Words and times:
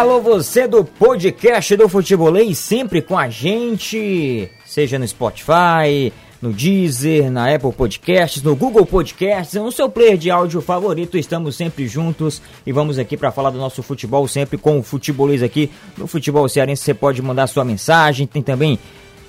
Alô, 0.00 0.18
você 0.18 0.66
do 0.66 0.82
podcast 0.82 1.76
do 1.76 1.86
Futebolês, 1.86 2.56
sempre 2.56 3.02
com 3.02 3.18
a 3.18 3.28
gente, 3.28 4.50
seja 4.64 4.98
no 4.98 5.06
Spotify, 5.06 6.10
no 6.40 6.54
Deezer, 6.54 7.30
na 7.30 7.54
Apple 7.54 7.70
Podcasts, 7.70 8.42
no 8.42 8.56
Google 8.56 8.86
Podcasts, 8.86 9.60
no 9.60 9.70
seu 9.70 9.90
player 9.90 10.16
de 10.16 10.30
áudio 10.30 10.62
favorito, 10.62 11.18
estamos 11.18 11.54
sempre 11.54 11.86
juntos 11.86 12.40
e 12.66 12.72
vamos 12.72 12.98
aqui 12.98 13.14
para 13.14 13.30
falar 13.30 13.50
do 13.50 13.58
nosso 13.58 13.82
futebol, 13.82 14.26
sempre 14.26 14.56
com 14.56 14.78
o 14.78 14.82
Futebolês 14.82 15.42
aqui 15.42 15.70
no 15.98 16.06
Futebol 16.06 16.48
Cearense. 16.48 16.82
Você 16.82 16.94
pode 16.94 17.20
mandar 17.20 17.46
sua 17.46 17.62
mensagem, 17.62 18.26
tem 18.26 18.42
também 18.42 18.78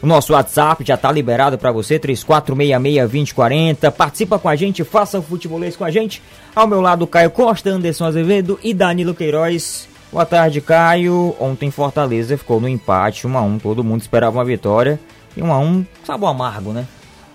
o 0.02 0.08
nosso 0.08 0.32
WhatsApp 0.32 0.86
já 0.88 0.96
está 0.96 1.12
liberado 1.12 1.58
para 1.58 1.74
você, 1.74 2.00
3466-2040. 2.00 3.92
Participa 3.92 4.40
com 4.40 4.48
a 4.48 4.56
gente, 4.56 4.86
faça 4.86 5.20
o 5.20 5.22
futebolês 5.22 5.76
com 5.76 5.84
a 5.84 5.92
gente. 5.92 6.24
Ao 6.56 6.66
meu 6.66 6.80
lado, 6.80 7.06
Caio 7.06 7.30
Costa, 7.30 7.70
Anderson 7.70 8.06
Azevedo 8.06 8.58
e 8.64 8.74
Danilo 8.74 9.14
Queiroz. 9.14 9.91
Boa 10.12 10.26
tarde, 10.26 10.60
Caio. 10.60 11.34
Ontem 11.40 11.72
Fortaleza 11.72 12.38
ficou 12.38 12.60
no 12.60 12.68
empate, 12.68 13.26
1 13.26 13.38
a 13.38 13.42
1 13.42 13.60
Todo 13.60 13.84
mundo 13.84 14.02
esperava 14.02 14.38
uma 14.38 14.46
vitória. 14.46 15.00
E 15.38 15.42
1 15.42 15.52
a 15.52 15.60
1 15.60 15.86
sabor 16.04 16.30
amargo, 16.30 16.74
né? 16.74 16.86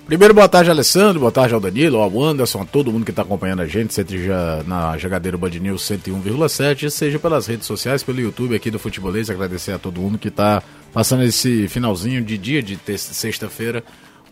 Primeiro, 0.06 0.34
boa 0.34 0.48
tarde, 0.48 0.70
Alessandro. 0.70 1.20
Boa 1.20 1.32
tarde 1.32 1.54
ao 1.54 1.58
Danilo, 1.58 1.98
ao 1.98 2.22
Anderson, 2.22 2.60
a 2.60 2.64
todo 2.66 2.92
mundo 2.92 3.04
que 3.04 3.10
está 3.10 3.22
acompanhando 3.22 3.62
a 3.62 3.66
gente, 3.66 3.94
seja 3.94 4.62
na 4.66 4.96
Jogadeiro 4.98 5.38
Band 5.38 5.50
News 5.50 5.82
101,7, 5.82 6.90
seja 6.90 7.18
pelas 7.18 7.46
redes 7.46 7.66
sociais, 7.66 8.02
pelo 8.02 8.20
YouTube 8.20 8.54
aqui 8.54 8.70
do 8.70 8.78
Futebolês. 8.78 9.30
Agradecer 9.30 9.72
a 9.72 9.78
todo 9.78 10.00
mundo 10.00 10.18
que 10.18 10.28
está 10.28 10.62
passando 10.92 11.24
esse 11.24 11.66
finalzinho 11.68 12.22
de 12.22 12.36
dia 12.38 12.62
de 12.62 12.78
sexta-feira 12.98 13.82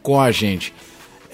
com 0.02 0.20
a 0.20 0.30
gente. 0.30 0.72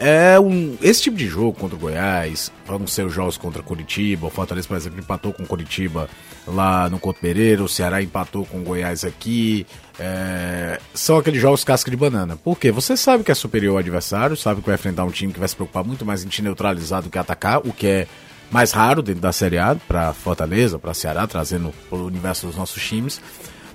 É 0.03 0.41
um, 0.41 0.79
esse 0.81 1.03
tipo 1.03 1.17
de 1.19 1.27
jogo 1.27 1.53
contra 1.53 1.77
o 1.77 1.79
Goiás, 1.79 2.51
vão 2.65 2.87
ser 2.87 3.05
os 3.05 3.13
jogos 3.13 3.37
contra 3.37 3.63
Curitiba, 3.63 4.29
o 4.29 4.31
Fortaleza, 4.31 4.67
por 4.67 4.75
exemplo, 4.75 4.99
empatou 4.99 5.31
com 5.31 5.45
Curitiba 5.45 6.09
lá 6.47 6.89
no 6.89 6.99
Couto 6.99 7.21
Pereira, 7.21 7.63
o 7.63 7.69
Ceará 7.69 8.03
empatou 8.03 8.47
com 8.47 8.61
o 8.61 8.63
Goiás 8.63 9.05
aqui. 9.05 9.67
É, 9.99 10.81
são 10.95 11.19
aqueles 11.19 11.39
jogos 11.39 11.65
casca 11.65 11.91
de 11.91 11.99
banana. 11.99 12.35
Por 12.35 12.59
quê? 12.59 12.73
Você 12.73 12.97
sabe 12.97 13.23
que 13.23 13.31
é 13.31 13.35
superior 13.35 13.73
ao 13.73 13.79
adversário, 13.81 14.39
sabe 14.39 14.63
que 14.63 14.69
vai 14.69 14.77
enfrentar 14.77 15.05
um 15.05 15.11
time 15.11 15.35
que 15.35 15.39
vai 15.39 15.47
se 15.47 15.55
preocupar 15.55 15.85
muito 15.85 16.03
mais 16.07 16.25
em 16.25 16.29
te 16.29 16.41
neutralizar 16.41 17.03
do 17.03 17.11
que 17.11 17.19
atacar, 17.19 17.59
o 17.59 17.71
que 17.71 17.87
é 17.87 18.07
mais 18.51 18.73
raro 18.73 19.03
dentro 19.03 19.21
da 19.21 19.33
Série 19.33 19.59
A 19.59 19.77
para 19.87 20.15
Fortaleza, 20.15 20.79
para 20.79 20.95
Ceará, 20.95 21.27
trazendo 21.27 21.75
o 21.91 21.97
universo 21.97 22.47
dos 22.47 22.57
nossos 22.57 22.83
times. 22.83 23.21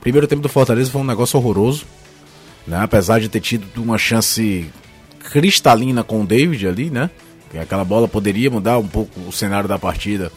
Primeiro 0.01 0.25
tempo 0.25 0.41
do 0.41 0.49
Fortaleza 0.49 0.89
foi 0.89 1.01
um 1.01 1.05
negócio 1.05 1.37
horroroso, 1.37 1.85
né? 2.65 2.79
Apesar 2.81 3.19
de 3.19 3.29
ter 3.29 3.41
tido 3.41 3.79
uma 3.79 3.99
chance 3.99 4.71
cristalina 5.31 6.03
com 6.03 6.21
o 6.21 6.25
David 6.25 6.67
ali, 6.67 6.89
né? 6.89 7.09
Que 7.51 7.57
aquela 7.57 7.83
bola 7.83 8.07
poderia 8.07 8.49
mudar 8.49 8.77
um 8.77 8.87
pouco 8.87 9.19
o 9.21 9.31
cenário 9.31 9.67
da 9.67 9.77
partida. 9.77 10.31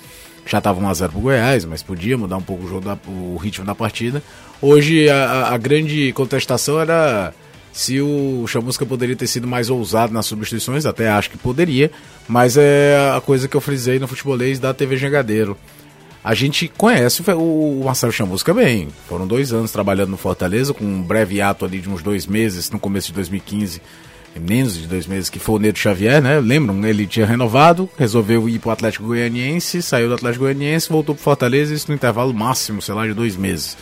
Já 0.47 0.59
estava 0.59 0.81
1x0 0.81 1.11
pro 1.11 1.21
Goiás, 1.21 1.65
mas 1.65 1.83
podia 1.83 2.17
mudar 2.17 2.39
um 2.39 2.43
pouco 2.43 2.65
o, 2.65 2.69
jogo 2.69 2.85
da, 2.85 2.99
o 3.07 3.37
ritmo 3.37 3.65
da 3.65 3.75
partida. 3.75 4.23
Hoje 4.63 5.09
a, 5.09 5.49
a 5.49 5.59
grande 5.59 6.13
contestação 6.13 6.81
era 6.81 7.35
se 7.73 8.01
o 8.01 8.45
Chamusca 8.47 8.85
poderia 8.85 9.15
ter 9.15 9.27
sido 9.27 9.47
mais 9.47 9.71
ousado 9.71 10.13
nas 10.13 10.27
substituições, 10.27 10.87
até 10.87 11.09
acho 11.09 11.31
que 11.31 11.39
poderia, 11.39 11.91
mas 12.27 12.57
é 12.57 13.13
a 13.17 13.21
coisa 13.21 13.47
que 13.47 13.57
eu 13.57 13.61
frisei 13.61 13.99
no 13.99 14.09
futebolês 14.09 14.59
da 14.59 14.75
TV 14.75 14.97
Jangadeiro. 14.97 15.57
A 16.25 16.35
gente 16.35 16.67
conhece 16.77 17.23
o 17.31 17.83
Marcelo 17.85 18.13
Chamusca 18.13 18.53
bem, 18.53 18.89
foram 19.09 19.27
dois 19.27 19.53
anos 19.53 19.71
trabalhando 19.71 20.11
no 20.11 20.17
Fortaleza, 20.17 20.75
com 20.75 20.85
um 20.85 21.03
breve 21.03 21.41
ato 21.41 21.65
ali 21.65 21.79
de 21.79 21.89
uns 21.89 22.03
dois 22.03 22.27
meses, 22.27 22.71
no 22.71 22.81
começo 22.81 23.09
de 23.09 23.13
2015, 23.15 23.81
menos 24.39 24.77
de 24.79 24.87
dois 24.87 25.07
meses, 25.07 25.31
que 25.31 25.39
foi 25.39 25.57
o 25.57 25.59
Neto 25.59 25.79
Xavier, 25.79 26.23
né? 26.23 26.41
Lembram? 26.41 26.85
Ele 26.87 27.07
tinha 27.07 27.27
renovado, 27.27 27.89
resolveu 27.97 28.49
ir 28.49 28.59
pro 28.59 28.71
Atlético 28.71 29.07
Goianiense, 29.07 29.83
saiu 29.83 30.09
do 30.09 30.15
Atlético 30.15 30.45
Goianiense, 30.45 30.89
voltou 30.89 31.15
pro 31.15 31.25
Fortaleza, 31.25 31.75
isso 31.75 31.89
no 31.89 31.95
intervalo 31.95 32.33
máximo, 32.33 32.81
sei 32.81 32.95
lá, 32.95 33.07
de 33.07 33.15
dois 33.15 33.37
meses. 33.37 33.77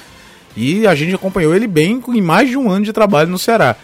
E 0.57 0.87
a 0.87 0.95
gente 0.95 1.15
acompanhou 1.15 1.55
ele 1.55 1.67
bem 1.67 2.03
em 2.09 2.23
mais 2.23 2.49
de 2.49 2.57
um 2.57 2.71
ano 2.71 2.85
de 2.85 2.93
trabalho 2.93 3.29
no 3.29 3.39
Ceará. 3.39 3.77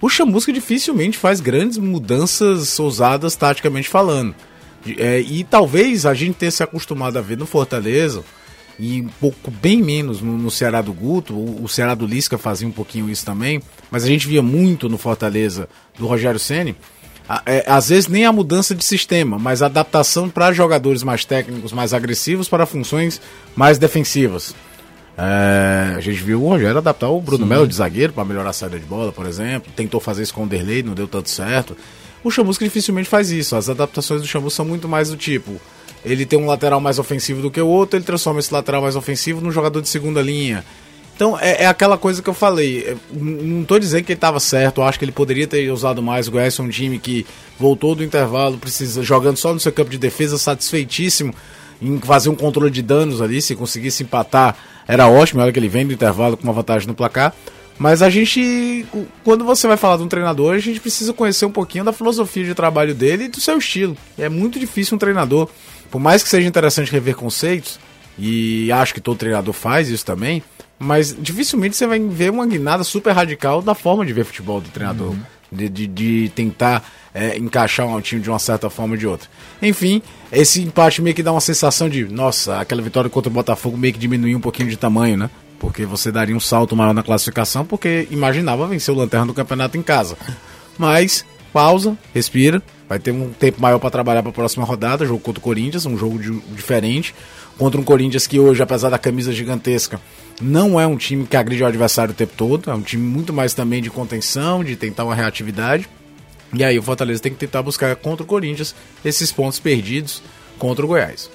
O 0.00 0.08
Chamusca 0.08 0.52
dificilmente 0.52 1.18
faz 1.18 1.40
grandes 1.40 1.76
mudanças 1.76 2.78
ousadas 2.78 3.36
taticamente 3.36 3.88
falando. 3.88 4.34
É, 4.96 5.20
e 5.20 5.44
talvez 5.44 6.06
a 6.06 6.14
gente 6.14 6.36
tenha 6.36 6.50
se 6.50 6.62
acostumado 6.62 7.18
a 7.18 7.20
ver 7.20 7.36
no 7.36 7.44
Fortaleza 7.44 8.22
e 8.80 9.02
um 9.02 9.08
pouco 9.20 9.50
bem 9.50 9.82
menos 9.82 10.22
no, 10.22 10.38
no 10.38 10.50
Ceará 10.50 10.80
do 10.80 10.92
Guto, 10.92 11.34
o, 11.34 11.64
o, 11.64 11.68
Ceará 11.68 11.94
do 11.94 12.06
Lisca 12.06 12.38
fazia 12.38 12.66
um 12.66 12.72
pouquinho 12.72 13.10
isso 13.10 13.26
também, 13.26 13.60
mas 13.90 14.04
a 14.04 14.06
gente 14.06 14.26
via 14.26 14.40
muito 14.40 14.88
no 14.88 14.96
Fortaleza 14.96 15.68
do 15.98 16.06
Rogério 16.06 16.40
Ceni. 16.40 16.74
É, 17.46 17.64
às 17.68 17.90
vezes 17.90 18.08
nem 18.08 18.24
a 18.24 18.32
mudança 18.32 18.74
de 18.74 18.82
sistema, 18.82 19.38
mas 19.38 19.62
a 19.62 19.66
adaptação 19.66 20.30
para 20.30 20.50
jogadores 20.52 21.02
mais 21.02 21.26
técnicos, 21.26 21.72
mais 21.72 21.92
agressivos, 21.92 22.48
para 22.48 22.64
funções 22.64 23.20
mais 23.54 23.78
defensivas. 23.78 24.54
É, 25.16 25.96
a 25.96 26.00
gente 26.00 26.22
viu 26.22 26.42
o 26.42 26.48
Rogério 26.48 26.78
adaptar 26.78 27.10
o 27.10 27.20
Bruno 27.20 27.44
Melo 27.44 27.68
de 27.68 27.74
zagueiro 27.74 28.14
para 28.14 28.24
melhorar 28.24 28.50
a 28.50 28.54
saída 28.54 28.78
de 28.78 28.86
bola, 28.86 29.12
por 29.12 29.26
exemplo. 29.26 29.70
Tentou 29.76 30.00
fazer 30.00 30.22
isso 30.22 30.32
com 30.32 30.44
o 30.44 30.46
Derlei, 30.46 30.82
não 30.82 30.94
deu 30.94 31.06
tanto 31.06 31.28
certo. 31.28 31.76
O 32.24 32.30
Chamusca 32.30 32.64
dificilmente 32.64 33.08
faz 33.08 33.30
isso. 33.30 33.54
As 33.54 33.68
adaptações 33.68 34.22
do 34.22 34.26
Chamusca 34.26 34.56
são 34.56 34.64
muito 34.64 34.88
mais 34.88 35.10
do 35.10 35.16
tipo: 35.16 35.60
ele 36.04 36.24
tem 36.24 36.38
um 36.38 36.46
lateral 36.46 36.80
mais 36.80 36.98
ofensivo 36.98 37.42
do 37.42 37.50
que 37.50 37.60
o 37.60 37.66
outro, 37.66 37.96
ele 37.98 38.04
transforma 38.04 38.40
esse 38.40 38.52
lateral 38.52 38.82
mais 38.82 38.96
ofensivo 38.96 39.40
num 39.40 39.50
jogador 39.50 39.80
de 39.80 39.88
segunda 39.88 40.22
linha. 40.22 40.64
Então 41.14 41.38
é, 41.38 41.64
é 41.64 41.66
aquela 41.66 41.98
coisa 41.98 42.22
que 42.22 42.30
eu 42.30 42.34
falei. 42.34 42.80
É, 42.80 42.96
não 43.12 43.60
estou 43.60 43.78
dizendo 43.78 44.04
que 44.04 44.12
ele 44.12 44.16
estava 44.16 44.40
certo, 44.40 44.80
eu 44.80 44.84
acho 44.84 44.98
que 44.98 45.04
ele 45.04 45.12
poderia 45.12 45.46
ter 45.46 45.70
usado 45.70 46.02
mais. 46.02 46.28
O 46.28 46.30
Goiás 46.30 46.58
é 46.58 46.62
um 46.62 46.68
time 46.68 46.98
que 46.98 47.26
voltou 47.58 47.94
do 47.94 48.02
intervalo, 48.02 48.56
precisa 48.56 49.02
jogando 49.02 49.36
só 49.36 49.52
no 49.52 49.60
seu 49.60 49.70
campo 49.70 49.90
de 49.90 49.98
defesa, 49.98 50.38
satisfeitíssimo 50.38 51.34
em 51.82 51.98
fazer 51.98 52.30
um 52.30 52.34
controle 52.34 52.70
de 52.70 52.80
danos 52.80 53.20
ali. 53.20 53.42
Se 53.42 53.54
conseguisse 53.54 54.02
empatar, 54.02 54.56
era 54.88 55.08
ótimo. 55.08 55.42
Olha 55.42 55.52
que 55.52 55.58
ele 55.58 55.68
vem 55.68 55.86
do 55.86 55.92
intervalo 55.92 56.36
com 56.38 56.44
uma 56.44 56.54
vantagem 56.54 56.88
no 56.88 56.94
placar. 56.94 57.34
Mas 57.78 58.02
a 58.02 58.10
gente, 58.10 58.84
quando 59.24 59.42
você 59.42 59.66
vai 59.66 59.78
falar 59.78 59.96
de 59.96 60.02
um 60.02 60.08
treinador, 60.08 60.54
a 60.54 60.58
gente 60.58 60.78
precisa 60.78 61.14
conhecer 61.14 61.46
um 61.46 61.50
pouquinho 61.50 61.82
da 61.82 61.94
filosofia 61.94 62.44
de 62.44 62.54
trabalho 62.54 62.94
dele 62.94 63.24
e 63.24 63.28
do 63.28 63.40
seu 63.40 63.56
estilo. 63.56 63.96
É 64.18 64.28
muito 64.28 64.60
difícil 64.60 64.96
um 64.96 64.98
treinador, 64.98 65.48
por 65.90 66.00
mais 66.00 66.22
que 66.22 66.28
seja 66.28 66.46
interessante 66.46 66.90
rever 66.90 67.16
conceitos, 67.16 67.78
e 68.18 68.70
acho 68.70 68.92
que 68.92 69.00
todo 69.00 69.16
treinador 69.16 69.54
faz 69.54 69.88
isso 69.88 70.04
também, 70.04 70.42
mas 70.78 71.14
dificilmente 71.18 71.76
você 71.76 71.86
vai 71.86 71.98
ver 71.98 72.30
uma 72.30 72.46
guinada 72.46 72.84
super 72.84 73.12
radical 73.12 73.60
da 73.60 73.74
forma 73.74 74.04
de 74.04 74.12
ver 74.12 74.24
futebol 74.24 74.60
do 74.60 74.68
treinador. 74.70 75.10
Uhum. 75.10 75.22
De, 75.52 75.68
de, 75.68 75.86
de, 75.88 76.28
tentar 76.28 76.84
é, 77.12 77.36
encaixar 77.36 77.84
um 77.84 78.00
time 78.00 78.20
de 78.20 78.30
uma 78.30 78.38
certa 78.38 78.70
forma 78.70 78.94
ou 78.94 78.96
de 78.96 79.04
outra. 79.04 79.28
Enfim, 79.60 80.00
esse 80.30 80.62
empate 80.62 81.02
meio 81.02 81.14
que 81.14 81.24
dá 81.24 81.32
uma 81.32 81.40
sensação 81.40 81.88
de, 81.88 82.04
nossa, 82.04 82.60
aquela 82.60 82.80
vitória 82.80 83.10
contra 83.10 83.28
o 83.28 83.32
Botafogo 83.32 83.76
meio 83.76 83.92
que 83.92 83.98
diminuiu 83.98 84.38
um 84.38 84.40
pouquinho 84.40 84.68
de 84.68 84.76
tamanho, 84.76 85.16
né? 85.16 85.28
Porque 85.58 85.84
você 85.84 86.12
daria 86.12 86.36
um 86.36 86.40
salto 86.40 86.76
maior 86.76 86.94
na 86.94 87.02
classificação, 87.02 87.66
porque 87.66 88.06
imaginava 88.12 88.64
vencer 88.68 88.94
o 88.94 88.96
Lanterna 88.96 89.26
do 89.26 89.34
campeonato 89.34 89.76
em 89.76 89.82
casa. 89.82 90.16
Mas, 90.78 91.24
pausa, 91.52 91.98
respira, 92.14 92.62
vai 92.90 92.98
ter 92.98 93.12
um 93.12 93.30
tempo 93.30 93.62
maior 93.62 93.78
para 93.78 93.88
trabalhar 93.88 94.20
para 94.20 94.30
a 94.30 94.34
próxima 94.34 94.66
rodada, 94.66 95.06
jogo 95.06 95.20
contra 95.20 95.38
o 95.38 95.42
Corinthians, 95.42 95.86
um 95.86 95.96
jogo 95.96 96.18
de, 96.18 96.32
diferente, 96.56 97.14
contra 97.56 97.80
um 97.80 97.84
Corinthians 97.84 98.26
que 98.26 98.40
hoje, 98.40 98.60
apesar 98.60 98.90
da 98.90 98.98
camisa 98.98 99.32
gigantesca, 99.32 100.00
não 100.42 100.80
é 100.80 100.84
um 100.88 100.96
time 100.96 101.24
que 101.24 101.36
agride 101.36 101.62
o 101.62 101.66
adversário 101.66 102.10
o 102.10 102.16
tempo 102.16 102.32
todo, 102.36 102.68
é 102.68 102.74
um 102.74 102.80
time 102.80 103.00
muito 103.04 103.32
mais 103.32 103.54
também 103.54 103.80
de 103.80 103.90
contenção, 103.90 104.64
de 104.64 104.74
tentar 104.74 105.04
uma 105.04 105.14
reatividade. 105.14 105.88
E 106.52 106.64
aí 106.64 106.76
o 106.80 106.82
Fortaleza 106.82 107.22
tem 107.22 107.30
que 107.30 107.38
tentar 107.38 107.62
buscar 107.62 107.94
contra 107.94 108.24
o 108.24 108.26
Corinthians 108.26 108.74
esses 109.04 109.30
pontos 109.30 109.60
perdidos 109.60 110.20
contra 110.58 110.84
o 110.84 110.88
Goiás. 110.88 111.30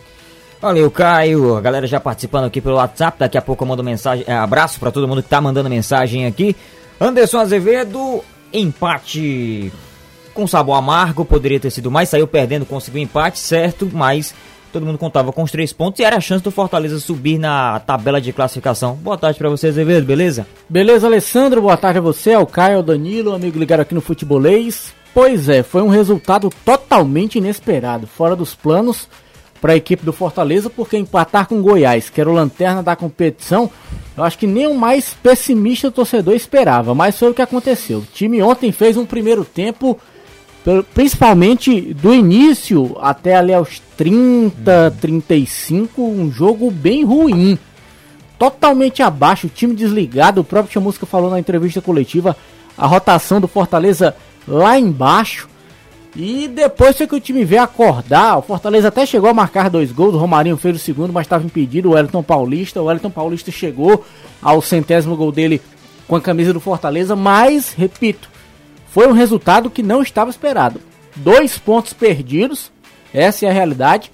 Valeu, 0.61 0.91
Caio. 0.91 1.55
A 1.55 1.61
galera 1.61 1.87
já 1.87 2.01
participando 2.01 2.45
aqui 2.45 2.59
pelo 2.59 2.75
WhatsApp. 2.75 3.17
Daqui 3.17 3.37
a 3.37 3.41
pouco 3.41 3.63
eu 3.63 3.67
mando 3.67 3.81
mensagem. 3.81 4.25
É, 4.27 4.33
abraço 4.33 4.77
para 4.77 4.91
todo 4.91 5.07
mundo 5.07 5.23
que 5.23 5.29
tá 5.29 5.39
mandando 5.39 5.69
mensagem 5.69 6.25
aqui. 6.25 6.53
Anderson 6.99 7.39
Azevedo, 7.39 8.21
empate 8.51 9.71
com 10.35 10.45
sabor 10.45 10.75
amargo. 10.75 11.25
Poderia 11.25 11.59
ter 11.59 11.71
sido 11.71 11.89
mais. 11.89 12.09
Saiu 12.09 12.27
perdendo, 12.27 12.65
conseguiu 12.65 13.01
empate, 13.01 13.39
certo, 13.39 13.89
mas 13.91 14.35
Todo 14.75 14.85
mundo 14.85 14.97
contava 14.97 15.31
com 15.31 15.41
os 15.41 15.51
três 15.51 15.71
pontos 15.71 16.01
e 16.01 16.03
era 16.03 16.17
a 16.17 16.19
chance 16.19 16.43
do 16.43 16.51
Fortaleza 16.51 16.99
subir 16.99 17.37
na 17.37 17.79
tabela 17.79 18.19
de 18.19 18.33
classificação. 18.33 18.95
Boa 18.95 19.17
tarde 19.17 19.39
para 19.39 19.47
você, 19.47 19.67
Azevedo, 19.67 20.05
beleza? 20.05 20.45
Beleza, 20.67 21.07
Alessandro. 21.07 21.61
Boa 21.61 21.77
tarde 21.77 21.99
a 21.99 22.01
você, 22.01 22.33
ao 22.33 22.45
Caio, 22.45 22.75
ao 22.75 22.83
Danilo, 22.83 23.33
amigo 23.33 23.57
ligado 23.57 23.79
aqui 23.79 23.95
no 23.95 24.01
Futebolês. 24.01 24.93
Pois 25.13 25.47
é, 25.47 25.63
foi 25.63 25.81
um 25.81 25.87
resultado 25.87 26.49
totalmente 26.65 27.37
inesperado, 27.37 28.05
fora 28.05 28.35
dos 28.35 28.53
planos 28.53 29.07
para 29.61 29.71
a 29.71 29.77
equipe 29.77 30.03
do 30.03 30.11
Fortaleza, 30.11 30.69
porque 30.69 30.97
empatar 30.97 31.47
com 31.47 31.61
Goiás, 31.61 32.09
que 32.09 32.19
era 32.19 32.29
o 32.29 32.33
lanterna 32.33 32.83
da 32.83 32.97
competição, 32.97 33.71
eu 34.17 34.25
acho 34.25 34.37
que 34.37 34.45
nem 34.45 34.67
o 34.67 34.75
mais 34.75 35.13
pessimista 35.13 35.89
torcedor 35.89 36.33
esperava, 36.33 36.93
mas 36.93 37.17
foi 37.17 37.29
o 37.29 37.33
que 37.33 37.41
aconteceu. 37.41 37.99
O 37.99 38.07
time 38.13 38.41
ontem 38.41 38.73
fez 38.73 38.97
um 38.97 39.05
primeiro 39.05 39.45
tempo 39.45 39.97
principalmente 40.93 41.93
do 41.93 42.13
início 42.13 42.97
até 42.99 43.35
ali 43.35 43.53
aos 43.53 43.79
30, 43.97 44.91
uhum. 44.91 44.97
35, 44.99 46.01
um 46.01 46.31
jogo 46.31 46.71
bem 46.71 47.03
ruim. 47.03 47.57
Totalmente 48.37 49.01
abaixo, 49.01 49.47
o 49.47 49.49
time 49.49 49.75
desligado. 49.75 50.41
O 50.41 50.43
próprio 50.43 50.73
Chamusca 50.73 51.05
falou 51.05 51.29
na 51.29 51.39
entrevista 51.39 51.81
coletiva 51.81 52.35
a 52.77 52.87
rotação 52.87 53.39
do 53.39 53.47
Fortaleza 53.47 54.15
lá 54.47 54.77
embaixo. 54.77 55.47
E 56.15 56.47
depois 56.47 56.97
foi 56.97 57.07
que 57.07 57.15
o 57.15 57.19
time 57.19 57.43
veio 57.43 57.61
acordar. 57.61 58.37
O 58.37 58.41
Fortaleza 58.41 58.87
até 58.87 59.05
chegou 59.05 59.29
a 59.29 59.33
marcar 59.33 59.69
dois 59.69 59.91
gols. 59.91 60.15
O 60.15 60.17
Romarinho 60.17 60.57
fez 60.57 60.77
o 60.77 60.79
segundo, 60.79 61.11
mas 61.11 61.25
estava 61.25 61.45
impedido. 61.45 61.89
O 61.89 61.91
Wellington 61.93 62.23
Paulista. 62.23 62.81
O 62.81 62.85
Wellington 62.85 63.09
Paulista 63.09 63.51
chegou 63.51 64.03
ao 64.41 64.61
centésimo 64.61 65.15
gol 65.15 65.31
dele 65.31 65.61
com 66.07 66.15
a 66.15 66.21
camisa 66.21 66.53
do 66.53 66.59
Fortaleza. 66.61 67.15
Mas, 67.15 67.73
repito, 67.73 68.29
foi 68.95 69.07
um 69.07 69.11
resultado 69.11 69.69
que 69.69 69.83
não 69.83 70.01
estava 70.01 70.29
esperado. 70.29 70.79
Dois 71.17 71.57
pontos 71.57 71.91
perdidos. 71.91 72.71
Essa 73.13 73.45
é 73.45 73.49
a 73.49 73.51
realidade. 73.51 74.09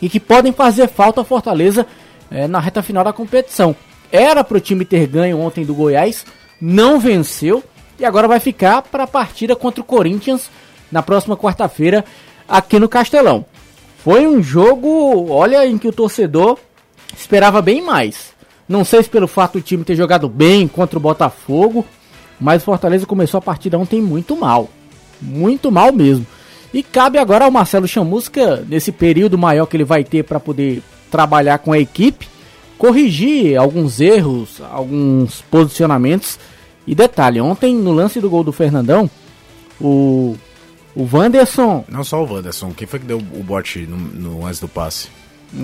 E 0.00 0.08
que 0.08 0.18
podem 0.18 0.50
fazer 0.50 0.88
falta 0.88 1.20
ao 1.20 1.26
Fortaleza 1.26 1.86
é, 2.30 2.48
na 2.48 2.58
reta 2.58 2.82
final 2.82 3.04
da 3.04 3.12
competição. 3.12 3.76
Era 4.10 4.42
para 4.42 4.56
o 4.56 4.60
time 4.60 4.86
ter 4.86 5.06
ganho 5.06 5.38
ontem 5.38 5.62
do 5.62 5.74
Goiás. 5.74 6.24
Não 6.58 6.98
venceu. 6.98 7.62
E 7.98 8.04
agora 8.06 8.26
vai 8.26 8.40
ficar 8.40 8.80
para 8.80 9.04
a 9.04 9.06
partida 9.06 9.54
contra 9.54 9.82
o 9.82 9.84
Corinthians 9.84 10.48
na 10.90 11.02
próxima 11.02 11.36
quarta-feira 11.36 12.02
aqui 12.48 12.78
no 12.78 12.88
Castelão. 12.88 13.44
Foi 13.98 14.26
um 14.26 14.42
jogo, 14.42 15.28
olha, 15.28 15.66
em 15.66 15.76
que 15.76 15.88
o 15.88 15.92
torcedor 15.92 16.58
esperava 17.14 17.60
bem 17.60 17.82
mais. 17.82 18.32
Não 18.66 18.86
sei 18.86 19.02
se 19.02 19.10
pelo 19.10 19.28
fato 19.28 19.58
do 19.58 19.62
time 19.62 19.84
ter 19.84 19.96
jogado 19.96 20.30
bem 20.30 20.66
contra 20.66 20.98
o 20.98 21.02
Botafogo, 21.02 21.84
mas 22.40 22.62
o 22.62 22.64
Fortaleza 22.64 23.06
começou 23.06 23.38
a 23.38 23.42
partida 23.42 23.78
ontem 23.78 24.00
muito 24.00 24.36
mal. 24.36 24.68
Muito 25.20 25.70
mal 25.70 25.92
mesmo. 25.92 26.26
E 26.72 26.82
cabe 26.82 27.18
agora 27.18 27.44
ao 27.44 27.50
Marcelo 27.50 27.86
Chamusca, 27.86 28.64
nesse 28.68 28.90
período 28.90 29.38
maior 29.38 29.66
que 29.66 29.76
ele 29.76 29.84
vai 29.84 30.02
ter 30.02 30.24
para 30.24 30.40
poder 30.40 30.82
trabalhar 31.10 31.58
com 31.58 31.72
a 31.72 31.78
equipe, 31.78 32.28
corrigir 32.76 33.56
alguns 33.56 34.00
erros, 34.00 34.60
alguns 34.72 35.42
posicionamentos. 35.42 36.38
E 36.86 36.94
detalhe, 36.94 37.40
ontem 37.40 37.74
no 37.74 37.92
lance 37.92 38.20
do 38.20 38.28
gol 38.28 38.42
do 38.42 38.52
Fernandão, 38.52 39.08
o 39.80 40.36
o 40.96 41.08
Wanderson. 41.12 41.84
Não 41.88 42.04
só 42.04 42.22
o 42.22 42.32
Wanderson, 42.32 42.72
quem 42.72 42.86
foi 42.86 43.00
que 43.00 43.06
deu 43.06 43.18
o 43.18 43.42
bote 43.42 43.80
no, 43.80 43.96
no 43.96 44.46
antes 44.46 44.60
do 44.60 44.68
passe? 44.68 45.08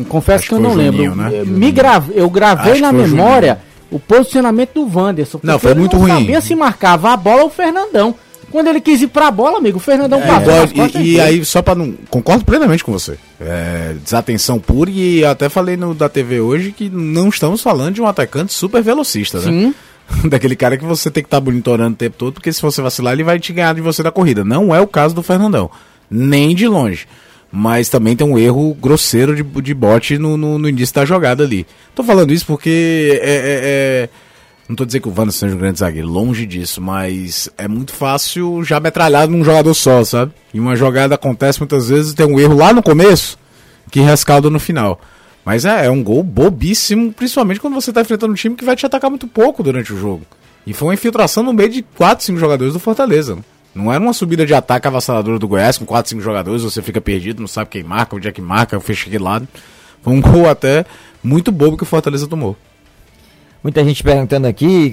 Confesso 0.08 0.40
Acho 0.40 0.48
que 0.48 0.54
eu 0.54 0.60
não 0.60 0.74
Juninho, 0.74 1.14
lembro. 1.14 1.16
Né? 1.16 1.44
Me 1.44 1.72
grave, 1.72 2.12
eu 2.14 2.28
gravei 2.30 2.72
Acho 2.72 2.82
na 2.82 2.92
memória 2.92 3.60
o, 3.90 3.98
posicionamento 3.98 4.74
do 4.74 4.98
Wanderson. 4.98 5.40
Não, 5.42 5.58
foi 5.58 5.74
muito 5.74 5.96
não 5.96 6.02
ruim. 6.02 6.12
sabia 6.12 6.40
se 6.40 6.54
marcava 6.54 7.12
a 7.12 7.16
bola 7.16 7.44
o 7.44 7.50
Fernandão. 7.50 8.14
Quando 8.50 8.66
ele 8.66 8.80
quis 8.80 9.00
ir 9.00 9.06
pra 9.06 9.30
bola, 9.30 9.58
amigo, 9.58 9.78
o 9.78 9.80
Fernandão 9.80 10.20
é, 10.20 10.26
passou. 10.26 11.00
E, 11.00 11.12
e 11.12 11.20
aí, 11.20 11.44
só 11.44 11.62
pra 11.62 11.74
não. 11.74 11.94
Concordo 12.10 12.44
plenamente 12.44 12.82
com 12.82 12.90
você. 12.90 13.16
É, 13.40 13.94
desatenção 14.02 14.58
pura, 14.58 14.90
e 14.90 15.24
até 15.24 15.48
falei 15.48 15.76
no 15.76 15.94
da 15.94 16.08
TV 16.08 16.40
hoje 16.40 16.72
que 16.72 16.88
não 16.88 17.28
estamos 17.28 17.62
falando 17.62 17.94
de 17.94 18.02
um 18.02 18.06
atacante 18.06 18.52
super 18.52 18.82
velocista, 18.82 19.38
né? 19.38 19.44
Sim. 19.44 19.74
daquele 20.28 20.56
cara 20.56 20.76
que 20.76 20.84
você 20.84 21.10
tem 21.10 21.22
que 21.22 21.28
estar 21.28 21.40
tá 21.40 21.44
monitorando 21.44 21.94
o 21.94 21.96
tempo 21.96 22.16
todo, 22.16 22.34
porque 22.34 22.52
se 22.52 22.60
você 22.60 22.82
vacilar, 22.82 23.12
ele 23.12 23.22
vai 23.24 23.38
te 23.38 23.52
ganhar 23.52 23.74
de 23.74 23.80
você 23.80 24.02
da 24.02 24.10
corrida. 24.10 24.44
Não 24.44 24.74
é 24.74 24.80
o 24.80 24.86
caso 24.86 25.14
do 25.14 25.22
Fernandão, 25.22 25.70
nem 26.10 26.54
de 26.54 26.66
longe. 26.66 27.06
Mas 27.52 27.88
também 27.88 28.14
tem 28.14 28.26
um 28.26 28.38
erro 28.38 28.74
grosseiro 28.74 29.34
de, 29.34 29.42
de 29.42 29.74
bote 29.74 30.18
no, 30.18 30.36
no, 30.36 30.58
no 30.58 30.68
início 30.68 30.94
da 30.94 31.04
jogada 31.04 31.42
ali. 31.42 31.66
Tô 31.94 32.02
falando 32.02 32.32
isso 32.32 32.46
porque 32.46 33.20
é, 33.22 33.30
é, 33.30 33.60
é... 33.62 34.08
Não 34.68 34.76
tô 34.76 34.84
dizendo 34.84 35.02
que 35.02 35.08
o 35.08 35.12
Vano 35.12 35.32
seja 35.32 35.54
um 35.54 35.58
grande 35.58 35.80
zagueiro, 35.80 36.06
longe 36.06 36.46
disso, 36.46 36.80
mas 36.80 37.50
é 37.58 37.66
muito 37.66 37.92
fácil 37.92 38.62
já 38.62 38.78
metralhado 38.78 39.32
num 39.32 39.42
jogador 39.42 39.74
só, 39.74 40.04
sabe? 40.04 40.32
E 40.54 40.60
uma 40.60 40.76
jogada 40.76 41.16
acontece 41.16 41.58
muitas 41.58 41.88
vezes, 41.88 42.14
tem 42.14 42.24
um 42.24 42.38
erro 42.38 42.54
lá 42.54 42.72
no 42.72 42.80
começo 42.80 43.36
que 43.90 43.98
rescalda 43.98 44.48
no 44.48 44.60
final. 44.60 45.00
Mas 45.44 45.64
é, 45.64 45.86
é 45.86 45.90
um 45.90 46.04
gol 46.04 46.22
bobíssimo, 46.22 47.12
principalmente 47.12 47.58
quando 47.58 47.74
você 47.74 47.90
está 47.90 48.00
enfrentando 48.00 48.32
um 48.32 48.36
time 48.36 48.54
que 48.54 48.64
vai 48.64 48.76
te 48.76 48.86
atacar 48.86 49.10
muito 49.10 49.26
pouco 49.26 49.62
durante 49.62 49.92
o 49.92 49.98
jogo. 49.98 50.24
E 50.66 50.72
foi 50.72 50.88
uma 50.88 50.94
infiltração 50.94 51.42
no 51.42 51.52
meio 51.52 51.70
de 51.70 51.82
4, 51.82 52.24
5 52.24 52.38
jogadores 52.38 52.72
do 52.72 52.78
Fortaleza. 52.78 53.38
Não 53.74 53.92
era 53.92 54.02
uma 54.02 54.12
subida 54.12 54.44
de 54.44 54.52
ataque 54.52 54.86
avassaladora 54.86 55.38
do 55.38 55.46
Goiás 55.46 55.78
com 55.78 55.86
4, 55.86 56.10
5 56.10 56.20
jogadores, 56.20 56.62
você 56.62 56.82
fica 56.82 57.00
perdido, 57.00 57.40
não 57.40 57.46
sabe 57.46 57.70
quem 57.70 57.84
marca, 57.84 58.16
onde 58.16 58.26
é 58.26 58.32
que 58.32 58.40
marca, 58.40 58.80
fecha 58.80 59.06
aquele 59.06 59.22
lado. 59.22 59.46
Foi 60.02 60.12
um 60.12 60.20
gol 60.22 60.48
até 60.48 60.84
muito 61.22 61.52
bobo 61.52 61.76
que 61.76 61.82
o 61.84 61.86
Fortaleza 61.86 62.26
tomou. 62.26 62.56
Muita 63.62 63.84
gente 63.84 64.02
perguntando 64.02 64.46
aqui, 64.46 64.92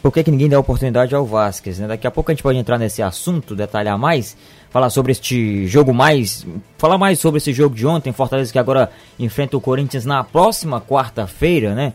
por 0.00 0.12
que, 0.12 0.22
que 0.22 0.30
ninguém 0.30 0.48
dá 0.48 0.58
oportunidade 0.58 1.14
ao 1.14 1.26
Vasquez, 1.26 1.78
né? 1.78 1.88
Daqui 1.88 2.06
a 2.06 2.10
pouco 2.10 2.30
a 2.30 2.34
gente 2.34 2.42
pode 2.42 2.56
entrar 2.56 2.78
nesse 2.78 3.02
assunto, 3.02 3.56
detalhar 3.56 3.98
mais, 3.98 4.36
falar 4.70 4.90
sobre 4.90 5.12
este 5.12 5.66
jogo 5.66 5.92
mais, 5.92 6.46
falar 6.78 6.96
mais 6.96 7.18
sobre 7.18 7.38
esse 7.38 7.52
jogo 7.52 7.74
de 7.74 7.86
ontem, 7.86 8.12
Fortaleza 8.12 8.52
que 8.52 8.58
agora 8.58 8.90
enfrenta 9.18 9.56
o 9.56 9.60
Corinthians 9.60 10.04
na 10.04 10.22
próxima 10.22 10.80
quarta-feira, 10.80 11.74
né? 11.74 11.92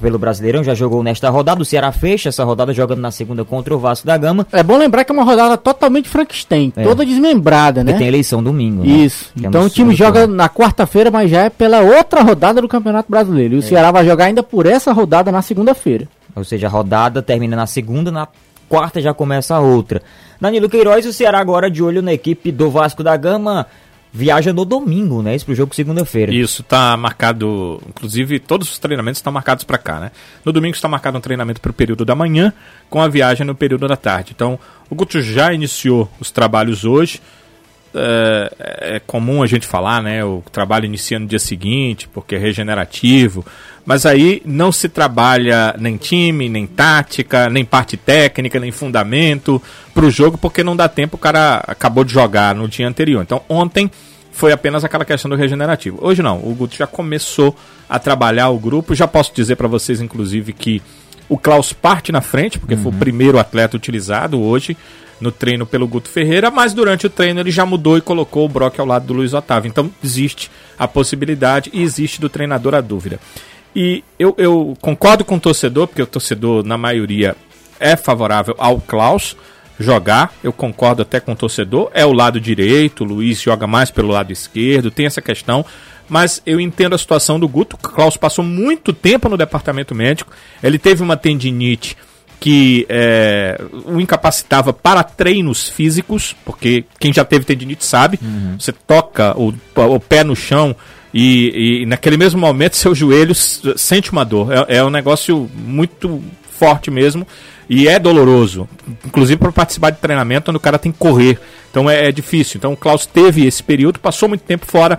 Pelo 0.00 0.18
Brasileirão, 0.18 0.62
já 0.62 0.74
jogou 0.74 1.02
nesta 1.02 1.30
rodada, 1.30 1.62
o 1.62 1.64
Ceará 1.64 1.92
fecha 1.92 2.28
essa 2.28 2.44
rodada 2.44 2.74
jogando 2.74 3.00
na 3.00 3.10
segunda 3.10 3.44
contra 3.44 3.74
o 3.74 3.78
Vasco 3.78 4.06
da 4.06 4.16
Gama. 4.16 4.46
É 4.52 4.62
bom 4.62 4.76
lembrar 4.76 5.04
que 5.04 5.12
é 5.12 5.14
uma 5.14 5.24
rodada 5.24 5.56
totalmente 5.56 6.08
Frankenstein, 6.08 6.72
é. 6.76 6.82
toda 6.82 7.06
desmembrada, 7.06 7.84
né? 7.84 7.92
E 7.92 7.98
tem 7.98 8.08
eleição 8.08 8.42
domingo. 8.42 8.82
Né? 8.82 8.88
Isso. 8.88 9.30
Né? 9.36 9.48
Então 9.48 9.64
o 9.64 9.70
time 9.70 9.94
joga 9.94 10.26
na 10.26 10.48
quarta-feira, 10.48 11.10
mas 11.10 11.30
já 11.30 11.42
é 11.42 11.50
pela 11.50 11.80
outra 11.80 12.22
rodada 12.22 12.60
do 12.60 12.68
Campeonato 12.68 13.10
Brasileiro. 13.10 13.54
E 13.54 13.58
o 13.58 13.60
é. 13.60 13.62
Ceará 13.62 13.90
vai 13.92 14.04
jogar 14.04 14.26
ainda 14.26 14.42
por 14.42 14.66
essa 14.66 14.92
rodada 14.92 15.30
na 15.30 15.42
segunda-feira. 15.42 16.08
Ou 16.34 16.44
seja, 16.44 16.66
a 16.66 16.70
rodada 16.70 17.22
termina 17.22 17.54
na 17.54 17.66
segunda, 17.66 18.10
na 18.10 18.26
quarta 18.68 19.00
já 19.00 19.14
começa 19.14 19.54
a 19.54 19.60
outra. 19.60 20.02
Danilo 20.40 20.68
Queiroz, 20.68 21.06
o 21.06 21.12
Ceará 21.12 21.38
agora 21.38 21.70
de 21.70 21.82
olho 21.82 22.02
na 22.02 22.12
equipe 22.12 22.50
do 22.50 22.70
Vasco 22.70 23.02
da 23.02 23.16
Gama. 23.16 23.66
Viaja 24.16 24.52
no 24.52 24.64
domingo, 24.64 25.22
né? 25.22 25.34
Isso 25.34 25.44
pro 25.44 25.56
jogo 25.56 25.74
segunda-feira. 25.74 26.32
Isso, 26.32 26.62
tá 26.62 26.96
marcado. 26.96 27.82
Inclusive, 27.88 28.38
todos 28.38 28.70
os 28.70 28.78
treinamentos 28.78 29.18
estão 29.18 29.32
marcados 29.32 29.64
para 29.64 29.76
cá, 29.76 29.98
né? 29.98 30.12
No 30.44 30.52
domingo 30.52 30.76
está 30.76 30.86
marcado 30.86 31.18
um 31.18 31.20
treinamento 31.20 31.60
para 31.60 31.72
o 31.72 31.74
período 31.74 32.04
da 32.04 32.14
manhã, 32.14 32.52
com 32.88 33.02
a 33.02 33.08
viagem 33.08 33.44
no 33.44 33.56
período 33.56 33.88
da 33.88 33.96
tarde. 33.96 34.30
Então, 34.32 34.56
o 34.88 34.94
Guto 34.94 35.20
já 35.20 35.52
iniciou 35.52 36.08
os 36.20 36.30
trabalhos 36.30 36.84
hoje 36.84 37.20
é, 37.94 38.96
é, 38.96 39.00
comum 39.00 39.42
a 39.42 39.46
gente 39.46 39.66
falar, 39.66 40.02
né? 40.02 40.24
O 40.24 40.42
trabalho 40.50 40.84
inicia 40.84 41.18
no 41.18 41.26
dia 41.26 41.38
seguinte, 41.38 42.08
porque 42.08 42.34
é 42.34 42.38
regenerativo. 42.38 43.46
Mas 43.84 44.06
aí 44.06 44.40
não 44.46 44.72
se 44.72 44.88
trabalha 44.88 45.74
nem 45.78 45.96
time, 45.96 46.48
nem 46.48 46.66
tática, 46.66 47.50
nem 47.50 47.64
parte 47.64 47.96
técnica, 47.96 48.58
nem 48.58 48.72
fundamento 48.72 49.60
para 49.92 50.06
o 50.06 50.10
jogo, 50.10 50.38
porque 50.38 50.64
não 50.64 50.74
dá 50.74 50.88
tempo, 50.88 51.16
o 51.16 51.18
cara 51.18 51.62
acabou 51.66 52.02
de 52.02 52.12
jogar 52.12 52.54
no 52.54 52.66
dia 52.66 52.88
anterior. 52.88 53.22
Então 53.22 53.42
ontem 53.48 53.90
foi 54.32 54.52
apenas 54.52 54.84
aquela 54.84 55.04
questão 55.04 55.28
do 55.28 55.36
regenerativo. 55.36 55.98
Hoje 56.00 56.22
não, 56.22 56.38
o 56.38 56.54
Guto 56.54 56.76
já 56.76 56.86
começou 56.86 57.54
a 57.88 57.98
trabalhar 57.98 58.48
o 58.48 58.58
grupo. 58.58 58.94
Já 58.94 59.06
posso 59.06 59.32
dizer 59.34 59.54
para 59.56 59.68
vocês, 59.68 60.00
inclusive, 60.00 60.52
que 60.52 60.82
o 61.28 61.38
Klaus 61.38 61.72
parte 61.72 62.10
na 62.10 62.20
frente, 62.20 62.58
porque 62.58 62.74
uhum. 62.74 62.82
foi 62.82 62.90
o 62.90 62.94
uhum. 62.94 62.98
primeiro 62.98 63.38
atleta 63.38 63.76
utilizado 63.76 64.40
hoje 64.40 64.76
no 65.20 65.30
treino 65.30 65.64
pelo 65.64 65.86
Guto 65.86 66.08
Ferreira, 66.08 66.50
mas 66.50 66.74
durante 66.74 67.06
o 67.06 67.10
treino 67.10 67.40
ele 67.40 67.50
já 67.50 67.64
mudou 67.64 67.96
e 67.96 68.00
colocou 68.00 68.44
o 68.44 68.48
Brock 68.48 68.78
ao 68.78 68.86
lado 68.86 69.06
do 69.06 69.14
Luiz 69.14 69.32
Otávio. 69.32 69.68
Então 69.68 69.90
existe 70.02 70.50
a 70.78 70.88
possibilidade 70.88 71.70
e 71.72 71.82
existe 71.82 72.20
do 72.20 72.28
treinador 72.28 72.74
a 72.74 72.80
dúvida. 72.80 73.20
E 73.74 74.04
eu, 74.18 74.34
eu 74.38 74.76
concordo 74.80 75.24
com 75.24 75.36
o 75.36 75.40
torcedor, 75.40 75.88
porque 75.88 76.02
o 76.02 76.06
torcedor, 76.06 76.64
na 76.64 76.78
maioria, 76.78 77.36
é 77.80 77.96
favorável 77.96 78.54
ao 78.58 78.80
Klaus 78.80 79.36
jogar. 79.78 80.32
Eu 80.42 80.52
concordo 80.52 81.02
até 81.02 81.18
com 81.18 81.32
o 81.32 81.36
torcedor. 81.36 81.90
É 81.92 82.04
o 82.06 82.12
lado 82.12 82.40
direito, 82.40 83.02
o 83.02 83.06
Luiz 83.06 83.40
joga 83.40 83.66
mais 83.66 83.90
pelo 83.90 84.08
lado 84.08 84.32
esquerdo, 84.32 84.90
tem 84.90 85.06
essa 85.06 85.20
questão. 85.20 85.64
Mas 86.08 86.42
eu 86.44 86.60
entendo 86.60 86.94
a 86.94 86.98
situação 86.98 87.40
do 87.40 87.48
Guto. 87.48 87.76
O 87.76 87.78
Klaus 87.78 88.16
passou 88.16 88.44
muito 88.44 88.92
tempo 88.92 89.28
no 89.28 89.36
departamento 89.36 89.94
médico. 89.94 90.32
Ele 90.62 90.78
teve 90.78 91.02
uma 91.02 91.16
tendinite 91.16 91.96
que 92.38 92.84
é, 92.90 93.58
o 93.86 93.98
incapacitava 93.98 94.70
para 94.70 95.02
treinos 95.02 95.68
físicos, 95.68 96.36
porque 96.44 96.84
quem 96.98 97.10
já 97.10 97.24
teve 97.24 97.46
tendinite 97.46 97.86
sabe, 97.86 98.18
uhum. 98.20 98.56
você 98.58 98.70
toca 98.70 99.34
o, 99.38 99.54
o 99.74 99.98
pé 99.98 100.22
no 100.22 100.36
chão 100.36 100.76
e, 101.14 101.82
e, 101.82 101.86
naquele 101.86 102.16
mesmo 102.16 102.40
momento 102.40 102.76
seu 102.76 102.92
joelho 102.92 103.32
sente 103.34 104.10
uma 104.10 104.24
dor. 104.24 104.48
É, 104.52 104.78
é 104.78 104.84
um 104.84 104.90
negócio 104.90 105.48
muito 105.54 106.20
forte 106.58 106.90
mesmo 106.90 107.24
e 107.70 107.86
é 107.86 108.00
doloroso, 108.00 108.68
inclusive 109.06 109.38
para 109.38 109.52
participar 109.52 109.90
de 109.90 109.98
treinamento 109.98 110.50
onde 110.50 110.58
o 110.58 110.60
cara 110.60 110.76
tem 110.76 110.90
que 110.90 110.98
correr. 110.98 111.38
Então 111.70 111.88
é, 111.88 112.08
é 112.08 112.12
difícil. 112.12 112.58
Então 112.58 112.72
o 112.72 112.76
Klaus 112.76 113.06
teve 113.06 113.46
esse 113.46 113.62
período, 113.62 114.00
passou 114.00 114.28
muito 114.28 114.42
tempo 114.42 114.66
fora 114.66 114.98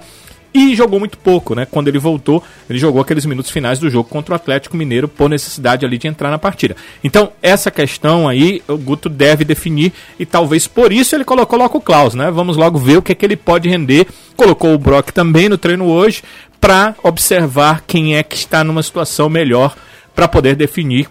e 0.56 0.74
jogou 0.74 0.98
muito 0.98 1.18
pouco, 1.18 1.54
né? 1.54 1.68
Quando 1.70 1.90
ele 1.90 2.00
voltou, 2.00 2.42
ele 2.70 2.80
jogou 2.80 3.02
aqueles 3.02 3.26
minutos 3.26 3.52
finais 3.52 3.78
do 3.78 3.90
jogo 3.90 4.08
contra 4.08 4.32
o 4.32 4.36
Atlético 4.38 4.78
Mineiro 4.78 5.06
por 5.06 5.30
necessidade 5.30 5.86
ali 5.86 5.98
de 5.98 6.08
entrar 6.08 6.32
na 6.32 6.40
partida. 6.40 6.78
Então, 7.04 7.34
essa 7.42 7.70
questão 7.70 8.26
aí, 8.26 8.64
o 8.66 8.78
Guto 8.78 9.10
deve 9.10 9.44
definir 9.44 9.92
e 10.18 10.26
talvez 10.26 10.66
por 10.66 10.94
isso 10.94 11.14
ele 11.14 11.26
colocou 11.26 11.60
logo 11.60 11.78
o 11.78 11.82
Klaus, 11.82 12.16
né? 12.16 12.32
Vamos 12.32 12.56
logo 12.56 12.80
ver 12.80 12.98
o 12.98 13.02
que 13.02 13.12
é 13.12 13.16
que 13.16 13.26
ele 13.26 13.36
pode 13.36 13.68
render. 13.68 14.08
Colocou 14.38 14.74
o 14.74 14.78
Brock 14.78 15.12
também 15.12 15.50
no 15.50 15.58
treino 15.58 15.88
hoje 15.88 16.24
para 16.62 16.96
observar 17.04 17.84
quem 17.86 18.16
é 18.16 18.24
que 18.24 18.38
está 18.38 18.64
numa 18.64 18.82
situação 18.82 19.30
melhor 19.30 19.76
para 20.16 20.26
poder 20.26 20.56
definir 20.56 21.10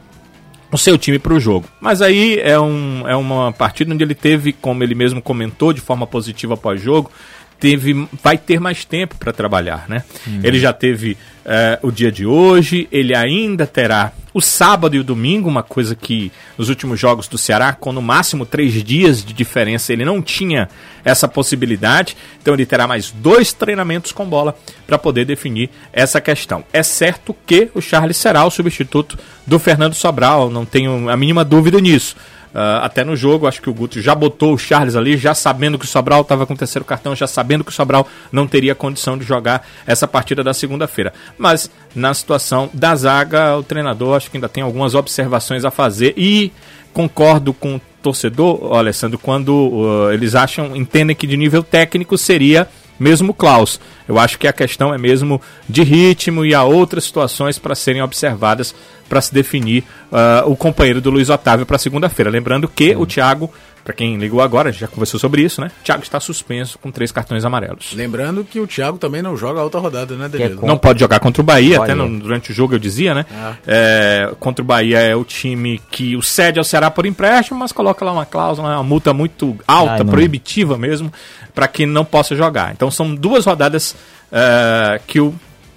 o 0.73 0.79
seu 0.79 0.97
time 0.97 1.19
para 1.19 1.35
o 1.35 1.39
jogo. 1.39 1.67
Mas 1.81 2.01
aí 2.01 2.39
é, 2.41 2.59
um, 2.59 3.07
é 3.07 3.15
uma 3.15 3.53
partida 3.53 3.93
onde 3.93 4.03
ele 4.03 4.15
teve, 4.15 4.55
como 4.55 4.83
ele 4.83 4.95
mesmo 4.95 5.21
comentou, 5.21 5.73
de 5.73 5.83
forma 5.83 6.07
positiva 6.07 6.55
após 6.55 6.81
jogo, 6.81 7.11
teve, 7.59 8.09
vai 8.23 8.37
ter 8.37 8.61
mais 8.61 8.85
tempo 8.85 9.17
para 9.17 9.33
trabalhar, 9.33 9.87
né? 9.89 10.05
Uhum. 10.27 10.41
Ele 10.43 10.59
já 10.59 10.73
teve 10.73 11.17
é, 11.45 11.79
o 11.83 11.91
dia 11.91 12.11
de 12.11 12.25
hoje, 12.27 12.89
ele 12.91 13.15
ainda 13.15 13.67
terá 13.67 14.13
O 14.33 14.41
sábado 14.41 14.97
e 14.97 14.99
o 14.99 15.05
domingo, 15.05 15.49
uma 15.49 15.63
coisa 15.63 15.95
que 15.95 16.33
nos 16.59 16.69
últimos 16.69 16.99
jogos 16.99 17.29
do 17.29 17.39
Ceará, 17.39 17.73
com 17.73 17.93
no 17.93 18.03
máximo 18.03 18.45
três 18.45 18.73
dias 18.83 19.25
de 19.25 19.33
diferença, 19.33 19.93
ele 19.93 20.05
não 20.05 20.21
tinha 20.21 20.69
essa 21.05 21.29
possibilidade. 21.29 22.17
Então 22.41 22.55
ele 22.55 22.67
terá 22.67 22.87
mais 22.87 23.11
dois 23.11 23.53
treinamentos 23.53 24.13
com 24.13 24.25
bola 24.25 24.57
para 24.87 24.99
poder 24.99 25.25
definir 25.25 25.71
essa 25.93 26.21
questão. 26.21 26.65
É 26.73 26.83
certo 26.83 27.35
que 27.47 27.71
o 27.75 27.81
Charles 27.81 28.17
será 28.17 28.45
o 28.45 28.51
substituto 28.51 29.19
do 29.47 29.59
Fernando 29.59 29.95
Sobral, 29.95 30.51
não 30.51 30.65
tenho 30.65 31.09
a 31.09 31.17
mínima 31.17 31.45
dúvida 31.45 31.81
nisso. 31.81 32.17
Uh, 32.55 32.79
até 32.83 33.03
no 33.03 33.17
jogo, 33.17 33.49
acho 33.49 33.61
que 33.61 33.69
o 33.69 33.75
Guto 33.75 34.01
já 34.01 34.15
botou 34.15 34.55
o 34.55 34.59
Charles 34.59 34.95
ali, 34.95 35.17
já 35.17 35.35
sabendo 35.35 35.77
que 35.77 35.85
o 35.85 35.89
Sobral 35.89 36.21
estava 36.21 36.47
com 36.47 36.55
o 36.55 36.57
terceiro 36.57 36.85
cartão, 36.85 37.13
já 37.13 37.27
sabendo 37.27 37.65
que 37.65 37.71
o 37.71 37.75
Sobral 37.75 38.07
não 38.31 38.47
teria 38.47 38.77
condição 38.77 39.19
de 39.19 39.25
jogar 39.25 39.67
essa 39.85 40.07
partida 40.07 40.45
da 40.45 40.55
segunda-feira. 40.55 41.13
Mas 41.37 41.69
na 41.97 42.15
situação 42.15 42.71
da 42.73 42.95
zaga, 42.95 43.57
o 43.57 43.65
treinador 43.65 44.17
acho 44.17 44.31
que 44.31 44.37
ainda 44.37 44.49
tem 44.49 44.63
algumas 44.63 44.95
observações 44.95 45.65
a 45.65 45.71
fazer 45.73 46.15
e 46.17 46.53
concordo 46.93 47.53
com 47.53 47.81
torcedor, 48.05 48.77
Alessandro, 48.77 49.19
quando 49.19 49.51
uh, 49.51 50.13
eles 50.13 50.35
acham, 50.35 50.77
entendem 50.77 51.17
que 51.17 51.27
de 51.27 51.39
nível 51.39 51.63
técnico 51.63 52.19
seria 52.19 52.69
mesmo 53.01 53.33
Klaus. 53.33 53.81
Eu 54.07 54.19
acho 54.19 54.39
que 54.39 54.47
a 54.47 54.53
questão 54.53 54.93
é 54.93 54.99
mesmo 54.99 55.41
de 55.69 55.83
ritmo 55.83 56.45
e 56.45 56.55
há 56.55 56.63
outras 56.63 57.05
situações 57.05 57.59
para 57.59 57.75
serem 57.75 58.03
observadas 58.03 58.75
para 59.09 59.21
se 59.21 59.33
definir 59.33 59.85
uh, 60.13 60.49
o 60.49 60.55
companheiro 60.55 61.01
do 61.01 61.11
Luiz 61.11 61.31
Otávio 61.31 61.65
para 61.65 61.79
segunda-feira. 61.79 62.31
Lembrando 62.31 62.69
que 62.69 62.95
o 62.95 63.07
Thiago 63.07 63.51
para 63.85 63.93
quem 63.93 64.17
ligou 64.17 64.41
agora, 64.41 64.71
a 64.71 64.73
gente 64.73 64.81
já 64.81 64.89
conversou 64.89 65.21
sobre 65.21 65.43
isso, 65.43 65.61
né? 65.61 65.71
Thiago 65.85 66.03
está 66.03 66.19
suspenso 66.19 66.79
com 66.79 66.91
três 66.91 67.13
cartões 67.13 67.45
amarelos. 67.45 67.93
Lembrando 67.93 68.43
que 68.43 68.59
o 68.59 68.67
Thiago 68.67 68.97
também 68.97 69.21
não 69.21 69.37
joga 69.37 69.61
a 69.61 69.63
outra 69.63 69.79
rodada, 69.79 70.17
né, 70.17 70.27
Danilo? 70.27 70.65
É 70.65 70.67
não 70.67 70.79
pode 70.79 71.01
jogar 71.01 71.21
contra 71.21 71.43
o 71.43 71.45
Bahia, 71.45 71.83
até 71.83 71.95
no, 71.95 72.19
durante 72.19 72.51
o 72.51 72.55
jogo 72.55 72.75
eu 72.75 72.79
dizia, 72.79 73.15
né? 73.15 73.27
Ah. 73.31 73.55
É, 73.67 74.33
contra 74.41 74.63
o 74.63 74.67
Bahia 74.67 75.01
é 75.01 75.15
o 75.15 75.23
time 75.23 75.79
que 75.91 76.17
o 76.17 76.23
cede 76.23 76.59
ao 76.59 76.65
Ceará 76.65 76.91
por 76.91 77.05
empréstimo, 77.05 77.59
mas 77.59 77.73
coloca 77.73 78.03
lá 78.05 78.13
uma 78.13 78.25
cláusula, 78.25 78.71
uma 78.71 78.83
multa 78.83 79.13
muito 79.13 79.55
alta, 79.67 80.03
Ai, 80.03 80.05
proibitiva 80.05 80.79
mesmo, 80.79 81.13
para 81.55 81.69
que 81.69 81.85
não 81.85 82.07
possa 82.07 82.35
jogar. 82.35 82.73
Então 82.73 82.91
são 82.91 83.15
duas 83.15 83.45
rodadas 83.45 83.95
uh, 84.33 84.99
que 85.07 85.21
o 85.21 85.35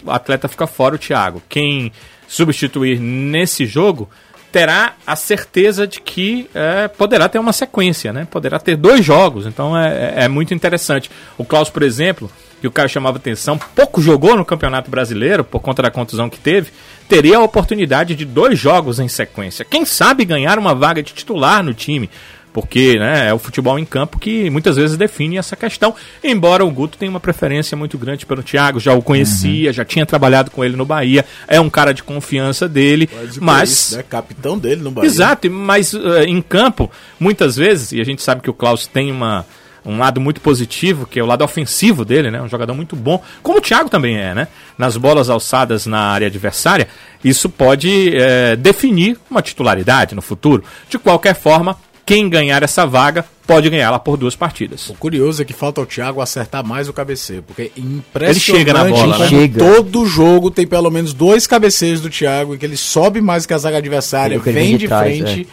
atleta 0.08 0.48
fica 0.48 0.66
fora, 0.66 0.96
o 0.96 0.98
Thiago. 0.98 1.44
Quem 1.50 1.92
substituir 2.26 3.00
nesse 3.00 3.66
jogo 3.66 4.10
terá 4.51 4.94
a 5.06 5.16
certeza 5.16 5.86
de 5.86 6.00
que 6.00 6.50
é, 6.54 6.88
poderá 6.88 7.27
ter 7.27 7.39
uma 7.39 7.54
sequência, 7.54 8.13
né? 8.13 8.27
Poderá 8.30 8.60
ter 8.60 8.75
dois 8.75 9.04
jogos, 9.04 9.46
então 9.46 9.77
é, 9.77 10.13
é, 10.16 10.24
é 10.24 10.27
muito 10.27 10.54
interessante. 10.54 11.12
O 11.38 11.46
Klaus, 11.46 11.70
por 11.70 11.84
exemplo, 11.84 12.32
que 12.60 12.68
o 12.68 12.72
Caio 12.72 12.89
chamava 12.89 13.18
atenção, 13.18 13.58
pouco 13.75 14.01
jogou 14.01 14.36
no 14.36 14.46
Campeonato 14.46 14.89
Brasileiro 14.89 15.44
por 15.44 15.60
conta 15.60 15.84
da 15.84 15.92
contusão 15.92 16.30
que 16.30 16.39
teve, 16.39 16.72
teria 17.08 17.38
a 17.38 17.44
oportunidade 17.44 18.16
de 18.16 18.25
dois 18.25 18.58
jogos 18.58 19.00
em 19.00 19.08
sequência. 19.08 19.66
Quem 19.66 19.86
sabe 19.86 20.25
ganhar 20.25 20.58
uma 20.58 20.74
vaga 20.74 21.04
de 21.04 21.13
titular 21.13 21.63
no 21.63 21.74
time 21.74 22.10
porque 22.58 22.98
né, 22.98 23.30
é 23.30 23.34
o 23.36 23.38
futebol 23.38 23.78
em 23.78 23.86
campo 23.86 24.18
que 24.18 24.50
muitas 24.50 24.78
vezes 24.78 24.98
define 24.98 25.38
essa 25.38 25.56
questão. 25.56 25.94
Embora 26.24 26.66
o 26.66 26.72
Guto 26.72 26.98
tenha 26.98 27.08
uma 27.08 27.20
preferência 27.20 27.78
muito 27.78 28.00
grande 28.00 28.26
pelo 28.26 28.42
Thiago, 28.42 28.80
já 28.80 28.96
o 28.96 29.02
conhecia, 29.04 29.70
uhum. 29.70 29.74
já 29.74 29.86
tinha 29.86 30.08
trabalhado 30.08 30.50
com 30.50 30.66
ele 30.66 30.76
no 30.76 30.84
Bahia, 30.84 31.24
é 31.48 31.62
um 31.62 31.70
cara 31.70 31.94
de 31.94 32.02
confiança 32.02 32.68
dele, 32.68 33.08
mas 33.40 33.70
isso, 33.70 33.98
né? 33.98 34.04
capitão 34.10 34.58
dele 34.58 34.82
no 34.82 34.90
Bahia. 34.90 35.06
Exato, 35.06 35.52
mas 35.52 35.94
uh, 35.94 36.24
em 36.26 36.42
campo, 36.42 36.90
muitas 37.20 37.56
vezes, 37.56 37.92
e 37.92 38.02
a 38.02 38.04
gente 38.04 38.24
sabe 38.24 38.42
que 38.42 38.50
o 38.50 38.54
Klaus 38.56 38.88
tem 38.88 39.12
uma 39.12 39.46
um 39.88 39.98
lado 39.98 40.20
muito 40.20 40.42
positivo, 40.42 41.08
que 41.08 41.18
é 41.18 41.24
o 41.24 41.26
lado 41.26 41.44
ofensivo 41.46 42.04
dele, 42.04 42.30
né? 42.30 42.42
Um 42.42 42.50
jogador 42.50 42.74
muito 42.74 42.94
bom, 42.94 43.24
como 43.42 43.60
o 43.60 43.62
Thiago 43.62 43.90
também 43.90 44.18
é, 44.18 44.36
né? 44.36 44.50
Nas 44.78 44.98
bolas 44.98 45.30
alçadas 45.30 45.86
na 45.86 46.00
área 46.00 46.28
adversária, 46.28 46.90
isso 47.24 47.50
pode 47.50 48.14
é, 48.14 48.58
definir 48.58 49.18
uma 49.32 49.42
titularidade 49.42 50.14
no 50.14 50.22
futuro. 50.22 50.62
De 50.90 51.00
qualquer 51.00 51.36
forma, 51.36 51.78
quem 52.08 52.30
ganhar 52.30 52.64
essa 52.64 52.86
vaga 52.86 53.26
pode 53.46 53.70
ganhá-la 53.70 54.00
por 54.00 54.16
duas 54.16 54.34
partidas. 54.34 54.90
O 54.90 54.94
curioso 54.94 55.42
é 55.42 55.46
que 55.46 55.52
falta 55.52 55.82
o 55.82 55.86
Thiago 55.86 56.22
acertar 56.22 56.66
mais 56.66 56.88
o 56.88 56.94
cabeceio, 56.94 57.44
porque 57.44 57.64
é 57.64 57.80
impressionante. 57.80 58.50
Ele 58.52 58.60
chega 58.60 58.74
na 58.74 58.86
bola, 58.86 59.18
né? 59.20 59.28
Chega. 59.28 59.60
Todo 59.60 60.06
jogo 60.06 60.50
tem 60.50 60.66
pelo 60.66 60.90
menos 60.90 61.14
dois 61.14 61.46
cabeceios 61.46 62.00
do 62.00 62.10
Thiago, 62.10 62.56
em 62.56 62.58
que 62.58 62.66
ele 62.66 62.78
sobe 62.78 63.20
mais 63.20 63.46
que 63.46 63.54
a 63.54 63.58
zaga 63.58 63.78
adversária, 63.78 64.40
vem, 64.40 64.54
vem 64.54 64.72
de, 64.72 64.78
de 64.78 64.88
trás, 64.88 65.18
frente. 65.18 65.48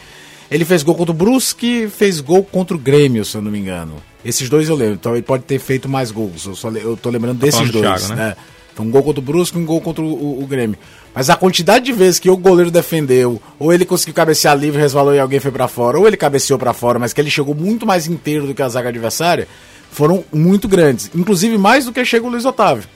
É. 0.50 0.54
Ele 0.54 0.64
fez 0.64 0.84
gol 0.84 0.94
contra 0.94 1.11
o 1.11 1.14
Brusque, 1.14 1.88
fez 1.88 2.20
gol 2.20 2.44
contra 2.44 2.76
o 2.76 2.78
Grêmio, 2.78 3.25
se 3.25 3.37
eu 3.37 3.42
não 3.42 3.50
me 3.50 3.58
engano. 3.58 3.96
Esses 4.25 4.49
dois 4.49 4.68
eu 4.68 4.76
lembro, 4.76 4.94
então 4.94 5.12
ele 5.14 5.23
pode 5.23 5.42
ter 5.42 5.58
feito 5.58 5.88
mais 5.88 6.12
gols. 6.12 6.46
Eu, 6.46 6.54
só, 6.54 6.70
eu 6.70 6.96
tô 6.96 7.11
lembrando 7.11 7.40
tá 7.40 7.46
desses 7.46 7.68
dois. 7.68 8.00
Thiago, 8.00 8.14
né? 8.14 8.37
É. 8.38 8.54
Então, 8.73 8.84
um 8.84 8.90
gol 8.90 9.02
contra 9.02 9.20
o 9.20 9.25
Brusque 9.25 9.56
e 9.56 9.61
um 9.61 9.64
gol 9.64 9.80
contra 9.80 10.02
o, 10.02 10.06
o, 10.06 10.42
o, 10.42 10.46
Grêmio. 10.46 10.76
Mas 11.14 11.30
a 11.30 11.37
quantidade 11.37 11.85
de 11.85 11.92
vezes 11.92 12.18
que 12.18 12.28
o 12.28 12.37
goleiro 12.37 12.73
defendeu, 12.73 13.40
ou 13.59 13.73
ele 13.73 13.85
conseguiu 13.85 14.14
cabecear 14.14 14.56
livre, 14.56 14.80
resvalou 14.80 15.14
e 15.14 15.21
alguém 15.21 15.38
foi 15.38 15.52
para 15.52 15.68
fora, 15.68 15.97
ou 15.97 16.09
ele 16.09 16.16
cabeceou 16.16 16.59
para 16.59 16.73
fora, 16.73 16.99
mas 16.99 17.12
que 17.12 17.21
ele 17.21 17.30
chegou 17.30 17.54
muito 17.54 17.87
mais 17.87 18.09
inteiro 18.09 18.49
do 18.49 18.54
que 18.54 18.62
a 18.62 18.68
zaga 18.68 18.88
adversária, 18.88 19.47
foram 19.92 20.25
muito 20.33 20.66
grandes. 20.66 21.09
Inclusive 21.14 21.56
mais 21.56 21.85
do 21.85 21.92
que 21.92 22.04
chega 22.04 22.26
o 22.26 22.28
Luiz 22.28 22.44
Otávio. 22.44 22.88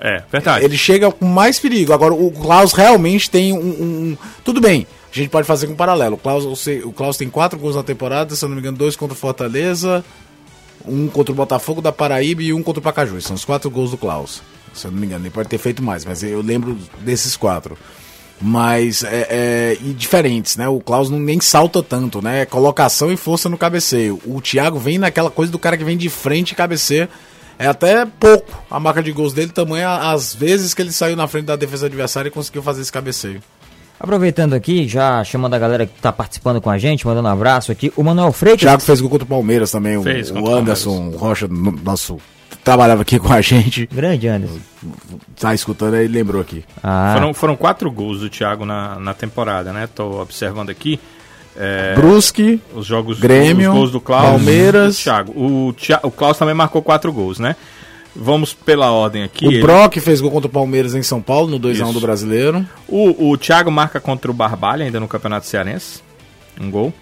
É, 0.00 0.22
verdade. 0.30 0.64
Ele 0.64 0.76
chega 0.76 1.10
com 1.10 1.24
mais 1.24 1.58
perigo. 1.58 1.92
Agora, 1.92 2.14
o 2.14 2.30
Klaus 2.30 2.72
realmente 2.72 3.28
tem 3.28 3.52
um. 3.52 3.58
um 3.58 4.16
tudo 4.44 4.60
bem, 4.60 4.86
a 5.12 5.16
gente 5.16 5.28
pode 5.28 5.46
fazer 5.46 5.66
com 5.66 5.72
um 5.72 5.76
paralelo. 5.76 6.14
O 6.14 6.18
Klaus, 6.18 6.66
o 6.84 6.92
Klaus 6.92 7.16
tem 7.16 7.28
quatro 7.28 7.58
gols 7.58 7.74
na 7.74 7.82
temporada, 7.82 8.36
se 8.36 8.44
eu 8.44 8.48
não 8.48 8.54
me 8.54 8.60
engano, 8.60 8.76
dois 8.76 8.94
contra 8.94 9.14
o 9.14 9.18
Fortaleza, 9.18 10.04
um 10.86 11.08
contra 11.08 11.32
o 11.32 11.34
Botafogo 11.36 11.80
da 11.80 11.90
Paraíba 11.90 12.42
e 12.42 12.52
um 12.52 12.62
contra 12.62 12.78
o 12.78 12.82
Pacajus. 12.82 13.24
São 13.24 13.34
os 13.34 13.44
quatro 13.44 13.68
gols 13.68 13.90
do 13.90 13.96
Klaus 13.96 14.42
se 14.74 14.86
eu 14.86 14.90
não 14.90 14.98
me 14.98 15.06
engano. 15.06 15.24
Ele 15.24 15.30
pode 15.30 15.48
ter 15.48 15.58
feito 15.58 15.82
mais, 15.82 16.04
mas 16.04 16.22
eu 16.22 16.40
lembro 16.40 16.76
desses 17.00 17.36
quatro. 17.36 17.76
Mas 18.40 19.04
é, 19.04 19.26
é 19.30 19.78
e 19.80 19.92
diferentes, 19.92 20.56
né? 20.56 20.68
O 20.68 20.80
Klaus 20.80 21.08
não 21.08 21.18
nem 21.18 21.40
salta 21.40 21.82
tanto, 21.82 22.20
né? 22.20 22.42
É 22.42 22.46
colocação 22.46 23.12
e 23.12 23.16
força 23.16 23.48
no 23.48 23.56
cabeceio. 23.56 24.20
O 24.26 24.40
Thiago 24.40 24.78
vem 24.78 24.98
naquela 24.98 25.30
coisa 25.30 25.52
do 25.52 25.58
cara 25.58 25.76
que 25.76 25.84
vem 25.84 25.96
de 25.96 26.08
frente 26.08 26.50
e 26.50 26.54
cabeceia. 26.54 27.08
É 27.58 27.66
até 27.66 28.04
pouco 28.04 28.50
a 28.68 28.80
marca 28.80 29.02
de 29.02 29.12
gols 29.12 29.32
dele, 29.32 29.52
tamanho 29.52 29.88
as 29.88 30.34
vezes 30.34 30.74
que 30.74 30.82
ele 30.82 30.90
saiu 30.90 31.14
na 31.14 31.28
frente 31.28 31.44
da 31.44 31.54
defesa 31.54 31.86
adversária 31.86 32.28
e 32.28 32.32
conseguiu 32.32 32.62
fazer 32.62 32.82
esse 32.82 32.90
cabeceio. 32.90 33.40
Aproveitando 34.00 34.54
aqui, 34.54 34.88
já 34.88 35.22
chamando 35.22 35.54
a 35.54 35.58
galera 35.60 35.86
que 35.86 35.96
está 35.96 36.10
participando 36.10 36.60
com 36.60 36.68
a 36.68 36.76
gente, 36.76 37.06
mandando 37.06 37.28
um 37.28 37.30
abraço 37.30 37.70
aqui, 37.70 37.92
o 37.94 38.02
Manuel 38.02 38.32
Freitas. 38.32 38.62
Thiago 38.62 38.82
fez 38.82 39.00
gol 39.00 39.08
contra 39.08 39.24
o 39.24 39.28
Palmeiras 39.28 39.70
também, 39.70 40.02
fez, 40.02 40.32
o, 40.32 40.40
o 40.40 40.52
Anderson 40.52 41.10
o 41.10 41.16
Rocha, 41.16 41.46
nosso 41.48 42.18
trabalhava 42.64 43.02
aqui 43.02 43.18
com 43.20 43.32
a 43.32 43.40
gente. 43.40 43.86
Grande 43.92 44.28
Anderson. 44.28 44.58
Tá 45.38 45.54
escutando 45.54 45.94
aí, 45.94 46.08
lembrou 46.08 46.40
aqui. 46.40 46.64
Ah. 46.82 47.12
Foram, 47.14 47.34
foram 47.34 47.56
quatro 47.56 47.90
gols 47.90 48.20
do 48.20 48.28
Thiago 48.28 48.64
na, 48.64 48.98
na 48.98 49.14
temporada, 49.14 49.72
né? 49.72 49.88
Tô 49.92 50.20
observando 50.20 50.70
aqui. 50.70 50.98
É, 51.54 51.94
Brusque, 51.94 52.60
os 52.74 52.86
jogos 52.86 53.20
Grêmio, 53.20 53.70
os 53.70 53.76
gols 53.76 53.92
do 53.92 54.00
Klaus, 54.00 54.24
Palmeiras, 54.24 54.98
o 54.98 55.02
Thiago. 55.02 55.32
O, 55.32 55.72
Thiago, 55.74 56.08
o 56.08 56.10
Klaus 56.10 56.38
também 56.38 56.54
marcou 56.54 56.82
quatro 56.82 57.12
gols, 57.12 57.38
né? 57.38 57.56
Vamos 58.14 58.52
pela 58.52 58.90
ordem 58.90 59.22
aqui. 59.22 59.46
O 59.46 59.52
ele... 59.52 59.60
Brock 59.60 59.96
fez 59.98 60.20
gol 60.20 60.30
contra 60.30 60.48
o 60.48 60.50
Palmeiras 60.52 60.94
em 60.94 61.02
São 61.02 61.20
Paulo, 61.20 61.48
no 61.48 61.58
2x1 61.58 61.92
do 61.92 62.00
Brasileiro. 62.00 62.66
O, 62.86 63.30
o 63.30 63.36
Thiago 63.38 63.70
marca 63.70 64.00
contra 64.00 64.30
o 64.30 64.34
Barbalha, 64.34 64.84
ainda 64.84 65.00
no 65.00 65.08
Campeonato 65.08 65.46
Cearense. 65.46 66.02
Um 66.60 66.70
gol. 66.70 66.92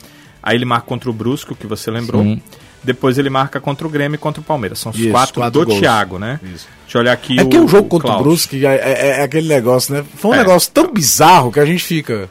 Aí 0.42 0.56
ele 0.56 0.64
marca 0.64 0.86
contra 0.86 1.10
o 1.10 1.12
Brusco, 1.12 1.54
que 1.54 1.66
você 1.66 1.90
lembrou. 1.90 2.22
Sim. 2.22 2.40
Depois 2.82 3.18
ele 3.18 3.28
marca 3.28 3.60
contra 3.60 3.86
o 3.86 3.90
Grêmio 3.90 4.14
e 4.14 4.18
contra 4.18 4.40
o 4.40 4.44
Palmeiras. 4.44 4.78
São 4.78 4.90
os 4.90 4.98
Isso, 4.98 5.10
quatro, 5.10 5.34
quatro, 5.34 5.60
do 5.60 5.66
gols. 5.66 5.78
Thiago, 5.78 6.18
né? 6.18 6.40
Isso. 6.42 6.66
Deixa 6.82 6.98
eu 6.98 7.02
olhar 7.02 7.12
aqui. 7.12 7.38
É 7.38 7.42
o, 7.42 7.48
que 7.48 7.58
o 7.58 7.68
jogo 7.68 7.86
o 7.86 7.88
contra 7.88 8.08
Klaus. 8.08 8.20
o 8.20 8.24
Brusque 8.24 8.66
é, 8.66 8.74
é, 8.74 9.08
é, 9.08 9.22
aquele 9.22 9.48
negócio, 9.48 9.94
né? 9.94 10.04
Foi 10.16 10.30
um 10.30 10.34
é. 10.34 10.38
negócio 10.38 10.70
tão 10.72 10.92
bizarro 10.92 11.52
que 11.52 11.60
a 11.60 11.66
gente 11.66 11.84
fica. 11.84 12.28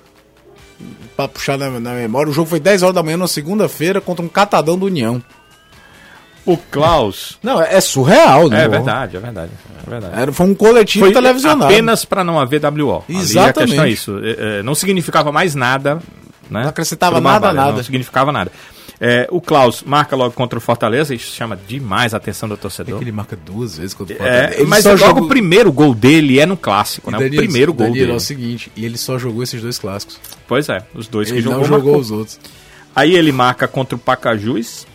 Pra 1.16 1.28
puxar 1.28 1.58
na, 1.58 1.80
na 1.80 1.94
memória, 1.94 2.32
o 2.32 2.34
jogo 2.34 2.50
foi 2.50 2.60
10 2.60 2.82
horas 2.82 2.96
da 2.96 3.04
manhã 3.04 3.18
na 3.18 3.28
segunda-feira 3.28 4.00
contra 4.00 4.26
um 4.26 4.30
catadão 4.30 4.78
do 4.78 4.86
União. 4.86 5.22
O 6.46 6.58
Klaus. 6.58 7.38
Não, 7.44 7.62
é 7.62 7.80
surreal, 7.80 8.50
né? 8.50 8.64
É 8.64 8.68
verdade, 8.68 9.18
é 9.18 9.20
verdade. 9.20 9.52
É 9.86 9.90
verdade. 9.90 10.20
Era, 10.20 10.32
foi 10.32 10.48
um 10.48 10.56
coletivo 10.56 11.06
foi 11.06 11.14
televisionado. 11.14 11.66
Apenas 11.66 12.06
para 12.06 12.24
não 12.24 12.40
haver 12.40 12.62
WO. 12.64 13.04
Exatamente. 13.08 13.50
A 13.50 13.66
questão 13.66 13.84
é 13.84 13.90
isso. 13.90 14.20
É, 14.24 14.60
é, 14.60 14.64
não 14.64 14.74
significava 14.74 15.32
mais 15.32 15.54
nada. 15.54 16.00
Né? 16.50 16.62
Não 16.62 16.70
acrescentava 16.70 17.22
nada, 17.22 17.54
nada. 17.54 17.74
Não 17.74 17.84
significava 17.84 18.32
nada. 18.32 18.52
É, 19.02 19.28
o 19.32 19.40
Klaus 19.40 19.82
marca 19.84 20.14
logo 20.14 20.34
contra 20.34 20.60
o 20.60 20.62
Fortaleza, 20.62 21.16
isso 21.16 21.34
chama 21.34 21.56
demais 21.56 22.14
a 22.14 22.18
atenção 22.18 22.50
do 22.50 22.58
torcedor. 22.58 22.96
É 22.96 22.98
que 22.98 23.04
ele 23.06 23.12
marca 23.14 23.36
duas 23.36 23.78
vezes 23.78 23.94
contra 23.94 24.14
o 24.14 24.18
é, 24.18 24.20
Fortaleza. 24.20 24.62
É, 24.62 24.66
mas 24.66 24.86
logo 24.86 24.98
jogou... 24.98 25.24
o 25.24 25.28
primeiro 25.28 25.72
gol 25.72 25.96
dele 25.96 26.40
é 26.40 26.46
no 26.46 26.58
clássico, 26.58 27.10
né? 27.10 27.18
Daniel, 27.18 27.34
o 27.34 27.38
primeiro 27.38 27.74
gol 27.74 27.88
Daniel, 27.88 28.02
dele. 28.02 28.14
é 28.14 28.16
o 28.16 28.20
seguinte, 28.20 28.72
e 28.76 28.86
ele 28.86 28.98
só 28.98 29.18
jogou 29.18 29.42
esses 29.42 29.62
dois 29.62 29.80
clássicos. 29.80 30.20
Pois 30.48 30.68
é, 30.68 30.84
os 30.94 31.08
dois 31.08 31.30
ele 31.30 31.38
que 31.38 31.44
jogou. 31.44 31.60
Ele 31.60 31.70
não 31.70 31.78
jogou 31.78 31.94
marcou. 31.94 32.02
os 32.02 32.12
outros. 32.12 32.40
Aí 32.94 33.16
ele 33.16 33.32
marca 33.32 33.68
contra 33.68 33.96
o 33.96 34.00
Pacajus, 34.00 34.86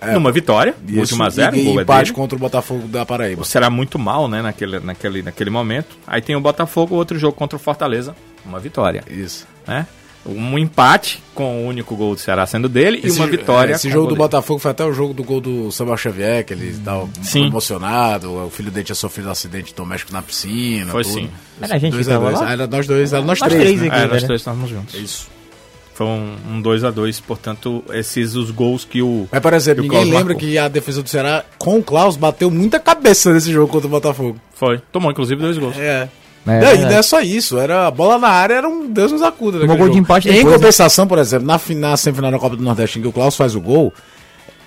é, 0.00 0.12
numa 0.12 0.30
vitória, 0.30 0.74
isso, 0.86 1.16
1 1.16 1.22
a 1.22 1.30
0 1.30 1.56
e, 1.56 1.68
empate 1.68 2.12
é 2.12 2.14
contra 2.14 2.36
o 2.36 2.38
Botafogo 2.38 2.86
da 2.86 3.04
Paraíba. 3.04 3.44
Será 3.44 3.68
muito 3.68 3.98
mal, 3.98 4.28
né, 4.28 4.40
naquele, 4.40 4.78
naquele, 4.78 5.22
naquele 5.22 5.50
momento. 5.50 5.98
Aí 6.06 6.22
tem 6.22 6.36
o 6.36 6.40
Botafogo, 6.40 6.94
outro 6.94 7.18
jogo 7.18 7.34
contra 7.34 7.56
o 7.56 7.58
Fortaleza, 7.58 8.14
uma 8.44 8.60
vitória. 8.60 9.02
Isso. 9.10 9.46
Né? 9.66 9.86
Um 10.26 10.58
empate 10.58 11.22
com 11.34 11.64
o 11.64 11.66
único 11.68 11.96
gol 11.96 12.14
do 12.14 12.20
Ceará 12.20 12.44
sendo 12.46 12.68
dele 12.68 13.00
Esse 13.02 13.16
e 13.16 13.20
uma 13.20 13.26
vitória. 13.26 13.72
Esse 13.74 13.88
jogo 13.90 14.08
do. 14.08 14.16
Botafogo 14.16 14.58
foi 14.60 14.70
até 14.70 14.84
o 14.84 14.92
jogo 14.92 15.14
do 15.14 15.24
gol 15.24 15.40
do 15.40 15.72
Samuel 15.72 15.96
Xavier, 15.96 16.44
que 16.44 16.52
ele 16.52 16.76
tava 16.84 17.08
Sim. 17.22 17.46
emocionado. 17.46 18.30
O 18.46 18.50
filho 18.50 18.70
dele 18.70 18.84
tinha 18.84 18.94
sofrido 18.94 19.28
um 19.28 19.32
acidente 19.32 19.74
doméstico 19.74 20.12
na 20.12 20.20
piscina. 20.20 20.92
Foi 20.92 21.02
tudo. 21.02 21.14
sim. 21.14 21.30
Era 21.60 21.74
a 21.74 21.78
gente 21.78 21.92
Dois 21.92 22.06
que 22.06 22.12
tava 22.12 22.26
dois. 22.26 22.40
lá? 22.40 22.48
Ah, 22.48 22.52
Era 22.52 22.66
nós 22.66 22.86
dois, 22.86 23.12
era 23.14 23.24
nós, 23.24 23.40
Nós 23.40 23.48
três. 23.48 23.62
três 23.64 23.80
né? 23.80 23.86
aqui. 23.88 23.96
É, 23.96 24.00
né? 24.00 24.06
nós 24.12 24.22
três 24.24 24.40
estávamos 24.42 24.68
juntos. 24.70 24.94
Isso. 24.94 25.28
Foi 25.94 26.06
um 26.06 26.62
2 26.62 26.84
a 26.84 26.90
2 26.90 27.20
portanto, 27.20 27.84
esses 27.92 28.34
os 28.34 28.50
gols 28.50 28.84
que 28.86 29.02
o. 29.02 29.28
Mas, 29.30 29.40
por 29.42 29.52
exemplo, 29.52 29.82
ninguém 29.82 29.98
Klaus 30.00 30.06
lembra 30.14 30.34
marcou. 30.34 30.40
que 30.48 30.56
a 30.58 30.66
defesa 30.68 31.02
do 31.02 31.08
Ceará, 31.10 31.44
com 31.58 31.78
o 31.78 31.82
Klaus, 31.82 32.16
bateu 32.16 32.50
muita 32.50 32.78
cabeça 32.80 33.32
nesse 33.34 33.52
jogo 33.52 33.68
contra 33.70 33.86
o 33.86 33.90
Botafogo. 33.90 34.38
Foi. 34.54 34.80
Tomou, 34.92 35.10
inclusive, 35.10 35.40
dois 35.40 35.58
gols. 35.58 35.76
É. 35.78 36.08
É, 36.46 36.60
não, 36.60 36.74
e 36.74 36.78
não 36.78 36.90
é 36.90 37.02
só 37.02 37.20
isso, 37.20 37.58
era 37.58 37.86
a 37.86 37.90
bola 37.90 38.18
na 38.18 38.28
área, 38.28 38.54
era 38.54 38.68
um 38.68 38.90
Deus 38.90 39.12
nos 39.12 39.22
acuda. 39.22 39.58
Tomou 39.58 39.68
naquele 39.68 39.88
gol 39.88 39.94
de 39.94 39.98
empate 40.00 40.28
Em 40.28 40.32
depois, 40.32 40.52
né? 40.52 40.58
compensação, 40.58 41.06
por 41.06 41.18
exemplo, 41.18 41.46
na, 41.46 41.58
final, 41.58 41.96
semifinal 41.96 42.30
da 42.30 42.38
Copa 42.38 42.56
do 42.56 42.62
Nordeste, 42.62 42.98
em 42.98 43.02
que 43.02 43.08
o 43.08 43.12
Klaus 43.12 43.36
faz 43.36 43.54
o 43.54 43.60
gol, 43.60 43.92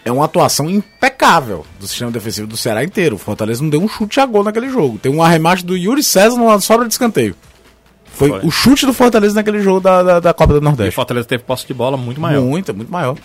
é 0.06 0.12
uma 0.12 0.26
atuação 0.26 0.70
impecável 0.70 1.66
do 1.80 1.88
sistema 1.88 2.12
defensivo 2.12 2.46
do 2.46 2.58
Ceará 2.58 2.84
inteiro. 2.84 3.16
O 3.16 3.20
Fortaleza 3.20 3.62
não 3.62 3.70
deu 3.70 3.82
um 3.82 3.88
chute 3.88 4.20
a 4.20 4.26
gol 4.26 4.44
naquele 4.44 4.70
jogo. 4.70 5.00
Tem 5.00 5.12
um 5.12 5.24
arremate 5.24 5.66
do 5.66 5.76
Yuri 5.76 6.04
César 6.04 6.38
numa 6.38 6.60
sobra 6.60 6.88
de 6.88 6.94
escanteio. 6.94 7.36
Foi, 8.06 8.30
Foi. 8.30 8.40
o 8.44 8.52
chute 8.52 8.86
do 8.86 8.94
Fortaleza 8.94 9.34
naquele 9.34 9.62
jogo 9.62 9.80
da, 9.80 10.04
da, 10.04 10.20
da 10.20 10.34
Copa 10.34 10.54
do 10.54 10.60
E 10.60 10.62
o 10.62 10.64
Nordeste. 10.64 10.92
Fortaleza 10.94 11.28
teve 11.28 11.44
posse 11.44 11.66
de 11.66 11.74
bola 11.74 11.98
muito 11.98 12.22
maior. 12.22 12.44
Muito, 12.44 12.74
muito 12.74 12.92
maior. 12.92 13.18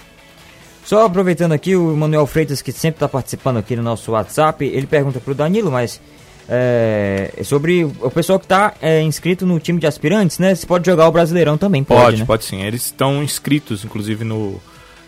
Só 0.84 1.04
aproveitando 1.04 1.52
aqui, 1.52 1.76
o 1.76 1.94
Manuel 1.94 2.26
Freitas, 2.26 2.62
que 2.62 2.72
sempre 2.72 2.96
está 2.96 3.06
participando 3.06 3.58
aqui 3.58 3.76
no 3.76 3.82
nosso 3.82 4.12
WhatsApp, 4.12 4.64
ele 4.64 4.86
pergunta 4.86 5.20
pro 5.20 5.34
Danilo, 5.34 5.70
mas 5.70 6.00
é, 6.48 7.30
sobre 7.44 7.84
o 7.84 8.10
pessoal 8.10 8.38
que 8.38 8.46
está 8.46 8.74
inscrito 9.04 9.44
no 9.44 9.60
time 9.60 9.78
de 9.78 9.86
aspirantes, 9.86 10.38
né? 10.38 10.54
Se 10.54 10.66
pode 10.66 10.86
jogar 10.86 11.06
o 11.08 11.12
Brasileirão 11.12 11.58
também, 11.58 11.84
pode, 11.84 12.00
Pode, 12.00 12.16
né? 12.18 12.24
pode 12.24 12.44
sim. 12.44 12.62
Eles 12.62 12.86
estão 12.86 13.22
inscritos, 13.22 13.84
inclusive, 13.84 14.24
no. 14.24 14.60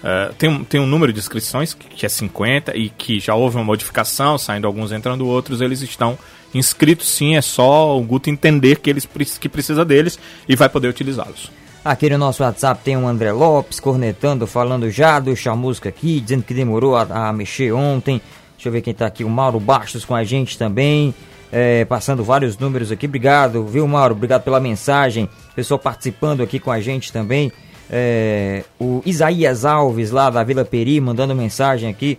eh, 0.04 0.30
tem, 0.38 0.50
um, 0.50 0.64
tem 0.64 0.80
um 0.80 0.87
número 0.87 1.12
de 1.12 1.18
inscrições 1.18 1.73
que, 1.73 2.04
é 2.04 2.09
50 2.09 2.76
e 2.76 2.90
que 2.90 3.18
já 3.20 3.35
houve 3.35 3.56
uma 3.56 3.64
modificação, 3.64 4.37
saindo 4.37 4.66
alguns, 4.66 4.92
entrando 4.92 5.26
outros. 5.26 5.61
Eles 5.61 5.80
estão 5.80 6.18
inscritos 6.54 7.09
sim, 7.09 7.37
é 7.37 7.40
só 7.40 7.97
o 7.97 8.02
Guto 8.02 8.28
entender 8.28 8.80
que, 8.80 8.90
eles, 8.90 9.09
que 9.38 9.49
precisa 9.49 9.85
deles 9.85 10.18
e 10.49 10.54
vai 10.56 10.68
poder 10.68 10.88
utilizá-los. 10.88 11.50
Aqui 11.82 12.11
no 12.11 12.18
nosso 12.18 12.42
WhatsApp 12.42 12.82
tem 12.85 12.94
o 12.94 13.09
André 13.09 13.32
Lopes 13.32 13.80
cornetando, 13.80 14.47
falando 14.47 14.90
já 14.90 15.18
do 15.18 15.35
Chamusca 15.35 15.88
aqui, 15.88 16.20
dizendo 16.20 16.42
que 16.42 16.52
demorou 16.52 16.94
a, 16.94 17.28
a 17.28 17.32
mexer 17.32 17.73
ontem. 17.73 18.20
Deixa 18.61 18.69
eu 18.69 18.73
ver 18.75 18.83
quem 18.83 18.93
tá 18.93 19.07
aqui, 19.07 19.25
o 19.25 19.29
Mauro 19.31 19.59
Bastos 19.59 20.05
com 20.05 20.14
a 20.14 20.23
gente 20.23 20.59
também, 20.59 21.14
é, 21.50 21.83
passando 21.87 22.23
vários 22.23 22.59
números 22.59 22.93
aqui. 22.93 23.07
Obrigado, 23.07 23.64
viu, 23.64 23.88
Mauro? 23.88 24.14
Obrigado 24.14 24.43
pela 24.43 24.61
mensagem. 24.61 25.31
Pessoal 25.57 25.79
participando 25.79 26.43
aqui 26.43 26.61
com 26.61 26.71
a 26.71 26.79
gente 26.79 27.11
também. 27.11 27.50
É, 27.90 28.62
o 28.79 29.00
Isaías 29.07 29.64
Alves, 29.64 30.11
lá 30.11 30.29
da 30.29 30.45
Vila 30.45 30.62
Peri, 30.62 31.00
mandando 31.00 31.35
mensagem 31.35 31.88
aqui, 31.88 32.19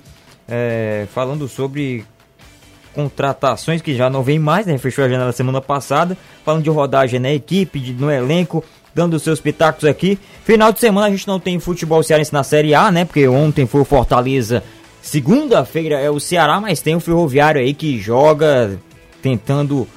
é, 0.50 1.06
falando 1.14 1.48
sobre 1.48 2.04
contratações 2.96 3.80
que 3.80 3.96
já 3.96 4.10
não 4.10 4.24
vem 4.24 4.40
mais, 4.40 4.66
né? 4.66 4.80
Fechou 4.80 5.06
a 5.06 5.10
janela 5.10 5.32
semana 5.32 5.62
passada, 5.62 6.18
falando 6.44 6.64
de 6.64 6.72
rodagem 6.72 7.20
na 7.20 7.32
equipe, 7.32 7.80
de, 7.80 7.94
no 7.94 8.10
elenco, 8.10 8.64
dando 8.96 9.20
seus 9.20 9.40
pitacos 9.40 9.86
aqui. 9.86 10.18
Final 10.44 10.74
de 10.74 10.80
semana 10.80 11.06
a 11.06 11.12
gente 11.12 11.28
não 11.28 11.40
tem 11.40 11.60
futebol 11.60 12.02
cearense 12.02 12.34
na 12.34 12.42
Série 12.42 12.74
A, 12.74 12.92
né? 12.92 13.06
Porque 13.06 13.28
ontem 13.28 13.68
foi 13.68 13.82
o 13.82 13.86
Fortaleza, 13.86 14.64
segunda-feira 15.02 16.00
é 16.00 16.10
o 16.10 16.20
Ceará, 16.20 16.60
mas 16.60 16.82
tem 16.82 16.96
o 16.96 17.00
Ferroviário 17.00 17.62
aí 17.62 17.74
que 17.74 18.00
joga 18.00 18.80
tentando 19.22 19.88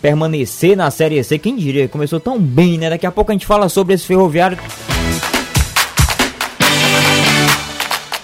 permanecer 0.00 0.76
na 0.76 0.90
Série 0.90 1.22
C. 1.22 1.38
Quem 1.38 1.56
diria? 1.56 1.88
Começou 1.88 2.20
tão 2.20 2.38
bem, 2.38 2.78
né? 2.78 2.90
Daqui 2.90 3.06
a 3.06 3.12
pouco 3.12 3.30
a 3.30 3.34
gente 3.34 3.46
fala 3.46 3.68
sobre 3.68 3.94
esse 3.94 4.04
Ferroviário. 4.04 4.58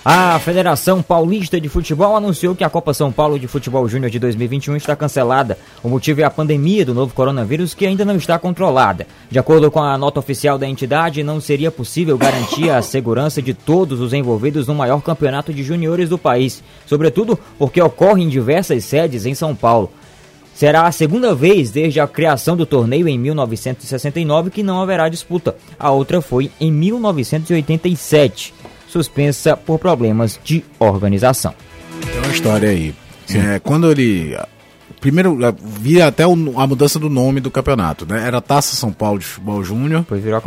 A 0.07 0.39
Federação 0.39 1.03
Paulista 1.03 1.59
de 1.59 1.67
Futebol 1.67 2.15
anunciou 2.15 2.55
que 2.55 2.63
a 2.63 2.69
Copa 2.69 2.93
São 2.93 3.11
Paulo 3.11 3.39
de 3.39 3.49
Futebol 3.49 3.89
Júnior 3.89 4.11
de 4.11 4.19
2021 4.19 4.77
está 4.77 4.95
cancelada. 4.95 5.57
O 5.83 5.89
motivo 5.89 6.21
é 6.21 6.25
a 6.25 6.31
pandemia 6.31 6.85
do 6.85 6.93
novo 6.93 7.15
coronavírus 7.15 7.73
que 7.73 7.87
ainda 7.87 8.05
não 8.05 8.17
está 8.17 8.39
controlada. 8.39 9.07
De 9.31 9.39
acordo 9.39 9.71
com 9.71 9.83
a 9.83 9.97
nota 9.97 10.21
oficial 10.21 10.59
da 10.59 10.69
entidade, 10.69 11.23
não 11.23 11.41
seria 11.41 11.71
possível 11.71 12.19
garantir 12.19 12.69
a 12.69 12.83
segurança 12.83 13.41
de 13.41 13.55
todos 13.55 13.99
os 13.99 14.13
envolvidos 14.13 14.67
no 14.67 14.75
maior 14.75 15.01
campeonato 15.01 15.55
de 15.55 15.63
juniores 15.63 16.11
do 16.11 16.19
país, 16.19 16.63
sobretudo 16.85 17.39
porque 17.59 17.81
ocorre 17.81 18.25
em 18.25 18.29
diversas 18.29 18.85
sedes 18.85 19.25
em 19.25 19.35
São 19.35 19.57
Paulo. 19.57 19.91
Será 20.55 20.87
a 20.87 20.93
segunda 20.93 21.35
vez 21.35 21.71
desde 21.71 21.99
a 21.99 22.07
criação 22.07 22.59
do 22.59 22.67
torneio 22.67 23.09
em 23.09 23.19
1969 23.19 24.51
que 24.51 24.63
não 24.63 24.83
haverá 24.83 25.09
disputa. 25.09 25.57
A 25.79 25.91
outra 25.91 26.21
foi 26.21 26.51
em 26.61 26.71
1987, 26.71 28.53
suspensa 28.99 29.57
por 29.57 29.79
problemas 29.79 30.39
de 30.45 30.65
organização. 30.79 31.53
Tem 32.01 32.19
uma 32.21 32.33
história 32.33 32.69
aí. 32.71 32.95
É, 33.29 33.59
quando 33.59 33.91
ele. 33.91 34.37
Primeiro, 35.01 35.37
via 35.63 36.07
até 36.07 36.27
o- 36.27 36.59
a 36.61 36.67
mudança 36.67 36.99
do 36.99 37.11
nome 37.11 37.41
do 37.41 37.51
campeonato, 37.51 38.07
né? 38.07 38.25
Era 38.27 38.41
Taça 38.41 38.77
São 38.77 38.93
Paulo 38.93 39.19
de 39.19 39.25
Futebol 39.27 39.63
Júnior. 39.65 40.05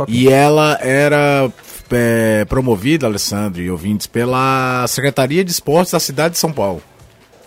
E 0.08 0.28
ela 0.28 0.78
era 0.80 1.50
é, 1.90 2.44
promovida, 2.46 3.06
Alessandro 3.06 3.60
e 3.62 3.70
ouvintes, 3.70 4.06
pela 4.06 4.84
Secretaria 4.88 5.44
de 5.44 5.50
Esportes 5.50 5.92
da 5.92 6.00
cidade 6.00 6.32
de 6.34 6.38
São 6.38 6.52
Paulo. 6.52 6.82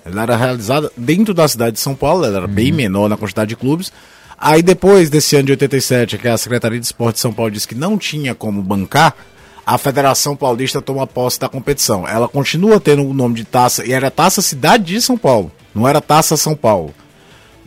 Ela 0.05 0.21
era 0.23 0.35
realizada 0.37 0.91
dentro 0.95 1.33
da 1.33 1.47
cidade 1.47 1.73
de 1.73 1.79
São 1.79 1.95
Paulo, 1.95 2.25
ela 2.25 2.37
era 2.37 2.47
bem 2.47 2.71
menor 2.71 3.07
na 3.09 3.17
quantidade 3.17 3.49
de 3.49 3.55
clubes. 3.55 3.91
Aí 4.37 4.63
depois 4.63 5.09
desse 5.11 5.35
ano 5.35 5.45
de 5.45 5.51
87, 5.51 6.17
que 6.17 6.27
a 6.27 6.37
Secretaria 6.37 6.79
de 6.79 6.85
Esportes 6.85 7.17
de 7.19 7.21
São 7.21 7.31
Paulo 7.33 7.51
disse 7.51 7.67
que 7.67 7.75
não 7.75 7.97
tinha 7.97 8.33
como 8.33 8.61
bancar, 8.63 9.15
a 9.65 9.77
Federação 9.77 10.35
Paulista 10.35 10.81
toma 10.81 11.05
posse 11.05 11.39
da 11.39 11.49
competição. 11.49 12.07
Ela 12.07 12.27
continua 12.27 12.79
tendo 12.79 13.03
o 13.03 13.13
nome 13.13 13.35
de 13.35 13.45
Taça, 13.45 13.85
e 13.85 13.91
era 13.91 14.11
Taça 14.11 14.41
Cidade 14.41 14.83
de 14.83 15.01
São 15.01 15.17
Paulo, 15.17 15.51
não 15.73 15.87
era 15.87 16.01
Taça 16.01 16.35
São 16.37 16.55
Paulo. 16.55 16.93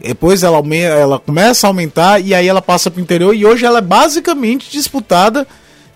Depois 0.03 0.43
ela, 0.43 0.61
ela 0.75 1.19
começa 1.19 1.67
a 1.67 1.71
aumentar 1.71 2.21
e 2.21 2.35
aí 2.35 2.47
ela 2.47 2.61
passa 2.61 2.91
para 2.91 2.99
o 2.99 3.03
interior 3.03 3.35
e 3.35 3.47
hoje 3.47 3.65
ela 3.65 3.79
é 3.79 3.83
basicamente 3.83 4.71
disputada 4.71 5.47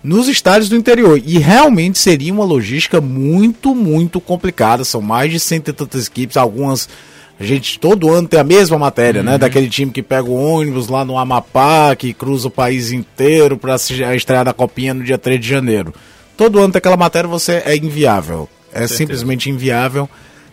nos 0.03 0.27
estádios 0.27 0.69
do 0.69 0.75
interior. 0.75 1.21
E 1.23 1.37
realmente 1.37 1.99
seria 1.99 2.33
uma 2.33 2.45
logística 2.45 3.01
muito, 3.01 3.75
muito 3.75 4.19
complicada. 4.19 4.83
São 4.83 5.01
mais 5.01 5.31
de 5.31 5.39
cento 5.39 5.69
e 5.69 5.73
tantas 5.73 6.07
equipes, 6.07 6.37
algumas. 6.37 6.87
A 7.39 7.43
gente 7.43 7.79
todo 7.79 8.09
ano 8.11 8.27
tem 8.27 8.39
a 8.39 8.43
mesma 8.43 8.77
matéria, 8.77 9.23
né? 9.23 9.37
Daquele 9.37 9.69
time 9.69 9.91
que 9.91 10.03
pega 10.03 10.29
o 10.29 10.33
ônibus 10.35 10.89
lá 10.89 11.05
no 11.05 11.17
Amapá, 11.17 11.95
que 11.95 12.13
cruza 12.13 12.49
o 12.49 12.51
país 12.51 12.91
inteiro 12.91 13.57
para 13.57 13.75
estrear 14.15 14.43
da 14.43 14.51
Copinha 14.53 14.93
no 14.93 15.03
dia 15.03 15.17
3 15.17 15.39
de 15.39 15.47
janeiro. 15.47 15.93
Todo 16.35 16.59
ano 16.59 16.71
tem 16.73 16.79
aquela 16.79 16.97
matéria, 16.97 17.29
você 17.29 17.61
é 17.65 17.75
inviável. 17.77 18.49
É 18.71 18.79
certeza. 18.79 18.97
simplesmente 18.97 19.49
inviável. 19.49 20.09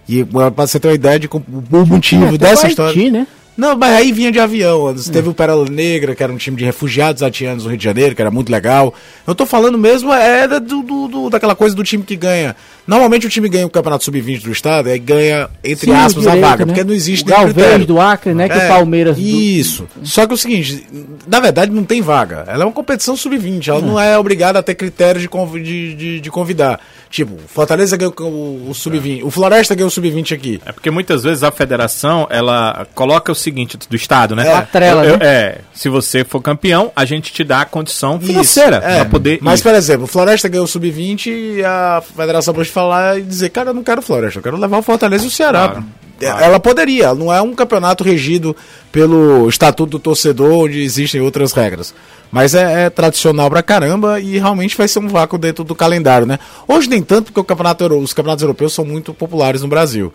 E 0.09 0.25
para 0.25 0.51
você 0.67 0.79
ter 0.79 0.89
uma 0.89 0.95
ideia 0.95 1.19
de 1.19 1.27
o 1.29 1.87
motivo 1.87 2.27
Até 2.27 2.39
dessa 2.39 2.67
o 2.67 2.71
história. 2.71 2.91
Haiti, 2.97 3.11
né? 3.11 3.27
Não, 3.57 3.75
mas 3.77 3.95
aí 3.95 4.13
vinha 4.13 4.31
de 4.31 4.39
avião. 4.39 4.87
Antes 4.87 5.09
Teve 5.09 5.31
o 5.31 5.35
Pérola 5.35 5.67
Negra, 5.69 6.15
que 6.15 6.23
era 6.23 6.31
um 6.33 6.37
time 6.37 6.57
de 6.59 6.65
refugiados 6.65 7.23
haitianos 7.23 7.65
no 7.65 7.71
Rio 7.71 7.79
de 7.79 7.85
Janeiro, 7.85 8.15
que 8.15 8.21
era 8.21 8.31
muito 8.31 8.53
legal. 8.53 8.93
Eu 9.27 9.35
tô 9.35 9.47
falando 9.47 9.79
mesmo 9.79 10.13
é 10.13 10.47
do, 10.47 10.83
do- 10.83 11.09
do- 11.09 11.31
daquela 11.31 11.57
coisa 11.57 11.75
do 11.75 11.83
time 11.83 12.03
que 12.05 12.17
ganha. 12.17 12.55
Normalmente 12.87 13.27
o 13.27 13.31
time 13.31 13.49
ganha 13.49 13.67
o 13.67 13.71
Campeonato 13.71 14.05
Sub-20 14.05 14.43
do 14.43 14.53
Estado 14.53 14.89
e 14.89 14.99
ganha, 14.99 15.49
entre 15.65 15.87
Sim, 15.91 15.97
aspas, 15.97 16.23
direito, 16.23 16.45
a 16.45 16.49
vaga, 16.49 16.65
né? 16.65 16.73
porque 16.73 16.85
não 16.85 16.95
existe 16.95 17.25
o 17.25 17.27
Galvez 17.27 17.53
critério. 17.55 17.87
do 17.87 18.01
Acre, 18.01 18.33
né? 18.35 18.49
Que 18.49 18.55
É, 18.59 18.65
o 18.65 18.69
Palmeiras. 18.69 19.17
do- 19.17 19.23
Isso. 19.23 19.89
Só 20.05 20.25
que 20.27 20.33
é 20.33 20.35
o 20.35 20.39
seguinte, 20.39 20.87
na 21.27 21.41
verdade 21.41 21.73
não 21.73 21.85
tem 21.85 22.01
vaga. 22.01 22.45
Ela 22.47 22.63
é 22.63 22.67
uma 22.67 22.73
competição 22.73 23.17
sub-20. 23.17 23.69
Ela 23.69 23.81
não 23.81 23.99
é 24.01 24.17
obrigada 24.19 24.59
a 24.59 24.63
ter 24.63 24.75
critérios 24.75 25.23
de, 25.23 25.29
conv- 25.29 25.57
de, 25.61 25.95
de, 25.95 26.21
de 26.21 26.31
convidar. 26.31 26.79
Tipo, 27.11 27.37
Fortaleza 27.49 27.97
ganhou 27.97 28.15
o, 28.21 28.71
o 28.71 28.75
sub-20. 28.75 29.23
O 29.25 29.31
Floresta 29.31 29.75
ganhou 29.75 29.89
o 29.89 29.91
sub-20 29.91 30.35
aqui. 30.35 30.61
É 30.67 30.73
porque 30.73 30.91
muitas 30.91 31.23
vezes 31.23 31.43
a 31.43 31.51
federação, 31.51 32.27
ela 32.31 32.87
coloca 32.95 33.33
o 33.33 33.35
seguinte 33.35 33.77
do 33.89 33.97
Estado, 33.97 34.37
né? 34.37 34.47
É. 34.47 34.53
Atrela, 34.55 35.05
Eu- 35.05 35.11
eu- 35.13 35.19
né? 35.19 35.27
é, 35.27 35.59
se 35.75 35.89
você 35.89 36.25
for 36.25 36.41
campeão, 36.41 36.93
a 36.95 37.05
gente 37.05 37.33
te 37.33 37.43
dá 37.45 37.63
a 37.63 37.65
condição 37.65 38.17
Isso, 38.19 38.27
financeira 38.27 38.77
é. 38.77 38.97
para 38.97 39.05
poder 39.07 39.39
Mas, 39.41 39.61
ir. 39.61 39.63
por 39.63 39.75
exemplo, 39.75 40.05
o 40.05 40.07
Floresta 40.07 40.49
ganhou 40.49 40.65
o 40.65 40.69
Sub-20 40.69 41.27
e 41.59 41.65
a 41.65 42.03
Federação 42.17 42.53
pode 42.55 42.71
falar 42.77 43.19
e 43.19 43.23
dizer, 43.23 43.49
cara, 43.49 43.71
eu 43.71 43.75
não 43.75 43.83
quero 43.83 44.03
Floresta, 44.03 44.39
eu 44.39 44.43
quero 44.43 44.59
levar 44.59 44.77
o 44.79 44.83
Fortaleza 44.83 45.25
e 45.25 45.29
o 45.29 45.31
Ceará. 45.31 45.69
Claro, 45.69 45.85
É, 46.21 46.27
claro. 46.27 46.45
Ela 46.45 46.61
poderia, 46.61 47.15
não 47.15 47.33
é 47.33 47.41
um 47.41 47.55
campeonato 47.55 48.05
regido 48.05 48.55
pelo 48.93 49.49
Estatuto 49.49 49.93
do 49.93 49.99
Torcedor, 49.99 50.65
onde 50.65 50.83
existem 50.83 51.21
outras 51.21 51.53
regras. 51.53 51.95
Mas 52.31 52.55
é, 52.55 52.85
é 52.85 52.91
tradicional 52.91 53.49
pra 53.49 53.63
caramba 53.63 54.21
e 54.21 54.39
realmente 54.39 54.77
vai 54.77 54.89
ser 54.89 54.99
um 54.99 55.09
vácuo 55.09 55.39
dentro 55.39 55.65
do 55.65 55.75
calendário, 55.75 56.27
né? 56.27 56.39
Hoje 56.69 56.89
nem 56.89 57.03
tanto, 57.03 57.27
porque 57.27 57.41
o 57.41 57.45
campeonato, 57.45 57.87
os 57.97 58.13
campeonatos 58.13 58.43
europeus 58.43 58.75
são 58.75 58.85
muito 58.85 59.15
populares 59.15 59.63
no 59.63 59.69
Brasil. 59.69 60.13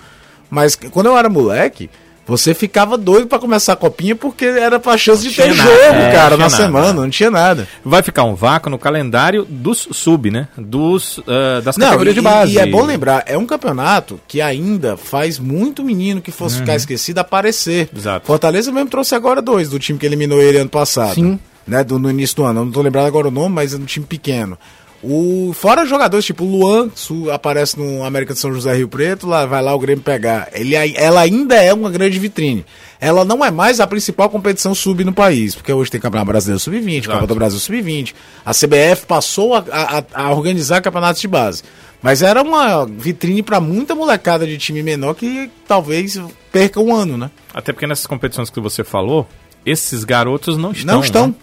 Mas 0.50 0.76
quando 0.76 1.08
eu 1.08 1.18
era 1.18 1.30
moleque, 1.30 1.90
você 2.32 2.54
ficava 2.54 2.98
doido 2.98 3.28
pra 3.28 3.38
começar 3.38 3.74
a 3.74 3.76
copinha 3.76 4.16
porque 4.16 4.46
era 4.46 4.80
pra 4.80 4.98
chance 4.98 5.22
de 5.22 5.36
ter 5.36 5.44
tinha 5.52 5.54
jogo, 5.54 5.70
nada, 5.70 5.98
é, 5.98 6.12
cara, 6.14 6.32
na 6.32 6.46
nada. 6.46 6.50
semana, 6.50 6.94
não 6.94 7.10
tinha 7.10 7.30
nada. 7.30 7.68
Vai 7.84 8.02
ficar 8.02 8.24
um 8.24 8.36
vácuo 8.36 8.70
no 8.70 8.80
calendário 8.80 9.46
dos 9.50 9.90
sub, 9.92 10.32
né? 10.32 10.48
Dos, 10.58 11.20
ah, 11.28 11.60
das 11.62 11.76
Não, 11.76 11.88
categorias 11.88 12.16
e, 12.16 12.20
de 12.20 12.22
base. 12.22 12.54
e 12.54 12.58
é 12.58 12.66
bom 12.66 12.86
lembrar, 12.86 13.24
é 13.28 13.38
um 13.38 13.46
campeonato 13.46 14.18
que 14.30 14.40
ainda 14.40 14.96
faz 14.96 15.38
muito 15.38 15.84
menino 15.84 16.22
que 16.22 16.32
fosse 16.32 16.60
ficar 16.60 16.76
esquecido 16.76 17.20
aparecer. 17.20 17.90
Exato. 17.94 18.26
Fortaleza 18.26 18.72
mesmo 18.72 18.90
trouxe 18.90 19.14
agora 19.14 19.42
dois 19.42 19.70
do 19.70 19.78
time 19.78 20.00
que 20.00 20.06
eliminou 20.06 20.42
ele 20.42 20.58
ano 20.58 20.70
passado. 20.70 21.16
Sim. 21.16 21.38
né, 21.68 21.84
do, 21.84 22.00
no 22.00 22.10
início 22.10 22.38
do 22.38 22.44
ano. 22.46 22.62
Eu 22.62 22.66
não 22.66 22.72
tô 22.72 22.82
lembrado 22.82 23.08
agora 23.08 23.28
o 23.28 23.32
nome, 23.32 23.54
mas 23.56 23.74
é 23.74 23.78
um 23.78 23.84
time 23.86 24.06
pequeno. 24.06 24.58
O, 25.04 25.52
fora 25.54 25.86
jogadores 25.86 26.26
tipo 26.26 26.44
o 26.44 26.48
Luan, 26.48 26.92
su, 26.94 27.32
aparece 27.32 27.80
no 27.80 28.04
América 28.04 28.34
de 28.34 28.40
São 28.40 28.54
José 28.54 28.76
Rio 28.76 28.88
Preto, 28.88 29.28
lá 29.28 29.46
vai 29.48 29.62
lá 29.62 29.74
o 29.74 29.80
Grêmio 29.80 30.04
pegar. 30.04 30.50
Ele, 30.54 30.76
ela 30.76 31.22
ainda 31.22 31.56
é 31.56 31.74
uma 31.74 31.90
grande 31.90 32.20
vitrine. 32.20 32.64
Ela 33.00 33.26
não 33.26 33.44
é 33.44 33.50
mais 33.50 33.80
a 33.80 33.88
principal 33.88 34.30
competição 34.30 34.76
sub 34.76 35.04
no 35.04 35.12
país, 35.12 35.56
porque 35.56 35.74
hoje 35.74 35.90
tem 35.90 36.00
Campeonato 36.00 36.28
Brasileiro 36.28 36.60
Sub-20, 36.60 37.08
Copa 37.08 37.26
do 37.26 37.34
Brasil 37.34 37.60
Sub-20. 37.60 38.14
A 38.46 38.52
CBF 38.52 39.08
passou 39.08 39.56
a, 39.56 39.64
a, 39.72 40.04
a, 40.26 40.32
organizar 40.32 40.82
campeonatos 40.82 41.20
de 41.20 41.28
base. 41.28 41.64
Mas 42.00 42.22
era 42.22 42.42
uma 42.42 42.86
vitrine 42.86 43.42
para 43.42 43.60
muita 43.60 43.96
molecada 43.96 44.46
de 44.46 44.58
time 44.58 44.84
menor 44.84 45.16
que 45.16 45.50
talvez 45.68 46.20
perca 46.52 46.80
um 46.80 46.94
ano, 46.94 47.18
né? 47.18 47.32
Até 47.54 47.74
porque 47.74 47.88
nessas 47.88 48.06
competições 48.06 48.50
que 48.50 48.60
você 48.60 48.84
falou, 48.84 49.28
esses 49.66 50.04
garotos 50.04 50.58
não 50.58 50.72
estão. 50.72 50.96
Não 50.96 51.04
estão. 51.04 51.28
Né? 51.28 51.34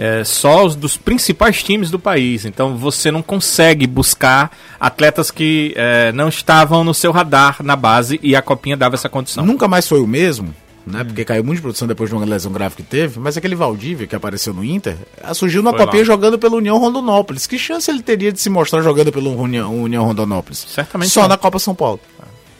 É, 0.00 0.24
só 0.24 0.64
os 0.64 0.74
dos 0.74 0.96
principais 0.96 1.62
times 1.62 1.90
do 1.90 1.98
país. 1.98 2.46
Então 2.46 2.74
você 2.74 3.10
não 3.10 3.20
consegue 3.20 3.86
buscar 3.86 4.50
atletas 4.80 5.30
que 5.30 5.74
é, 5.76 6.10
não 6.12 6.30
estavam 6.30 6.82
no 6.82 6.94
seu 6.94 7.12
radar 7.12 7.62
na 7.62 7.76
base 7.76 8.18
e 8.22 8.34
a 8.34 8.40
Copinha 8.40 8.78
dava 8.78 8.94
essa 8.94 9.10
condição. 9.10 9.44
Nunca 9.44 9.68
mais 9.68 9.86
foi 9.86 10.00
o 10.00 10.06
mesmo, 10.06 10.54
né? 10.86 11.02
Hum. 11.02 11.04
Porque 11.04 11.22
caiu 11.22 11.44
muito 11.44 11.56
de 11.56 11.62
produção 11.62 11.86
depois 11.86 12.08
de 12.08 12.16
uma 12.16 12.24
lesão 12.24 12.50
grave 12.50 12.76
que 12.76 12.82
teve, 12.82 13.20
mas 13.20 13.36
aquele 13.36 13.54
Valdívia 13.54 14.06
que 14.06 14.16
apareceu 14.16 14.54
no 14.54 14.64
Inter, 14.64 14.96
surgiu 15.34 15.62
na 15.62 15.74
Copinha 15.74 16.02
jogando 16.02 16.38
pelo 16.38 16.56
União 16.56 16.78
Rondonópolis. 16.78 17.46
Que 17.46 17.58
chance 17.58 17.90
ele 17.90 18.00
teria 18.00 18.32
de 18.32 18.40
se 18.40 18.48
mostrar 18.48 18.80
jogando 18.80 19.12
pelo 19.12 19.38
União, 19.38 19.82
União 19.82 20.02
Rondonópolis? 20.02 20.64
Certamente. 20.66 21.10
Só 21.10 21.22
não. 21.22 21.28
na 21.28 21.36
Copa 21.36 21.58
São 21.58 21.74
Paulo. 21.74 22.00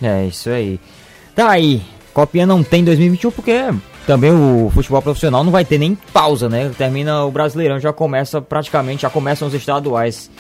É, 0.03 0.27
isso 0.27 0.51
aí. 0.51 0.79
Tá 1.35 1.49
aí. 1.49 1.81
Copinha 2.13 2.45
não 2.45 2.63
tem 2.63 2.85
2021 2.85 3.31
porque 3.31 3.53
também 4.07 4.33
o 4.33 4.71
futebol 4.73 5.03
profissional 5.03 5.45
não 5.45 5.53
vai 5.53 5.65
ter 5.65 5.79
nem 5.79 5.95
pausa, 6.13 6.49
né? 6.49 6.71
Termina 6.77 7.25
o 7.25 7.31
Brasileirão, 7.31 7.79
já 7.79 7.93
começa 7.93 8.41
praticamente, 8.41 9.03
já 9.03 9.11
começam 9.11 9.49
os 9.49 9.55
estaduais. 9.55 10.31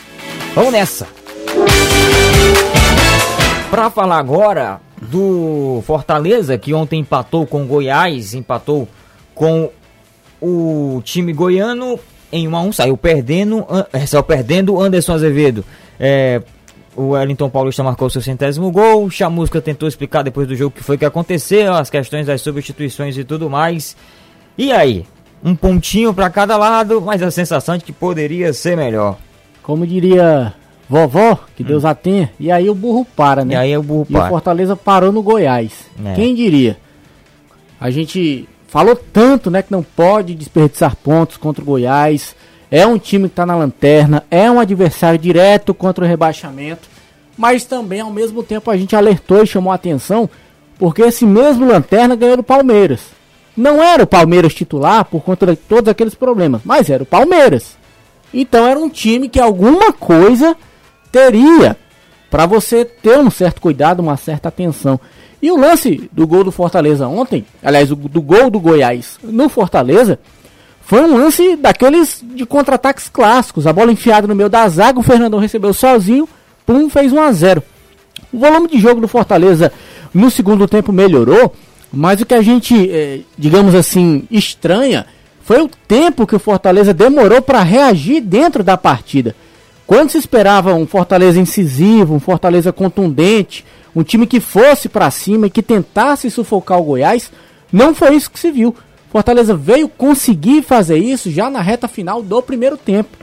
Vamos 0.55 0.73
nessa! 0.73 1.07
Para 3.71 3.91
falar 3.91 4.19
agora 4.19 4.81
do 5.01 5.83
Fortaleza, 5.87 6.59
que 6.59 6.75
ontem 6.75 7.01
empatou 7.01 7.47
com 7.47 7.67
Goiás, 7.67 8.35
empatou 8.35 8.89
com 9.35 9.71
o 10.41 11.01
time 11.05 11.33
goiano 11.33 11.99
em 12.33 12.49
1 12.49 12.57
a 12.57 12.61
1 12.63 12.73
saiu 12.73 12.97
perdendo, 12.97 13.67
saiu 14.07 14.23
perdendo 14.23 14.81
Anderson 14.81 15.15
Azevedo. 15.15 15.65
É, 15.99 16.41
o 16.97 17.11
Wellington 17.11 17.49
Paulista 17.49 17.83
marcou 17.83 18.11
seu 18.11 18.21
centésimo 18.21 18.71
gol. 18.71 19.09
Chamusca 19.11 19.61
tentou 19.61 19.89
explicar 19.89 20.23
depois 20.23 20.47
do 20.47 20.57
jogo 20.57 20.69
o 20.75 20.79
que 20.79 20.85
foi 20.85 20.99
que 20.99 21.05
aconteceu, 21.05 21.73
as 21.75 21.91
questões 21.91 22.27
das 22.27 22.41
substituições 22.41 23.17
e 23.17 23.25
tudo 23.25 23.49
mais. 23.49 23.97
E 24.59 24.73
aí? 24.73 25.07
Um 25.43 25.55
pontinho 25.55 26.13
para 26.13 26.29
cada 26.29 26.57
lado, 26.57 27.01
mas 27.01 27.23
a 27.23 27.31
sensação 27.31 27.79
de 27.79 27.85
que 27.85 27.93
poderia 27.93 28.53
ser 28.53 28.77
melhor. 28.77 29.17
Como 29.63 29.87
diria 29.87 30.53
vovó, 30.89 31.39
que 31.57 31.63
Deus 31.63 31.85
hum. 31.85 31.87
a 31.89 31.95
tenha, 31.95 32.31
e 32.39 32.51
aí 32.51 32.69
o 32.69 32.75
burro 32.75 33.07
para, 33.17 33.45
né? 33.45 33.55
E 33.55 33.57
aí 33.57 33.77
o 33.77 33.83
burro 33.83 34.05
para. 34.05 34.25
E 34.25 34.27
o 34.27 34.29
Fortaleza 34.29 34.77
parou 34.77 35.13
no 35.13 35.23
Goiás. 35.23 35.87
É. 36.05 36.15
Quem 36.15 36.35
diria? 36.35 36.77
A 37.81 37.91
gente 37.91 38.47
falou 38.67 38.95
tanto, 38.95 39.51
né, 39.51 39.63
que 39.63 39.73
não 39.73 39.83
pode 39.83 40.35
desperdiçar 40.35 40.95
pontos 40.97 41.37
contra 41.37 41.63
o 41.63 41.67
Goiás 41.67 42.37
é 42.71 42.87
um 42.87 42.99
time 42.99 43.29
que 43.29 43.33
está 43.33 43.45
na 43.45 43.57
lanterna, 43.57 44.25
é 44.31 44.51
um 44.51 44.61
adversário 44.61 45.19
direto 45.19 45.75
contra 45.75 46.05
o 46.05 46.09
rebaixamento, 46.09 46.89
mas 47.37 47.65
também 47.65 48.01
ao 48.01 48.11
mesmo 48.11 48.43
tempo 48.43 48.71
a 48.71 48.77
gente 48.77 48.95
alertou 48.95 49.43
e 49.43 49.47
chamou 49.47 49.73
a 49.73 49.77
atenção 49.77 50.29
porque 50.79 51.03
esse 51.03 51.27
mesmo 51.27 51.67
lanterna 51.67 52.17
ganhou 52.17 52.37
do 52.39 52.43
Palmeiras. 52.43 53.01
Não 53.57 53.83
era 53.83 54.05
o 54.05 54.07
Palmeiras 54.07 54.55
titular 54.55 55.05
por 55.05 55.23
conta 55.23 55.47
de 55.47 55.57
todos 55.57 55.89
aqueles 55.89 56.15
problemas, 56.15 56.63
mas 56.65 56.89
era 56.89 57.03
o 57.03 57.07
Palmeiras. 57.07 57.77
Então 58.33 58.67
era 58.67 58.79
um 58.79 58.89
time 58.89 59.29
que 59.29 59.41
alguma 59.41 59.93
coisa 59.93 60.57
teria 61.11 61.77
para 62.31 62.47
você 62.47 62.85
ter 62.85 63.19
um 63.19 63.31
certo 63.31 63.61
cuidado, 63.61 64.01
uma 64.01 64.17
certa 64.17 64.49
atenção. 64.49 64.99
E 65.43 65.51
o 65.51 65.59
lance 65.59 66.09
do 66.13 66.27
gol 66.27 66.45
do 66.45 66.53
Fortaleza 66.53 67.09
ontem, 67.09 67.45
aliás, 67.63 67.89
do 67.89 68.23
gol 68.23 68.51
do 68.51 68.61
Goiás 68.61 69.19
no 69.23 69.49
Fortaleza, 69.49 70.19
foi 70.91 71.03
um 71.03 71.17
lance 71.17 71.55
daqueles 71.55 72.21
de 72.35 72.45
contra-ataques 72.45 73.09
clássicos. 73.09 73.65
A 73.65 73.73
bola 73.73 73.93
enfiada 73.93 74.27
no 74.27 74.35
meio 74.35 74.49
da 74.49 74.69
zaga, 74.69 74.99
o 74.99 75.05
Fernandão 75.05 75.39
recebeu 75.39 75.73
sozinho, 75.73 76.29
pum, 76.67 76.91
fez 76.91 77.13
1 77.13 77.21
a 77.23 77.31
0. 77.31 77.63
O 78.33 78.39
volume 78.41 78.67
de 78.67 78.81
jogo 78.81 79.01
do 79.01 79.07
Fortaleza 79.07 79.73
no 80.13 80.29
segundo 80.33 80.67
tempo 80.67 80.93
melhorou, 80.93 81.55
mas 81.93 82.21
o 82.21 82.27
que 82.27 82.35
a 82.35 82.43
gente, 82.43 82.91
eh, 82.91 83.21
digamos 83.39 83.73
assim, 83.73 84.25
estranha 84.33 85.07
foi 85.45 85.63
o 85.63 85.71
tempo 85.87 86.27
que 86.27 86.35
o 86.35 86.41
Fortaleza 86.41 86.93
demorou 86.93 87.41
para 87.41 87.63
reagir 87.63 88.21
dentro 88.21 88.65
da 88.65 88.77
partida. 88.77 89.37
Quando 89.87 90.11
se 90.11 90.19
esperava 90.19 90.75
um 90.75 90.89
Fortaleza 90.89 91.39
incisivo, 91.39 92.17
um 92.17 92.21
Fortaleza 92.21 92.73
contundente, 92.73 93.65
um 93.95 94.03
time 94.03 94.27
que 94.27 94.41
fosse 94.41 94.89
para 94.89 95.09
cima 95.13 95.47
e 95.47 95.51
que 95.51 95.63
tentasse 95.63 96.29
sufocar 96.33 96.81
o 96.81 96.83
Goiás, 96.83 97.31
não 97.73 97.95
foi 97.95 98.17
isso 98.17 98.29
que 98.29 98.41
se 98.41 98.51
viu. 98.51 98.75
Fortaleza 99.11 99.57
veio 99.57 99.89
conseguir 99.89 100.63
fazer 100.63 100.99
isso 100.99 101.31
já 101.31 101.51
na 101.51 101.61
reta 101.61 101.89
final 101.89 102.23
do 102.23 102.41
primeiro 102.41 102.77
tempo. 102.77 103.17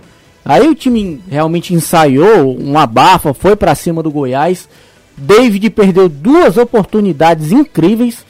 Aí 0.43 0.67
o 0.67 0.75
time 0.75 1.21
realmente 1.29 1.73
ensaiou, 1.73 2.57
um 2.59 2.77
abafa, 2.77 3.33
foi 3.33 3.55
para 3.55 3.75
cima 3.75 4.03
do 4.03 4.11
Goiás. 4.11 4.67
David 5.15 5.69
perdeu 5.69 6.07
duas 6.09 6.57
oportunidades 6.57 7.51
incríveis. 7.51 8.25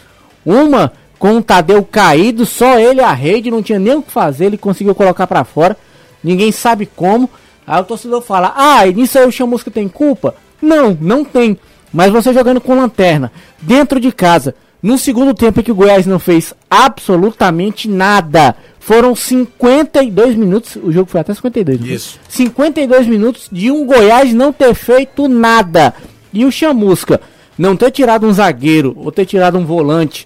Uma 0.45 0.93
com 1.19 1.37
o 1.37 1.43
Tadeu 1.43 1.83
caído, 1.83 2.45
só 2.45 2.79
ele 2.79 3.01
a 3.01 3.11
rede, 3.11 3.51
não 3.51 3.63
tinha 3.63 3.79
nem 3.79 3.95
o 3.95 4.01
que 4.03 4.11
fazer, 4.11 4.45
ele 4.45 4.57
conseguiu 4.57 4.93
colocar 4.93 5.25
para 5.25 5.43
fora. 5.43 5.75
Ninguém 6.23 6.51
sabe 6.51 6.85
como. 6.85 7.29
Aí 7.65 7.81
o 7.81 7.85
torcedor 7.85 8.21
fala: 8.21 8.53
"Ah, 8.55 8.85
nisso 8.85 9.17
aí 9.17 9.27
o 9.27 9.31
Chamusca 9.31 9.71
tem 9.71 9.87
culpa?" 9.87 10.35
Não, 10.61 10.97
não 10.99 11.23
tem. 11.23 11.57
Mas 11.91 12.11
você 12.11 12.33
jogando 12.33 12.61
com 12.61 12.75
lanterna 12.75 13.31
dentro 13.61 13.99
de 13.99 14.11
casa, 14.11 14.55
no 14.87 14.97
segundo 14.97 15.33
tempo 15.33 15.61
que 15.61 15.69
o 15.69 15.75
Goiás 15.75 16.05
não 16.05 16.17
fez 16.17 16.53
absolutamente 16.69 17.89
nada. 17.89 18.55
Foram 18.79 19.13
52 19.13 20.33
minutos, 20.35 20.77
o 20.81 20.93
jogo 20.93 21.09
foi 21.09 21.19
até 21.19 21.33
52. 21.33 21.81
Isso. 21.81 22.19
52 22.29 23.05
minutos 23.05 23.49
de 23.51 23.69
um 23.69 23.85
Goiás 23.85 24.33
não 24.33 24.53
ter 24.53 24.73
feito 24.73 25.27
nada. 25.27 25.93
E 26.31 26.45
o 26.45 26.51
Chamusca 26.51 27.19
não 27.57 27.75
ter 27.75 27.91
tirado 27.91 28.25
um 28.25 28.31
zagueiro 28.31 28.93
ou 28.95 29.11
ter 29.11 29.25
tirado 29.25 29.57
um 29.57 29.65
volante 29.65 30.25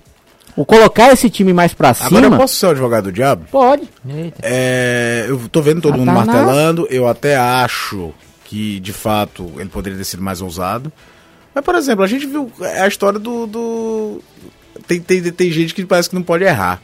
ou 0.55 0.63
colocar 0.63 1.11
esse 1.11 1.27
time 1.27 1.53
mais 1.53 1.73
pra 1.73 1.95
cima. 1.95 2.19
Agora 2.19 2.27
eu 2.27 2.37
posso 2.37 2.53
ser 2.53 2.67
o 2.67 2.69
advogado 2.69 3.05
do 3.05 3.11
diabo? 3.11 3.45
Pode. 3.49 3.89
É, 4.43 5.25
eu 5.27 5.41
tô 5.51 5.59
vendo 5.63 5.81
todo 5.81 5.97
Satanás. 5.97 6.17
mundo 6.19 6.27
martelando. 6.35 6.87
Eu 6.91 7.07
até 7.07 7.35
acho 7.35 8.13
que 8.45 8.79
de 8.79 8.93
fato 8.93 9.51
ele 9.57 9.69
poderia 9.69 9.97
ter 9.97 10.05
sido 10.05 10.21
mais 10.21 10.39
ousado. 10.39 10.91
Mas, 11.53 11.63
por 11.63 11.75
exemplo, 11.75 12.03
a 12.03 12.07
gente 12.07 12.25
viu 12.25 12.51
a 12.79 12.87
história 12.87 13.19
do. 13.19 13.45
do... 13.45 14.21
Tem, 14.87 14.99
tem, 14.99 15.21
tem 15.21 15.51
gente 15.51 15.73
que 15.73 15.85
parece 15.85 16.09
que 16.09 16.15
não 16.15 16.23
pode 16.23 16.43
errar. 16.43 16.81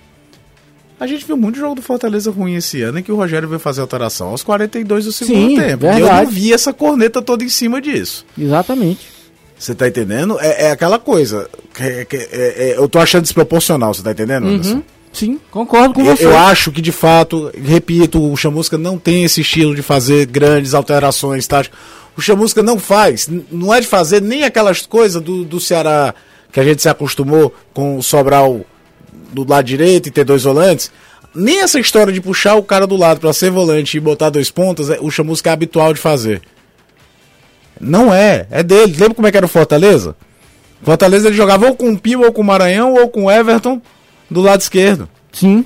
A 1.00 1.06
gente 1.06 1.26
viu 1.26 1.38
muito 1.38 1.60
jogo 1.60 1.76
do 1.76 1.82
Fortaleza 1.82 2.32
ruim 2.32 2.56
esse 2.56 2.82
ano 2.82 3.00
em 3.00 3.04
que 3.04 3.12
o 3.12 3.16
Rogério 3.16 3.48
veio 3.48 3.60
fazer 3.60 3.82
alteração 3.82 4.30
aos 4.30 4.42
42 4.42 5.06
do 5.06 5.12
segundo 5.12 5.50
Sim, 5.50 5.56
tempo. 5.56 5.86
Verdade. 5.86 6.00
E 6.00 6.02
eu 6.02 6.14
não 6.14 6.28
vi 6.28 6.54
essa 6.54 6.74
corneta 6.74 7.22
toda 7.22 7.44
em 7.44 7.50
cima 7.50 7.80
disso. 7.80 8.26
Exatamente. 8.38 9.08
Você 9.58 9.76
tá 9.76 9.88
entendendo? 9.88 10.38
É, 10.40 10.66
é 10.66 10.72
aquela 10.72 10.98
coisa. 10.98 11.48
É, 11.80 12.08
é, 12.12 12.76
eu 12.78 12.88
tô 12.90 13.00
achando 13.00 13.24
desproporcional, 13.24 13.94
você 13.94 14.02
tá 14.02 14.12
entendendo, 14.12 14.46
uhum. 14.46 14.56
Anderson? 14.56 14.84
Sim, 15.14 15.40
concordo 15.50 15.94
com 15.94 16.02
eu, 16.02 16.16
você. 16.16 16.26
Eu 16.26 16.38
acho 16.38 16.72
que 16.72 16.82
de 16.82 16.92
fato, 16.92 17.52
repito, 17.64 18.22
o 18.22 18.36
Chamusca 18.36 18.78
não 18.78 19.00
tem 19.00 19.24
esse 19.24 19.42
estilo 19.42 19.76
de 19.76 19.82
fazer 19.82 20.26
grandes 20.28 20.74
alterações 20.74 21.48
táticas. 21.48 21.80
O 22.18 22.22
Chamusca 22.22 22.64
não 22.64 22.80
faz, 22.80 23.30
não 23.52 23.72
é 23.72 23.80
de 23.80 23.86
fazer 23.86 24.22
nem 24.22 24.44
aquelas 24.44 24.82
coisas 24.86 25.22
do, 25.22 25.46
do 25.46 25.60
Ceará 25.60 26.16
que 26.52 26.60
a 26.60 26.64
gente 26.64 26.82
se 26.82 26.90
acostumou 26.90 27.54
com 27.74 27.98
o 27.98 28.02
Sobral 28.02 28.62
do 29.32 29.48
lado 29.48 29.66
direito 29.66 30.08
e 30.08 30.12
ter 30.12 30.24
dois 30.24 30.44
volantes. 30.44 30.92
Nem 31.36 31.62
essa 31.62 31.80
história 31.80 32.12
de 32.12 32.20
puxar 32.20 32.56
o 32.56 32.64
cara 32.64 32.88
do 32.88 32.98
lado 32.98 33.20
para 33.20 33.32
ser 33.34 33.52
volante 33.52 33.96
e 33.96 34.00
botar 34.00 34.32
dois 34.32 34.50
pontas, 34.50 34.90
é, 34.90 34.98
o 35.00 35.12
Chamusca 35.12 35.52
é 35.52 35.54
habitual 35.54 35.94
de 35.94 36.00
fazer. 36.00 36.42
Não 37.80 38.12
é, 38.12 38.48
é 38.50 38.64
dele. 38.64 38.96
Lembra 38.98 39.14
como 39.14 39.28
é 39.28 39.32
que 39.32 39.38
era 39.38 39.46
o 39.46 39.50
Fortaleza? 39.50 40.16
Fortaleza 40.82 41.28
ele 41.28 41.38
jogava 41.38 41.68
ou 41.68 41.76
com 41.76 41.92
o 41.92 42.00
Pio, 42.00 42.24
ou 42.24 42.32
com 42.32 42.42
o 42.42 42.46
Maranhão, 42.46 42.94
ou 42.94 43.10
com 43.10 43.26
o 43.26 43.32
Everton 43.32 43.80
do 44.30 44.42
lado 44.42 44.62
esquerdo. 44.62 45.08
Sim. 45.32 45.66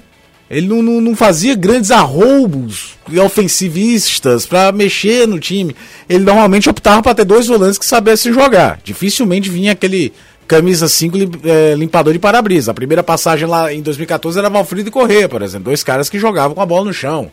Ele 0.52 0.68
não, 0.68 0.84
não, 0.84 1.00
não 1.00 1.16
fazia 1.16 1.56
grandes 1.56 1.92
arroubos 1.92 2.98
ofensivistas 3.24 4.46
para 4.46 4.70
mexer 4.74 5.26
no 5.26 5.40
time. 5.40 5.74
Ele 6.10 6.26
normalmente 6.26 6.70
optava 6.70 7.02
para 7.02 7.16
ter 7.16 7.24
dois 7.24 7.48
volantes 7.48 7.78
que 7.78 7.86
soubessem 7.86 8.34
jogar. 8.34 8.78
Dificilmente 8.84 9.50
vinha 9.50 9.72
aquele 9.72 10.12
camisa 10.46 10.90
5 10.90 11.18
é, 11.46 11.74
limpador 11.76 12.12
de 12.12 12.20
para-brisa. 12.20 12.72
A 12.72 12.74
primeira 12.74 13.02
passagem 13.02 13.48
lá 13.48 13.74
em 13.74 13.82
2014 13.82 14.38
era 14.38 14.50
Valfrido 14.50 14.90
e 14.90 14.92
Corrêa, 14.92 15.30
por 15.30 15.42
exemplo. 15.42 15.66
Dois 15.66 15.86
caras 15.86 16.10
que 16.10 16.20
jogavam 16.20 16.54
com 16.54 16.62
a 16.62 16.66
bola 16.66 16.84
no 16.84 16.94
chão. 16.94 17.32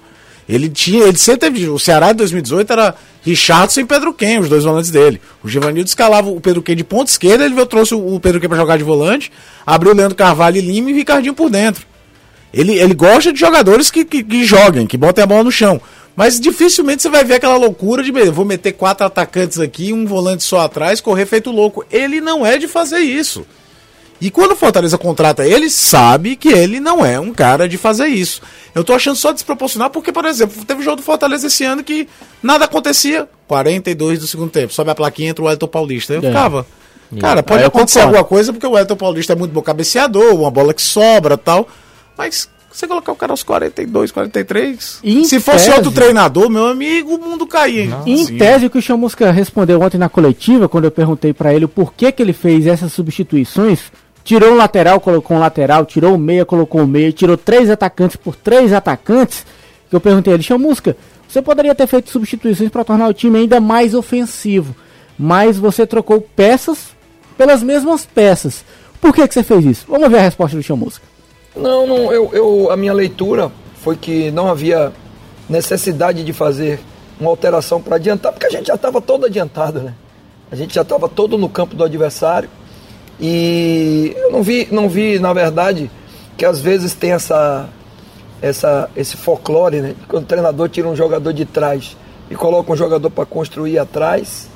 Ele 0.49 0.69
tinha, 0.69 1.03
ele 1.03 1.19
sempre 1.19 1.51
teve. 1.51 1.69
O 1.69 1.79
Ceará 1.79 2.13
de 2.13 2.19
2018 2.19 2.73
era 2.73 2.95
Richardson 3.25 3.81
e 3.81 3.85
Pedro 3.85 4.15
Ken, 4.15 4.39
os 4.39 4.49
dois 4.49 4.63
volantes 4.63 4.93
dele. 4.93 5.21
O 5.43 5.49
Givanildo 5.49 5.89
escalava 5.89 6.31
o 6.31 6.41
Pedro 6.41 6.63
Ken 6.63 6.77
de 6.77 6.85
ponta 6.85 7.11
esquerda, 7.11 7.45
ele 7.45 7.67
trouxe 7.67 7.97
o 7.97 8.21
Pedro 8.21 8.41
Ken 8.41 8.49
para 8.49 8.57
jogar 8.57 8.79
de 8.79 8.85
volante, 8.85 9.33
abriu 9.67 9.93
o 9.93 9.97
Leandro 9.97 10.17
Carvalho 10.17 10.57
e 10.57 10.61
Lima 10.61 10.93
e 10.93 10.95
Ricardinho 10.95 11.35
por 11.35 11.51
dentro. 11.51 11.85
Ele, 12.53 12.79
ele 12.79 12.95
gosta 12.95 13.33
de 13.33 13.39
jogadores 13.39 13.91
que, 13.91 14.05
que, 14.05 14.23
que 14.23 14.45
joguem, 14.45 14.87
que 14.87 14.97
botem 14.97 15.23
a 15.23 15.27
bola 15.27 15.45
no 15.45 15.53
chão. 15.53 15.81
Mas 16.17 16.41
dificilmente 16.41 17.03
você 17.03 17.09
vai 17.09 17.25
ver 17.25 17.35
aquela 17.35 17.57
loucura 17.57 18.03
de 18.03 18.11
vou 18.31 18.45
meter 18.45 18.73
quatro 18.73 19.07
atacantes 19.07 19.61
aqui, 19.61 19.93
um 19.93 20.05
volante 20.05 20.43
só 20.43 20.61
atrás, 20.61 21.01
correr 21.01 21.27
feito 21.27 21.53
louco. 21.53 21.85
Ele 21.91 22.21
não 22.21 22.45
é 22.45 22.59
de 22.59 22.67
fazer 22.67 22.99
isso. 22.99 23.47
E 24.21 24.31
quando 24.31 24.53
o 24.53 24.57
Fortaleza 24.57 24.99
contrata 24.99 25.47
ele, 25.47 25.71
sabe 25.71 26.35
que 26.35 26.49
ele 26.49 26.81
não 26.81 27.07
é 27.07 27.21
um 27.21 27.33
cara 27.33 27.69
de 27.69 27.79
fazer 27.79 28.09
isso. 28.09 28.43
Eu 28.75 28.83
tô 28.83 28.93
achando 28.93 29.15
só 29.15 29.31
desproporcional 29.31 29.91
porque, 29.91 30.11
por 30.11 30.25
exemplo, 30.25 30.65
teve 30.65 30.81
um 30.81 30.83
jogo 30.83 30.97
do 30.97 31.03
Fortaleza 31.03 31.47
esse 31.47 31.65
ano 31.65 31.85
que 31.85 32.09
nada 32.43 32.65
acontecia. 32.65 33.29
42 33.47 34.19
do 34.19 34.27
segundo 34.27 34.51
tempo. 34.51 34.73
Sobe 34.73 34.91
a 34.91 34.95
plaquinha 34.95 35.31
entra 35.31 35.45
o 35.45 35.49
Elton 35.49 35.69
Paulista. 35.69 36.15
Eu 36.15 36.19
é. 36.19 36.27
ficava. 36.27 36.67
Cara, 37.21 37.43
pode 37.43 37.63
acontecer 37.63 38.01
alguma 38.01 38.25
coisa 38.25 38.53
porque 38.53 38.67
o 38.67 38.77
Elton 38.77 38.97
Paulista 38.97 39.33
é 39.33 39.37
muito 39.37 39.53
bom 39.53 39.63
cabeceador, 39.63 40.35
uma 40.35 40.51
bola 40.51 40.75
que 40.75 40.83
sobra 40.83 41.39
tal. 41.39 41.69
Mas 42.19 42.49
você 42.71 42.87
colocar 42.87 43.13
o 43.13 43.17
cara 43.17 43.33
aos 43.33 43.45
42, 43.45 44.11
43. 44.11 45.01
Em 45.05 45.25
se 45.25 45.39
fosse 45.39 45.67
tese, 45.67 45.77
outro 45.77 45.93
treinador, 45.93 46.51
meu 46.51 46.67
amigo, 46.67 47.15
o 47.15 47.19
mundo 47.19 47.47
caía. 47.47 47.97
Em 48.05 48.27
Sim. 48.27 48.37
tese, 48.37 48.67
o 48.67 48.71
que 48.71 48.79
o 48.79 48.83
Chamusca 48.83 49.31
respondeu 49.31 49.81
ontem 49.81 49.99
na 49.99 50.09
coletiva, 50.09 50.69
quando 50.69 50.85
eu 50.85 50.91
perguntei 50.91 51.33
para 51.33 51.55
ele 51.55 51.69
por 51.69 51.95
que, 51.95 52.11
que 52.11 52.21
ele 52.21 52.33
fez 52.33 52.67
essas 52.67 52.93
substituições, 52.93 53.93
tirou 54.25 54.53
um 54.53 54.57
lateral, 54.57 55.01
colocou 55.01 55.37
um 55.37 55.41
lateral, 55.41 55.87
tirou 55.87 56.15
o 56.15 56.19
meia, 56.19 56.45
colocou 56.45 56.83
o 56.83 56.87
meia, 56.87 57.13
tirou 57.13 57.37
três 57.37 57.71
atacantes 57.71 58.17
por 58.17 58.35
três 58.35 58.73
atacantes. 58.73 59.47
Que 59.89 59.97
eu 59.97 60.01
perguntei 60.01 60.33
a 60.33 60.35
ele, 60.35 60.43
Chamusca, 60.43 60.97
você 61.29 61.41
poderia 61.41 61.75
ter 61.75 61.87
feito 61.87 62.11
substituições 62.11 62.69
para 62.69 62.85
tornar 62.85 63.09
o 63.09 63.15
time 63.15 63.39
ainda 63.39 63.61
mais 63.61 63.95
ofensivo, 63.95 64.75
mas 65.17 65.57
você 65.57 65.87
trocou 65.87 66.21
peças 66.21 66.91
pelas 67.37 67.63
mesmas 67.63 68.05
peças. 68.05 68.65
Por 69.01 69.15
que, 69.15 69.27
que 69.27 69.35
você 69.35 69.45
fez 69.45 69.65
isso? 69.65 69.87
Vamos 69.89 70.11
ver 70.11 70.19
a 70.19 70.23
resposta 70.23 70.57
do 70.57 70.63
Chamusca. 70.63 71.18
Não, 71.59 71.87
não 71.87 72.13
eu, 72.13 72.31
eu, 72.33 72.71
a 72.71 72.77
minha 72.77 72.93
leitura 72.93 73.51
foi 73.77 73.97
que 73.97 74.31
não 74.31 74.49
havia 74.49 74.93
necessidade 75.49 76.23
de 76.23 76.33
fazer 76.33 76.81
uma 77.21 77.31
alteração 77.31 77.83
para 77.83 77.97
adiantar, 77.97 78.33
porque 78.33 78.47
a 78.47 78.51
gente 78.51 78.67
já 78.67 78.75
estava 78.75 79.01
todo 79.01 79.27
adiantado, 79.27 79.81
né? 79.81 79.95
A 80.51 80.57
gente 80.57 80.75
já 80.75 80.83
estava 80.83 81.09
todo 81.09 81.37
no 81.37 81.49
campo 81.49 81.75
do 81.75 81.85
adversário. 81.85 82.49
E 83.21 84.15
eu 84.17 84.31
não 84.31 84.43
vi, 84.43 84.69
não 84.71 84.89
vi, 84.89 85.19
na 85.19 85.33
verdade, 85.33 85.91
que 86.37 86.45
às 86.45 86.61
vezes 86.61 86.95
tem 86.95 87.11
essa, 87.11 87.69
essa, 88.41 88.89
esse 88.97 89.17
folclore, 89.17 89.81
né? 89.81 89.95
Quando 90.07 90.25
o 90.25 90.27
treinador 90.27 90.69
tira 90.69 90.89
um 90.89 90.95
jogador 90.95 91.33
de 91.33 91.45
trás 91.45 91.97
e 92.31 92.37
coloca 92.37 92.73
um 92.73 92.77
jogador 92.77 93.11
para 93.11 93.27
construir 93.27 93.79
atrás 93.79 94.49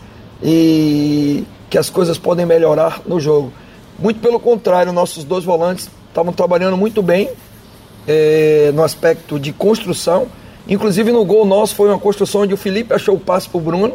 e 0.43 1.45
que 1.69 1.77
as 1.77 1.91
coisas 1.91 2.17
podem 2.17 2.47
melhorar 2.47 3.01
no 3.05 3.19
jogo. 3.19 3.53
Muito 3.99 4.21
pelo 4.21 4.39
contrário, 4.39 4.93
nossos 4.93 5.25
dois 5.25 5.45
volantes 5.45 5.91
estavam 6.13 6.33
trabalhando 6.33 6.77
muito 6.77 7.03
bem 7.03 7.31
é, 8.07 8.71
no 8.75 8.85
aspecto 8.85 9.41
de 9.41 9.53
construção. 9.53 10.29
Inclusive 10.69 11.11
no 11.11 11.25
gol 11.25 11.45
nosso 11.45 11.75
foi 11.75 11.89
uma 11.89 11.99
construção 11.99 12.43
onde 12.43 12.55
o 12.55 12.57
Felipe 12.57 12.93
achou 12.95 13.17
o 13.17 13.21
passe 13.21 13.49
para 13.49 13.59
o 13.59 13.61
Bruno. 13.61 13.95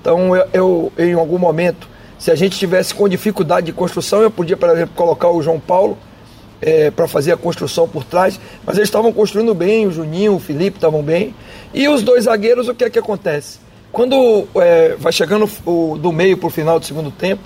Então 0.00 0.34
eu, 0.34 0.48
eu, 0.52 0.92
em 0.98 1.12
algum 1.12 1.38
momento, 1.38 1.88
se 2.18 2.30
a 2.30 2.34
gente 2.34 2.58
tivesse 2.58 2.94
com 2.94 3.08
dificuldade 3.08 3.66
de 3.66 3.72
construção, 3.72 4.22
eu 4.22 4.30
podia, 4.30 4.56
por 4.56 4.68
exemplo, 4.70 4.94
colocar 4.94 5.28
o 5.28 5.42
João 5.42 5.60
Paulo 5.60 5.98
é, 6.62 6.90
para 6.90 7.08
fazer 7.08 7.32
a 7.32 7.36
construção 7.36 7.88
por 7.88 8.04
trás. 8.04 8.38
Mas 8.64 8.76
eles 8.76 8.88
estavam 8.88 9.12
construindo 9.12 9.54
bem, 9.54 9.86
o 9.86 9.90
Juninho, 9.90 10.34
o 10.34 10.38
Felipe 10.38 10.76
estavam 10.76 11.02
bem. 11.02 11.34
E 11.74 11.88
os 11.88 12.02
dois 12.02 12.24
zagueiros, 12.24 12.68
o 12.68 12.74
que 12.74 12.84
é 12.84 12.90
que 12.90 12.98
acontece? 12.98 13.58
Quando 13.92 14.46
é, 14.56 14.94
vai 14.98 15.12
chegando 15.12 15.48
o, 15.66 15.98
do 15.98 16.12
meio 16.12 16.36
para 16.36 16.46
o 16.46 16.50
final 16.50 16.78
do 16.78 16.86
segundo 16.86 17.10
tempo, 17.10 17.42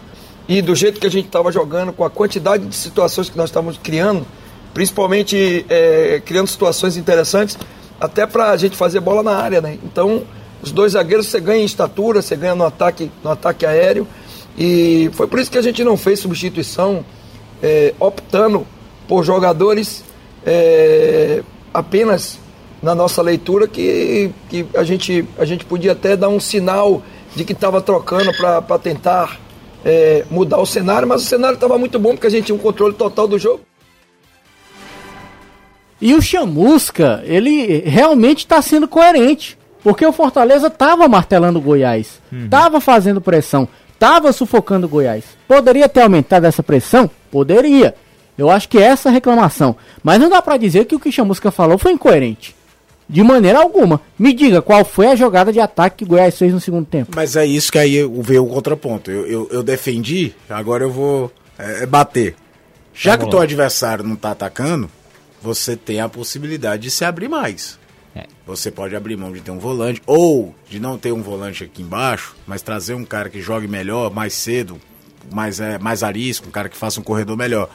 e 0.49 0.61
do 0.61 0.75
jeito 0.75 1.01
que 1.01 1.07
a 1.07 1.11
gente 1.11 1.27
estava 1.27 1.51
jogando, 1.51 1.93
com 1.93 2.05
a 2.05 2.11
quantidade 2.11 2.67
de 2.67 2.75
situações 2.75 3.31
que 3.31 3.37
nós 3.37 3.51
estávamos 3.51 3.79
criando, 3.83 4.27
principalmente 4.73 5.65
é, 5.69 6.21
criando 6.25 6.49
situações 6.49 6.97
interessantes, 6.97 7.57
até 8.01 8.27
para 8.27 8.51
a 8.51 8.57
gente 8.57 8.77
fazer 8.77 9.01
bola 9.01 9.23
na 9.23 9.37
área, 9.37 9.61
né? 9.61 9.79
Então, 9.85 10.23
os 10.63 10.73
dois 10.73 10.93
zagueiros 10.93 11.27
você 11.29 11.41
ganha 11.41 11.63
em 11.63 11.65
estatura, 11.65 12.21
você 12.21 12.37
ganha 12.37 12.55
no 12.55 12.65
ataque, 12.65 13.11
no 13.23 13.31
ataque 13.31 13.65
aéreo, 13.65 14.07
e 14.59 15.11
foi 15.15 15.27
por 15.27 15.39
isso 15.39 15.51
que 15.51 15.59
a 15.59 15.63
gente 15.63 15.83
não 15.83 15.97
fez 15.97 16.21
substituição, 16.21 17.05
é, 17.63 17.95
optando 17.99 18.67
por 19.09 19.25
jogadores 19.25 20.05
é, 20.45 21.43
apenas 21.73 22.39
na 22.83 22.95
nossa 22.95 23.23
leitura 23.23 23.67
que, 23.67 24.31
que 24.51 24.67
a, 24.75 24.85
gente, 24.85 25.27
a 25.39 25.45
gente 25.45 25.65
podia 25.65 25.93
até 25.93 26.17
dar 26.17 26.29
um 26.29 26.39
sinal 26.39 27.03
de 27.35 27.45
que 27.45 27.53
estava 27.53 27.81
trocando 27.81 28.31
para 28.37 28.79
tentar 28.79 29.41
é, 29.85 30.25
mudar 30.31 30.59
o 30.59 30.67
cenário, 30.67 31.07
mas 31.07 31.23
o 31.23 31.27
cenário 31.27 31.55
estava 31.55 31.79
muito 31.79 31.99
bom 31.99 32.11
porque 32.11 32.27
a 32.27 32.31
gente 32.31 32.47
tinha 32.47 32.57
um 32.57 32.59
controle 32.59 32.95
total 32.95 33.29
do 33.29 33.39
jogo. 33.39 33.61
E 36.01 36.15
o 36.15 36.21
Chamusca, 36.21 37.23
ele 37.25 37.83
realmente 37.87 38.39
está 38.39 38.61
sendo 38.61 38.89
coerente. 38.89 39.59
Porque 39.85 40.05
o 40.05 40.13
Fortaleza 40.13 40.69
estava 40.69 41.07
martelando 41.07 41.59
o 41.59 41.63
Goiás, 41.63 42.19
estava 42.33 42.77
uhum. 42.77 42.81
fazendo 42.81 43.21
pressão, 43.21 43.69
estava 43.93 44.33
sufocando 44.33 44.87
o 44.87 44.89
Goiás. 44.89 45.25
Poderia 45.47 45.87
ter 45.91 46.01
aumentado 46.01 46.47
essa 46.47 46.63
pressão? 46.63 47.09
Poderia. 47.31 47.95
Eu 48.37 48.51
acho 48.51 48.67
que 48.67 48.79
é 48.79 48.83
essa 48.83 49.11
reclamação. 49.11 49.77
Mas 50.03 50.19
não 50.19 50.31
dá 50.31 50.41
para 50.41 50.57
dizer 50.57 50.87
que 50.87 50.97
o 50.97 50.99
que 50.99 51.11
o 51.11 51.13
Chamusca 51.13 51.51
falou 51.51 51.77
foi 51.77 51.93
incoerente. 51.93 52.57
De 53.09 53.23
maneira 53.23 53.59
alguma. 53.59 54.01
Me 54.19 54.33
diga 54.33 54.63
qual 54.63 54.85
foi 54.85 55.09
a 55.09 55.17
jogada 55.17 55.53
de 55.53 55.61
ataque 55.61 55.99
que 55.99 56.05
o 56.05 56.07
Goiás 56.07 56.39
fez 56.39 56.53
no 56.53 56.61
segundo 56.61 56.87
tempo. 56.87 57.13
Mas 57.15 57.37
é 57.37 57.45
isso 57.45 57.71
que 57.71 57.79
aí 57.79 57.97
veio 58.21 58.45
o 58.45 58.49
contraponto. 58.49 59.11
Eu, 59.11 59.27
eu, 59.27 59.49
eu 59.51 59.63
defendi, 59.63 60.35
agora 60.49 60.85
eu 60.85 60.91
vou 60.91 61.31
é, 61.59 61.83
é 61.83 61.87
bater. 61.87 62.35
Já 62.95 63.19
que 63.19 63.25
o 63.25 63.31
teu 63.31 63.41
adversário 63.41 64.05
não 64.05 64.15
tá 64.15 64.31
atacando, 64.31 64.89
você 65.43 65.77
tem 65.77 66.01
a 66.01 66.09
possibilidade 66.09 66.85
de 66.85 66.91
se 66.91 67.05
abrir 67.05 67.29
mais. 67.29 67.79
É. 68.15 68.27
Você 68.47 68.71
pode 68.71 68.95
abrir 68.95 69.17
mão 69.17 69.33
de 69.33 69.41
ter 69.41 69.51
um 69.51 69.59
volante, 69.59 70.01
ou 70.07 70.55
de 70.71 70.79
não 70.79 70.97
ter 70.97 71.13
um 71.13 71.21
volante 71.21 71.65
aqui 71.65 71.83
embaixo, 71.83 72.37
mas 72.47 72.63
trazer 72.63 72.95
um 72.95 73.05
cara 73.05 73.29
que 73.29 73.41
jogue 73.41 73.67
melhor, 73.67 74.13
mais 74.13 74.33
cedo, 74.35 74.81
mais, 75.33 75.59
é, 75.59 75.79
mais 75.79 76.03
arisco, 76.03 76.47
um 76.49 76.53
cara 76.53 76.69
que 76.69 76.77
faça 76.77 77.01
um 77.01 77.03
corredor 77.03 77.37
melhor. 77.37 77.69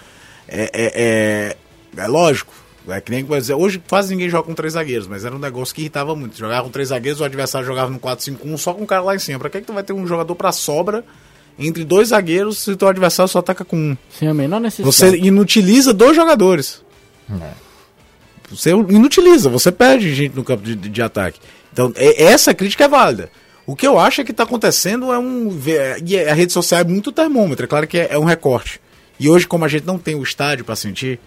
É, 0.47 0.71
é, 0.73 1.57
é, 1.95 2.01
é 2.01 2.07
lógico, 2.07 2.53
é 2.87 3.01
que 3.01 3.11
nem 3.11 3.25
dizer, 3.25 3.53
hoje 3.53 3.81
quase 3.87 4.13
ninguém 4.13 4.29
joga 4.29 4.43
com 4.47 4.53
três 4.53 4.73
zagueiros, 4.73 5.07
mas 5.07 5.25
era 5.25 5.35
um 5.35 5.39
negócio 5.39 5.75
que 5.75 5.81
irritava 5.81 6.15
muito. 6.15 6.37
Jogava 6.37 6.63
com 6.63 6.69
três 6.69 6.89
zagueiros, 6.89 7.21
o 7.21 7.23
adversário 7.23 7.67
jogava 7.67 7.89
no 7.89 7.99
4-5-1 7.99 8.57
só 8.57 8.73
com 8.73 8.83
o 8.83 8.87
cara 8.87 9.01
lá 9.01 9.15
em 9.15 9.19
cima. 9.19 9.39
Pra 9.39 9.49
que, 9.49 9.59
que 9.61 9.67
tu 9.67 9.73
vai 9.73 9.83
ter 9.83 9.93
um 9.93 10.07
jogador 10.07 10.33
pra 10.35 10.51
sobra 10.51 11.03
entre 11.57 11.83
dois 11.83 12.09
zagueiros 12.09 12.59
se 12.59 12.71
o 12.71 12.77
teu 12.77 12.87
adversário 12.87 13.29
só 13.29 13.39
ataca 13.39 13.65
com 13.65 13.75
um? 13.75 13.97
Sem 14.09 14.27
a 14.27 14.33
menor 14.33 14.59
necessidade. 14.59 14.95
Você 14.95 15.17
inutiliza 15.17 15.93
dois 15.93 16.15
jogadores. 16.15 16.81
É. 17.29 17.51
Você 18.49 18.71
inutiliza, 18.71 19.49
você 19.49 19.71
perde 19.71 20.13
gente 20.15 20.35
no 20.35 20.43
campo 20.43 20.63
de, 20.63 20.75
de, 20.75 20.89
de 20.89 21.01
ataque. 21.01 21.39
Então, 21.71 21.93
é, 21.95 22.23
essa 22.23 22.53
crítica 22.53 22.85
é 22.85 22.87
válida. 22.87 23.29
O 23.65 23.75
que 23.75 23.85
eu 23.85 23.99
acho 23.99 24.21
é 24.21 24.23
que 24.23 24.31
está 24.31 24.43
acontecendo 24.43 25.13
é 25.13 25.19
um. 25.19 25.55
E 26.03 26.17
a 26.17 26.33
rede 26.33 26.51
social 26.51 26.81
é 26.81 26.83
muito 26.83 27.11
termômetro, 27.11 27.65
é 27.65 27.67
claro 27.67 27.87
que 27.87 27.99
é, 27.99 28.07
é 28.11 28.17
um 28.17 28.23
recorte. 28.23 28.81
E 29.19 29.29
hoje, 29.29 29.45
como 29.45 29.63
a 29.63 29.67
gente 29.67 29.85
não 29.85 29.99
tem 29.99 30.15
o 30.15 30.23
estádio 30.23 30.65
para 30.65 30.75
sentir, 30.75 31.19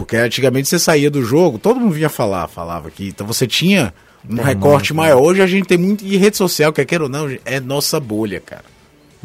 porque 0.00 0.16
antigamente 0.16 0.66
você 0.66 0.78
saía 0.78 1.10
do 1.10 1.22
jogo, 1.22 1.58
todo 1.58 1.78
mundo 1.78 1.92
vinha 1.92 2.08
falar, 2.08 2.48
falava 2.48 2.88
aqui. 2.88 3.08
Então 3.08 3.26
você 3.26 3.46
tinha 3.46 3.92
um 4.26 4.40
é 4.40 4.42
recorte 4.42 4.94
muito, 4.94 5.02
maior. 5.02 5.20
Hoje 5.20 5.42
a 5.42 5.46
gente 5.46 5.66
tem 5.66 5.76
muito. 5.76 6.02
E 6.02 6.16
rede 6.16 6.38
social, 6.38 6.72
quer 6.72 6.86
queira 6.86 7.04
ou 7.04 7.10
não, 7.10 7.30
é 7.44 7.60
nossa 7.60 8.00
bolha, 8.00 8.40
cara. 8.40 8.64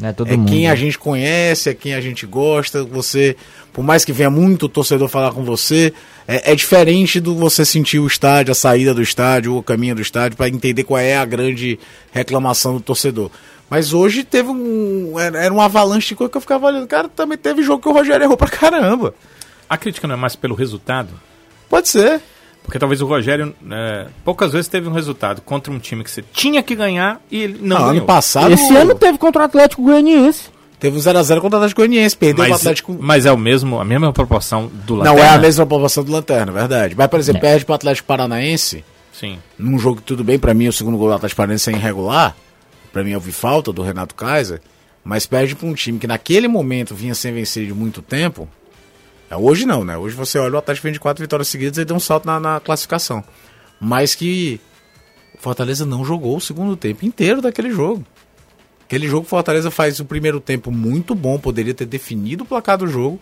É, 0.02 0.12
todo 0.12 0.30
é 0.30 0.36
mundo. 0.36 0.50
quem 0.50 0.68
a 0.68 0.74
gente 0.74 0.98
conhece, 0.98 1.70
é 1.70 1.74
quem 1.74 1.94
a 1.94 2.00
gente 2.02 2.26
gosta. 2.26 2.84
Você, 2.84 3.38
por 3.72 3.82
mais 3.82 4.04
que 4.04 4.12
venha 4.12 4.28
muito 4.28 4.68
torcedor 4.68 5.08
falar 5.08 5.32
com 5.32 5.42
você, 5.42 5.94
é, 6.28 6.52
é 6.52 6.54
diferente 6.54 7.20
do 7.20 7.34
você 7.34 7.64
sentir 7.64 7.98
o 7.98 8.06
estádio, 8.06 8.52
a 8.52 8.54
saída 8.54 8.92
do 8.92 9.00
estádio, 9.00 9.56
o 9.56 9.62
caminho 9.62 9.94
do 9.94 10.02
estádio, 10.02 10.36
para 10.36 10.46
entender 10.46 10.84
qual 10.84 11.00
é 11.00 11.16
a 11.16 11.24
grande 11.24 11.78
reclamação 12.12 12.74
do 12.74 12.80
torcedor. 12.80 13.30
Mas 13.70 13.94
hoje 13.94 14.24
teve 14.24 14.50
um. 14.50 15.18
Era 15.18 15.54
uma 15.54 15.64
avalanche 15.64 16.08
de 16.08 16.16
coisa 16.16 16.30
que 16.30 16.36
eu 16.36 16.42
ficava 16.42 16.66
olhando. 16.66 16.86
Cara, 16.86 17.08
também 17.08 17.38
teve 17.38 17.62
jogo 17.62 17.82
que 17.82 17.88
o 17.88 17.92
Rogério 17.92 18.24
errou 18.24 18.36
pra 18.36 18.48
caramba. 18.48 19.14
A 19.68 19.76
crítica 19.76 20.06
não 20.06 20.14
é 20.14 20.18
mais 20.18 20.36
pelo 20.36 20.54
resultado? 20.54 21.10
Pode 21.68 21.88
ser. 21.88 22.20
Porque 22.62 22.80
talvez 22.80 23.00
o 23.00 23.06
Rogério 23.06 23.54
é, 23.70 24.06
poucas 24.24 24.52
vezes 24.52 24.66
teve 24.66 24.88
um 24.88 24.92
resultado 24.92 25.40
contra 25.40 25.72
um 25.72 25.78
time 25.78 26.02
que 26.02 26.10
você 26.10 26.24
tinha 26.32 26.62
que 26.62 26.74
ganhar 26.74 27.20
e 27.30 27.42
ele 27.42 27.58
não, 27.60 27.68
não 27.68 27.76
ganhou. 27.76 27.90
Ano 27.90 28.06
passado. 28.06 28.52
Esse 28.52 28.76
ano 28.76 28.94
teve 28.94 29.18
contra 29.18 29.42
o 29.42 29.44
Atlético 29.44 29.82
Goianiense. 29.82 30.50
Teve 30.78 30.96
um 30.96 31.00
0x0 31.00 31.40
contra 31.40 31.56
o 31.56 31.60
Atlético 31.60 31.80
Goianiense, 31.80 32.16
perdeu 32.16 32.44
mas, 32.44 32.50
o 32.50 32.54
Atlético. 32.56 32.96
Mas 33.00 33.24
é 33.24 33.32
o 33.32 33.38
mesmo, 33.38 33.80
a 33.80 33.84
mesma 33.84 34.12
proporção 34.12 34.66
do 34.66 34.96
Lanterna? 34.96 35.16
Não 35.16 35.24
é 35.24 35.28
a 35.28 35.38
mesma 35.38 35.64
proporção 35.64 36.04
do 36.04 36.12
Lanterna, 36.12 36.52
verdade. 36.52 36.94
Mas, 36.96 37.06
por 37.06 37.20
exemplo, 37.20 37.38
é. 37.38 37.50
perde 37.50 37.64
pro 37.64 37.74
Atlético 37.74 38.08
Paranaense. 38.08 38.84
Sim. 39.12 39.38
Num 39.56 39.78
jogo 39.78 39.96
que 39.96 40.02
tudo 40.02 40.22
bem, 40.22 40.38
para 40.38 40.52
mim 40.52 40.68
o 40.68 40.72
segundo 40.72 40.98
gol 40.98 41.08
do 41.08 41.14
Atlético 41.14 41.36
Paranaense 41.36 41.70
é 41.70 41.72
irregular. 41.72 42.36
Para 42.92 43.04
mim 43.04 43.12
eu 43.12 43.20
vi 43.20 43.32
falta 43.32 43.72
do 43.72 43.80
Renato 43.80 44.14
Kaiser. 44.14 44.60
Mas 45.04 45.24
perde 45.24 45.54
para 45.54 45.68
um 45.68 45.72
time 45.72 45.98
que 45.98 46.06
naquele 46.06 46.48
momento 46.48 46.94
vinha 46.94 47.14
sem 47.14 47.32
vencer 47.32 47.64
de 47.64 47.72
muito 47.72 48.02
tempo. 48.02 48.48
É, 49.30 49.36
hoje 49.36 49.66
não, 49.66 49.84
né? 49.84 49.96
Hoje 49.96 50.14
você 50.14 50.38
olha 50.38 50.54
o 50.54 50.58
Atlético 50.58 50.84
vem 50.84 50.92
de 50.92 51.00
quatro 51.00 51.22
vitórias 51.22 51.48
seguidas 51.48 51.78
e 51.78 51.84
deu 51.84 51.96
um 51.96 52.00
salto 52.00 52.26
na, 52.26 52.38
na 52.38 52.60
classificação. 52.60 53.22
Mas 53.80 54.14
que 54.14 54.60
o 55.34 55.38
Fortaleza 55.38 55.84
não 55.84 56.04
jogou 56.04 56.36
o 56.36 56.40
segundo 56.40 56.76
tempo 56.76 57.04
inteiro 57.04 57.42
daquele 57.42 57.70
jogo. 57.70 58.04
Aquele 58.84 59.08
jogo 59.08 59.26
Fortaleza 59.26 59.70
faz 59.70 59.98
o 59.98 60.04
primeiro 60.04 60.40
tempo 60.40 60.70
muito 60.70 61.14
bom, 61.14 61.38
poderia 61.38 61.74
ter 61.74 61.86
definido 61.86 62.44
o 62.44 62.46
placar 62.46 62.78
do 62.78 62.86
jogo, 62.86 63.20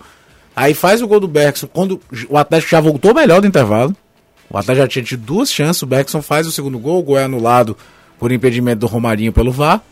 Aí 0.57 0.73
faz 0.73 1.03
o 1.03 1.09
gol 1.09 1.19
do 1.19 1.27
Bergson 1.27 1.67
quando 1.67 2.01
o 2.29 2.39
Atlético 2.39 2.71
já 2.71 2.81
voltou 2.81 3.13
melhor 3.13 3.41
do 3.41 3.47
intervalo. 3.47 3.95
O 4.49 4.57
Atlético 4.57 4.83
já 4.83 4.89
tinha 4.89 5.05
tido 5.05 5.25
duas 5.25 5.53
chances, 5.53 5.83
o 5.83 5.87
Bergson 5.87 6.23
faz 6.23 6.47
o 6.47 6.53
segundo 6.53 6.79
gol, 6.79 7.01
o 7.01 7.03
gol 7.03 7.19
é 7.19 7.25
anulado 7.25 7.77
por 8.19 8.31
impedimento 8.31 8.81
do 8.81 8.87
Romarinho 8.87 9.33
pelo 9.33 9.51
VAR. 9.51 9.83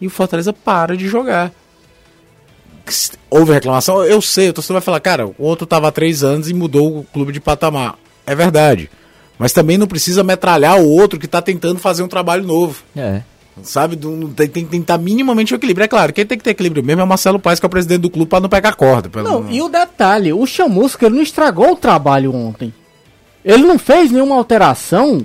E 0.00 0.06
o 0.06 0.10
Fortaleza 0.10 0.52
para 0.52 0.96
de 0.96 1.06
jogar. 1.08 1.52
Houve 3.30 3.52
reclamação? 3.52 4.04
Eu 4.04 4.20
sei, 4.20 4.48
o 4.48 4.52
torcedor 4.52 4.80
vai 4.80 4.84
falar, 4.84 5.00
cara, 5.00 5.26
o 5.26 5.34
outro 5.38 5.66
tava 5.66 5.88
há 5.88 5.92
três 5.92 6.22
anos 6.22 6.48
e 6.48 6.54
mudou 6.54 6.98
o 6.98 7.04
clube 7.04 7.32
de 7.32 7.40
patamar. 7.40 7.96
É 8.26 8.34
verdade. 8.34 8.90
Mas 9.38 9.52
também 9.52 9.78
não 9.78 9.86
precisa 9.86 10.24
metralhar 10.24 10.80
o 10.80 10.88
outro 10.88 11.18
que 11.18 11.28
tá 11.28 11.40
tentando 11.40 11.78
fazer 11.78 12.02
um 12.02 12.08
trabalho 12.08 12.44
novo. 12.44 12.82
É. 12.96 13.22
Sabe? 13.62 13.96
Tem, 14.36 14.48
tem, 14.48 14.66
que 14.66 14.76
estar 14.76 14.98
minimamente 14.98 15.54
o 15.54 15.56
equilíbrio. 15.56 15.84
É 15.84 15.88
claro, 15.88 16.12
quem 16.12 16.26
tem 16.26 16.38
que 16.38 16.44
ter 16.44 16.50
equilíbrio 16.50 16.82
mesmo 16.82 17.00
é 17.00 17.04
o 17.04 17.08
Marcelo 17.08 17.38
Paes, 17.38 17.60
que 17.60 17.66
é 17.66 17.68
o 17.68 17.70
presidente 17.70 18.00
do 18.00 18.10
clube, 18.10 18.28
pra 18.28 18.40
não 18.40 18.48
pegar 18.48 18.74
corda. 18.74 19.08
Pelo 19.08 19.28
Não, 19.28 19.50
e 19.50 19.62
o 19.62 19.68
detalhe, 19.68 20.32
o 20.32 20.46
Chamusca 20.46 21.06
ele 21.06 21.16
não 21.16 21.22
estragou 21.22 21.72
o 21.72 21.76
trabalho 21.76 22.34
ontem. 22.34 22.72
Ele 23.44 23.62
não 23.62 23.78
fez 23.78 24.10
nenhuma 24.10 24.34
alteração 24.34 25.22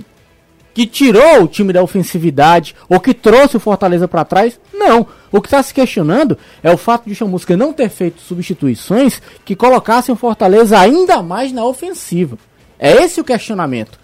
que 0.74 0.86
tirou 0.86 1.44
o 1.44 1.48
time 1.48 1.72
da 1.72 1.82
ofensividade 1.82 2.74
ou 2.88 2.98
que 3.00 3.14
trouxe 3.14 3.56
o 3.56 3.60
Fortaleza 3.60 4.08
pra 4.08 4.24
trás. 4.24 4.58
Não. 4.72 5.06
O 5.30 5.40
que 5.40 5.46
está 5.46 5.62
se 5.62 5.72
questionando 5.72 6.36
é 6.62 6.70
o 6.70 6.76
fato 6.76 7.04
de 7.06 7.12
o 7.12 7.14
Chamusca 7.16 7.56
não 7.56 7.72
ter 7.72 7.88
feito 7.88 8.20
substituições 8.20 9.22
que 9.44 9.54
colocassem 9.54 10.12
o 10.12 10.18
Fortaleza 10.18 10.78
ainda 10.78 11.22
mais 11.22 11.52
na 11.52 11.64
ofensiva. 11.64 12.36
É 12.78 13.02
esse 13.04 13.20
o 13.20 13.24
questionamento. 13.24 13.98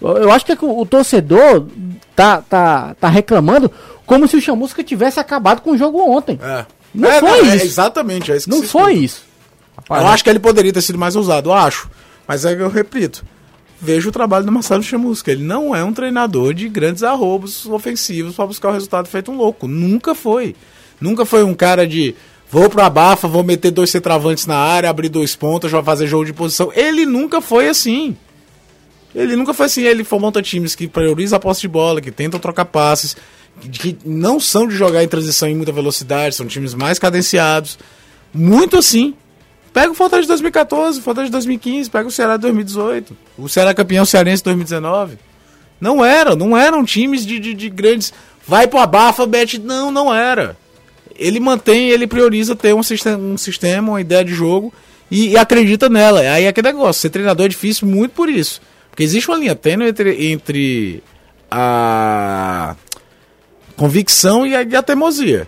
Eu 0.00 0.30
acho 0.32 0.44
que 0.44 0.52
é 0.52 0.56
que 0.56 0.64
o, 0.64 0.84
torcedor 0.84 1.66
tá, 2.14 2.42
tá, 2.42 2.94
tá 3.00 3.08
reclamando 3.08 3.70
como 4.04 4.26
se 4.28 4.36
o 4.36 4.40
Chamusca 4.40 4.82
tivesse 4.82 5.18
acabado 5.20 5.60
com 5.60 5.70
o 5.72 5.78
jogo 5.78 5.98
ontem. 6.10 6.38
É. 6.42 6.66
Não 6.94 7.08
É, 7.10 7.20
foi 7.20 7.38
é 7.50 7.56
isso. 7.56 7.64
exatamente, 7.66 8.32
é 8.32 8.36
isso 8.36 8.48
que 8.48 8.54
Não 8.56 8.62
foi 8.62 8.92
escuta. 8.94 9.04
isso. 9.04 9.22
Eu 9.90 10.06
acho 10.08 10.24
que 10.24 10.30
ele 10.30 10.38
poderia 10.38 10.72
ter 10.72 10.80
sido 10.80 10.98
mais 10.98 11.16
ousado, 11.16 11.50
eu 11.50 11.54
acho. 11.54 11.90
Mas 12.26 12.44
é 12.44 12.54
que 12.56 12.62
eu 12.62 12.68
repito. 12.70 13.24
Vejo 13.80 14.08
o 14.08 14.12
trabalho 14.12 14.46
do 14.46 14.52
Marcelo 14.52 14.82
Chamusca. 14.82 15.30
Ele 15.30 15.44
não 15.44 15.74
é 15.74 15.84
um 15.84 15.92
treinador 15.92 16.54
de 16.54 16.68
grandes 16.68 17.02
arrobos 17.02 17.66
ofensivos 17.66 18.34
para 18.34 18.46
buscar 18.46 18.70
o 18.70 18.72
resultado 18.72 19.06
feito 19.08 19.30
um 19.30 19.36
louco. 19.36 19.68
Nunca 19.68 20.14
foi. 20.14 20.54
Nunca 21.00 21.24
foi 21.26 21.44
um 21.44 21.54
cara 21.54 21.86
de 21.86 22.14
vou 22.50 22.70
pro 22.70 22.82
abafa, 22.82 23.28
vou 23.28 23.42
meter 23.42 23.70
dois 23.70 23.90
centravantes 23.90 24.46
na 24.46 24.56
área, 24.56 24.88
abrir 24.88 25.08
dois 25.08 25.36
pontas, 25.36 25.70
já 25.70 25.82
fazer 25.82 26.06
jogo 26.06 26.24
de 26.24 26.32
posição. 26.32 26.72
Ele 26.74 27.04
nunca 27.04 27.40
foi 27.40 27.68
assim. 27.68 28.16
Ele 29.14 29.36
nunca 29.36 29.52
foi 29.52 29.66
assim. 29.66 29.82
Ele 29.82 30.06
monta 30.12 30.40
times 30.40 30.74
que 30.74 30.88
priorizam 30.88 31.36
a 31.36 31.40
posse 31.40 31.60
de 31.60 31.68
bola, 31.68 32.00
que 32.00 32.10
tentam 32.10 32.40
trocar 32.40 32.64
passes, 32.64 33.14
que 33.72 33.98
não 34.04 34.40
são 34.40 34.66
de 34.66 34.74
jogar 34.74 35.04
em 35.04 35.08
transição 35.08 35.48
em 35.48 35.54
muita 35.54 35.72
velocidade, 35.72 36.34
são 36.34 36.46
times 36.46 36.74
mais 36.74 36.98
cadenciados. 36.98 37.78
Muito 38.32 38.78
assim. 38.78 39.14
Pega 39.76 39.90
o 39.90 39.94
Fortaleza 39.94 40.22
de 40.22 40.28
2014, 40.28 41.00
o 41.00 41.02
Fortaleza 41.02 41.28
de 41.28 41.32
2015, 41.32 41.90
pega 41.90 42.08
o 42.08 42.10
Ceará 42.10 42.36
de 42.36 42.42
2018. 42.44 43.14
O 43.36 43.46
Ceará 43.46 43.74
campeão 43.74 44.06
cearense 44.06 44.38
de 44.38 44.44
2019. 44.44 45.18
Não 45.78 46.02
era, 46.02 46.34
não 46.34 46.56
eram 46.56 46.82
times 46.82 47.26
de, 47.26 47.38
de, 47.38 47.52
de 47.52 47.68
grandes. 47.68 48.10
Vai 48.48 48.66
pro 48.66 48.78
abafa, 48.78 49.26
bet. 49.26 49.58
Não, 49.58 49.90
não 49.90 50.14
era. 50.14 50.56
Ele 51.14 51.38
mantém, 51.38 51.90
ele 51.90 52.06
prioriza 52.06 52.56
ter 52.56 52.74
um 52.74 52.82
sistema, 52.82 53.18
um 53.18 53.36
sistema 53.36 53.92
uma 53.92 54.00
ideia 54.00 54.24
de 54.24 54.32
jogo 54.32 54.72
e, 55.10 55.32
e 55.32 55.36
acredita 55.36 55.90
nela. 55.90 56.20
Aí 56.20 56.44
é 56.44 56.48
aquele 56.48 56.68
negócio, 56.68 57.02
ser 57.02 57.10
treinador 57.10 57.44
é 57.44 57.50
difícil 57.50 57.86
muito 57.86 58.12
por 58.12 58.30
isso. 58.30 58.62
Porque 58.88 59.02
existe 59.02 59.28
uma 59.28 59.36
linha 59.36 59.54
tênue 59.54 59.88
entre, 59.88 60.32
entre 60.32 61.02
a 61.50 62.74
convicção 63.76 64.46
e 64.46 64.56
a, 64.56 64.62
e 64.62 64.74
a 64.74 64.82
teimosia. 64.82 65.46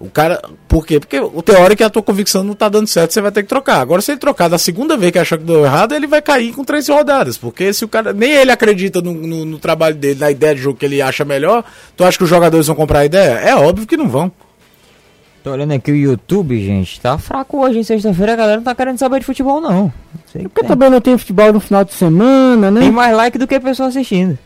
O 0.00 0.08
cara. 0.08 0.40
Por 0.66 0.86
quê? 0.86 0.98
Porque 0.98 1.20
o 1.20 1.42
teórico 1.42 1.74
é 1.74 1.76
que 1.76 1.84
a 1.84 1.90
tua 1.90 2.02
convicção 2.02 2.42
não 2.42 2.54
tá 2.54 2.70
dando 2.70 2.86
certo, 2.86 3.12
você 3.12 3.20
vai 3.20 3.30
ter 3.30 3.42
que 3.42 3.48
trocar. 3.50 3.82
Agora, 3.82 4.00
se 4.00 4.10
ele 4.10 4.18
trocar 4.18 4.48
da 4.48 4.56
segunda 4.56 4.96
vez 4.96 5.12
que 5.12 5.18
achou 5.18 5.36
que 5.36 5.44
deu 5.44 5.62
errado, 5.62 5.94
ele 5.94 6.06
vai 6.06 6.22
cair 6.22 6.54
com 6.54 6.64
três 6.64 6.88
rodadas. 6.88 7.36
Porque 7.36 7.70
se 7.74 7.84
o 7.84 7.88
cara. 7.88 8.14
Nem 8.14 8.32
ele 8.32 8.50
acredita 8.50 9.02
no, 9.02 9.12
no, 9.12 9.44
no 9.44 9.58
trabalho 9.58 9.94
dele, 9.94 10.18
na 10.18 10.30
ideia 10.30 10.54
de 10.54 10.62
jogo 10.62 10.78
que 10.78 10.86
ele 10.86 11.02
acha 11.02 11.22
melhor, 11.22 11.62
tu 11.94 12.02
acha 12.02 12.16
que 12.16 12.24
os 12.24 12.30
jogadores 12.30 12.66
vão 12.66 12.74
comprar 12.74 13.00
a 13.00 13.04
ideia? 13.04 13.32
É 13.40 13.54
óbvio 13.54 13.86
que 13.86 13.96
não 13.96 14.08
vão. 14.08 14.32
Tô 15.44 15.52
olhando 15.52 15.72
aqui 15.72 15.92
o 15.92 15.96
YouTube, 15.96 16.58
gente. 16.64 16.98
Tá 16.98 17.18
fraco 17.18 17.58
hoje, 17.58 17.78
em 17.78 17.82
sexta-feira. 17.82 18.32
A 18.32 18.36
galera 18.36 18.56
não 18.56 18.64
tá 18.64 18.74
querendo 18.74 18.98
saber 18.98 19.20
de 19.20 19.26
futebol, 19.26 19.60
não. 19.60 19.84
Não 19.84 19.92
sei 20.32 20.42
Porque 20.44 20.66
também 20.66 20.88
não 20.88 21.00
tem 21.00 21.16
futebol 21.18 21.52
no 21.52 21.60
final 21.60 21.84
de 21.84 21.92
semana, 21.92 22.70
né? 22.70 22.80
Tem 22.80 22.90
mais 22.90 23.14
like 23.14 23.36
do 23.36 23.46
que 23.46 23.60
pessoa 23.60 23.90
assistindo. 23.90 24.38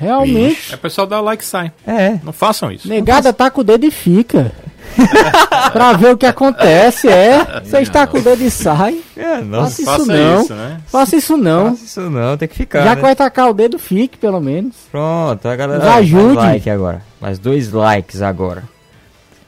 Realmente. 0.00 0.72
É 0.74 0.76
pessoal 0.76 1.06
dar 1.06 1.20
like 1.20 1.42
e 1.42 1.46
sai. 1.46 1.72
É. 1.86 2.18
Não 2.22 2.32
façam 2.32 2.70
isso. 2.70 2.88
Negada 2.88 3.32
tá 3.32 3.50
com 3.50 3.60
o 3.60 3.64
dedo 3.64 3.84
e 3.86 3.90
fica. 3.90 4.52
pra 5.72 5.92
ver 5.94 6.12
o 6.12 6.16
que 6.16 6.26
acontece, 6.26 7.08
é. 7.08 7.60
Você 7.64 7.80
está 7.80 8.06
com 8.06 8.18
o 8.18 8.22
dedo 8.22 8.42
e 8.42 8.50
sai. 8.50 9.00
É, 9.16 9.42
Faça 9.42 9.82
isso 9.82 9.90
Faça 9.90 10.06
não. 10.06 10.42
isso, 10.42 10.54
né? 10.54 10.80
Faça 10.86 11.16
isso 11.16 11.36
não. 11.36 11.70
Faça 11.70 11.84
isso 11.84 12.00
não, 12.10 12.36
tem 12.36 12.48
que 12.48 12.54
ficar. 12.54 12.82
Já 12.82 12.90
né? 12.90 12.96
que 12.96 13.02
vai 13.02 13.16
tacar 13.16 13.50
o 13.50 13.54
dedo, 13.54 13.78
fique, 13.78 14.16
pelo 14.16 14.40
menos. 14.40 14.74
Pronto, 14.90 15.46
a 15.46 15.56
galera. 15.56 15.84
Nos 15.84 15.88
ajude. 15.96 16.34
Mais 16.36 16.48
like 16.52 16.70
agora. 16.70 17.02
Mais 17.20 17.38
dois 17.38 17.70
likes 17.72 18.22
agora. 18.22 18.62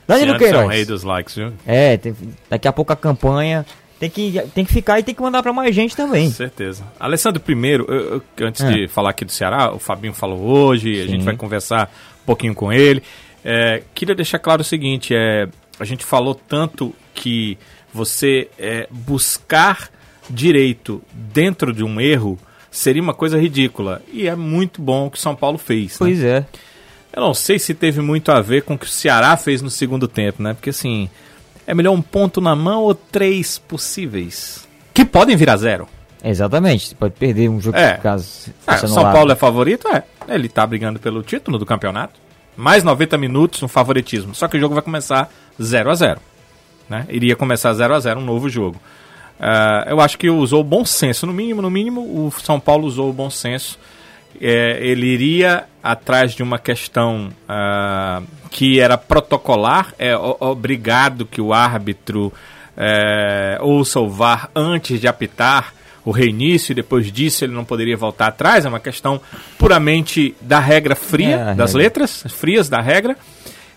Danilo 0.06 0.30
Ciantes 0.30 0.42
é 0.46 0.48
o 0.48 0.52
Queiroz. 0.52 0.74
rei 0.74 0.84
dos 0.84 1.02
likes, 1.02 1.34
viu? 1.34 1.52
É, 1.66 1.96
tem- 1.98 2.16
daqui 2.48 2.66
a 2.66 2.72
pouco 2.72 2.92
a 2.92 2.96
campanha. 2.96 3.64
Tem 3.98 4.08
que, 4.08 4.40
tem 4.54 4.64
que 4.64 4.72
ficar 4.72 5.00
e 5.00 5.02
tem 5.02 5.14
que 5.14 5.20
mandar 5.20 5.42
pra 5.42 5.52
mais 5.52 5.74
gente 5.74 5.96
também. 5.96 6.26
Com 6.28 6.34
certeza. 6.34 6.84
Alessandro, 7.00 7.40
primeiro, 7.40 7.84
eu- 7.88 8.22
eu- 8.38 8.46
antes 8.46 8.62
É. 8.62 8.70
de 8.72 8.88
falar 8.88 9.10
aqui 9.10 9.24
do 9.24 9.32
Ceará, 9.32 9.72
o 9.74 9.78
Fabinho 9.80 10.12
falou 10.14 10.38
hoje, 10.40 11.00
a 11.00 11.04
Sim. 11.04 11.10
gente 11.12 11.24
vai 11.24 11.36
conversar 11.36 11.90
um 12.22 12.26
pouquinho 12.26 12.54
com 12.54 12.72
ele. 12.72 13.02
É, 13.44 13.82
queria 13.94 14.14
deixar 14.14 14.38
claro 14.38 14.62
o 14.62 14.64
seguinte: 14.64 15.14
é, 15.14 15.48
a 15.80 15.84
gente 15.84 16.04
falou 16.04 16.34
tanto 16.34 16.94
que 17.12 17.58
você 17.92 18.48
é, 18.58 18.86
buscar 18.90 19.90
direito 20.30 21.02
dentro 21.12 21.72
de 21.72 21.82
um 21.82 22.00
erro 22.00 22.38
seria 22.70 23.02
uma 23.02 23.14
coisa 23.14 23.36
ridícula. 23.40 24.00
E 24.12 24.28
é 24.28 24.36
muito 24.36 24.80
bom 24.80 25.06
o 25.06 25.10
que 25.10 25.18
São 25.18 25.34
Paulo 25.34 25.58
fez. 25.58 25.92
né? 25.92 25.96
Pois 25.98 26.22
é. 26.22 26.46
Eu 27.12 27.22
não 27.22 27.34
sei 27.34 27.58
se 27.58 27.74
teve 27.74 28.00
muito 28.00 28.30
a 28.30 28.40
ver 28.40 28.62
com 28.62 28.74
o 28.74 28.78
que 28.78 28.84
o 28.86 28.88
Ceará 28.88 29.36
fez 29.36 29.60
no 29.62 29.70
segundo 29.70 30.06
tempo, 30.06 30.42
né? 30.42 30.52
Porque 30.54 30.70
assim, 30.70 31.08
é 31.70 31.74
melhor 31.74 31.92
um 31.92 32.02
ponto 32.02 32.40
na 32.40 32.56
mão 32.56 32.82
ou 32.82 32.94
três 32.94 33.58
possíveis? 33.58 34.66
Que 34.94 35.04
podem 35.04 35.36
virar 35.36 35.56
zero. 35.58 35.86
Exatamente. 36.24 36.88
Você 36.88 36.94
pode 36.94 37.14
perder 37.14 37.48
um 37.48 37.60
jogo 37.60 37.76
É. 37.76 37.98
caso 37.98 38.50
É, 38.66 38.76
São 38.78 38.88
anulado. 38.96 39.12
Paulo 39.14 39.32
é 39.32 39.36
favorito? 39.36 39.86
É. 39.88 40.02
Ele 40.28 40.48
tá 40.48 40.66
brigando 40.66 40.98
pelo 40.98 41.22
título 41.22 41.58
do 41.58 41.66
campeonato. 41.66 42.18
Mais 42.56 42.82
90 42.82 43.16
minutos 43.18 43.62
no 43.62 43.68
favoritismo. 43.68 44.34
Só 44.34 44.48
que 44.48 44.56
o 44.56 44.60
jogo 44.60 44.74
vai 44.74 44.82
começar 44.82 45.30
0 45.62 45.90
a 45.90 45.94
0 45.94 46.20
né? 46.88 47.06
Iria 47.10 47.36
começar 47.36 47.72
0 47.74 47.94
a 47.94 48.00
0 48.00 48.18
um 48.18 48.24
novo 48.24 48.48
jogo. 48.48 48.80
Ah, 49.38 49.84
eu 49.88 50.00
acho 50.00 50.18
que 50.18 50.28
usou 50.30 50.62
o 50.62 50.64
bom 50.64 50.84
senso. 50.84 51.26
No 51.26 51.32
mínimo, 51.34 51.60
no 51.62 51.70
mínimo, 51.70 52.00
o 52.00 52.32
São 52.42 52.58
Paulo 52.58 52.86
usou 52.86 53.10
o 53.10 53.12
bom 53.12 53.28
senso. 53.30 53.78
É, 54.40 54.78
ele 54.80 55.06
iria 55.06 55.64
atrás 55.82 56.32
de 56.34 56.42
uma 56.42 56.58
questão 56.58 57.30
ah, 57.48 58.22
que 58.50 58.78
era 58.78 58.96
protocolar, 58.96 59.94
é 59.98 60.16
obrigado 60.16 61.26
que 61.26 61.40
o 61.40 61.52
árbitro 61.52 62.32
é, 62.76 63.58
ouça 63.60 63.98
o 64.00 64.08
VAR 64.08 64.50
antes 64.54 65.00
de 65.00 65.08
apitar 65.08 65.72
o 66.04 66.10
reinício 66.10 66.72
e 66.72 66.74
depois 66.76 67.10
disso 67.12 67.44
ele 67.44 67.52
não 67.52 67.64
poderia 67.64 67.96
voltar 67.96 68.28
atrás. 68.28 68.64
É 68.64 68.68
uma 68.68 68.80
questão 68.80 69.20
puramente 69.58 70.34
da 70.40 70.58
regra 70.60 70.94
fria, 70.94 71.36
É, 71.50 71.54
das 71.54 71.72
regra. 71.72 71.82
letras 71.82 72.24
frias 72.28 72.68
da 72.68 72.80
regra, 72.80 73.16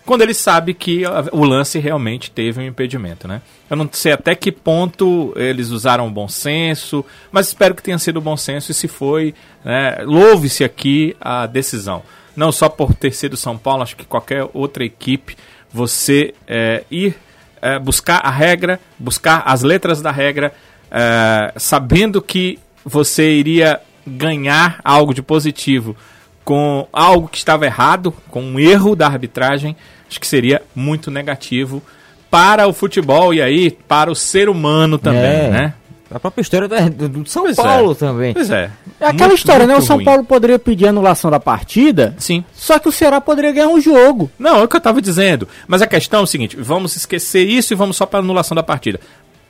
quando 0.04 0.22
ele 0.22 0.34
sabe 0.34 0.74
que 0.74 1.02
o 1.30 1.44
lance 1.44 1.78
realmente 1.78 2.30
teve 2.30 2.60
um 2.60 2.66
impedimento, 2.66 3.28
né? 3.28 3.40
Eu 3.70 3.76
não 3.76 3.88
sei 3.90 4.12
até 4.12 4.34
que 4.34 4.50
ponto 4.50 5.32
eles 5.36 5.70
usaram 5.70 6.06
o 6.08 6.10
bom 6.10 6.28
senso, 6.28 7.04
mas 7.30 7.48
espero 7.48 7.74
que 7.74 7.82
tenha 7.82 7.98
sido 7.98 8.20
bom 8.20 8.36
senso 8.36 8.72
e 8.72 8.74
se 8.74 8.88
foi, 8.88 9.34
né, 9.64 9.98
louve-se 10.04 10.64
aqui 10.64 11.16
a 11.20 11.46
decisão. 11.46 12.02
Não 12.34 12.50
só 12.50 12.68
por 12.68 12.94
ter 12.94 13.12
sido 13.12 13.36
São 13.36 13.56
Paulo, 13.56 13.82
acho 13.82 13.96
que 13.96 14.04
qualquer 14.04 14.48
outra 14.52 14.84
equipe, 14.84 15.36
você 15.72 16.34
é, 16.46 16.84
ir 16.90 17.16
é, 17.60 17.78
buscar 17.78 18.18
a 18.18 18.30
regra, 18.30 18.80
buscar 18.98 19.42
as 19.46 19.62
letras 19.62 20.02
da 20.02 20.10
regra, 20.10 20.52
é, 20.90 21.52
sabendo 21.56 22.20
que 22.20 22.58
você 22.84 23.32
iria 23.32 23.80
ganhar 24.04 24.80
algo 24.82 25.14
de 25.14 25.22
positivo 25.22 25.96
com 26.44 26.86
algo 26.92 27.28
que 27.28 27.38
estava 27.38 27.64
errado, 27.66 28.12
com 28.28 28.42
um 28.42 28.58
erro 28.58 28.96
da 28.96 29.06
arbitragem, 29.06 29.76
acho 30.08 30.20
que 30.20 30.26
seria 30.26 30.62
muito 30.74 31.10
negativo 31.10 31.82
para 32.30 32.66
o 32.66 32.72
futebol 32.72 33.32
e 33.34 33.40
aí 33.42 33.70
para 33.70 34.10
o 34.10 34.14
ser 34.14 34.48
humano 34.48 34.98
também, 34.98 35.20
É. 35.22 35.50
né? 35.50 35.74
A 36.14 36.20
própria 36.20 36.42
história 36.42 36.68
do, 36.68 37.08
do 37.08 37.26
São 37.30 37.44
Pois 37.44 37.56
é. 37.58 37.62
Paulo 37.62 37.94
também. 37.94 38.34
Pois 38.34 38.50
é. 38.50 38.70
É 39.00 39.06
aquela 39.06 39.28
Muito, 39.28 39.38
história, 39.38 39.66
né? 39.66 39.72
O 39.72 39.76
muito 39.76 39.86
São 39.86 39.96
ruim. 39.96 40.04
Paulo 40.04 40.24
poderia 40.24 40.58
pedir 40.58 40.86
anulação 40.86 41.30
da 41.30 41.40
partida, 41.40 42.14
Sim. 42.18 42.44
só 42.52 42.78
que 42.78 42.86
o 42.86 42.92
Ceará 42.92 43.18
poderia 43.18 43.50
ganhar 43.50 43.68
um 43.68 43.80
jogo. 43.80 44.30
Não, 44.38 44.58
é 44.58 44.62
o 44.62 44.68
que 44.68 44.76
eu 44.76 44.78
estava 44.78 45.00
dizendo. 45.00 45.48
Mas 45.66 45.80
a 45.80 45.86
questão 45.86 46.20
é 46.20 46.22
o 46.22 46.26
seguinte: 46.26 46.54
vamos 46.58 46.96
esquecer 46.96 47.48
isso 47.48 47.72
e 47.72 47.76
vamos 47.76 47.96
só 47.96 48.04
para 48.04 48.18
anulação 48.18 48.54
da 48.54 48.62
partida. 48.62 49.00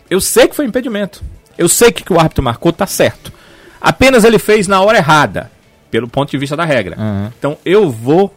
Eu 0.08 0.20
sei 0.20 0.46
que 0.46 0.54
foi 0.54 0.64
impedimento. 0.64 1.20
Eu 1.58 1.68
sei 1.68 1.90
que 1.90 2.02
o 2.02 2.04
que 2.04 2.12
o 2.12 2.20
árbitro 2.20 2.44
marcou 2.44 2.72
tá 2.72 2.86
certo. 2.86 3.32
Apenas 3.80 4.22
ele 4.22 4.38
fez 4.38 4.68
na 4.68 4.80
hora 4.80 4.98
errada, 4.98 5.50
pelo 5.92 6.08
ponto 6.08 6.30
de 6.30 6.38
vista 6.38 6.56
da 6.56 6.64
regra. 6.64 6.96
Uhum. 6.98 7.30
Então 7.38 7.58
eu 7.64 7.90
vou 7.90 8.34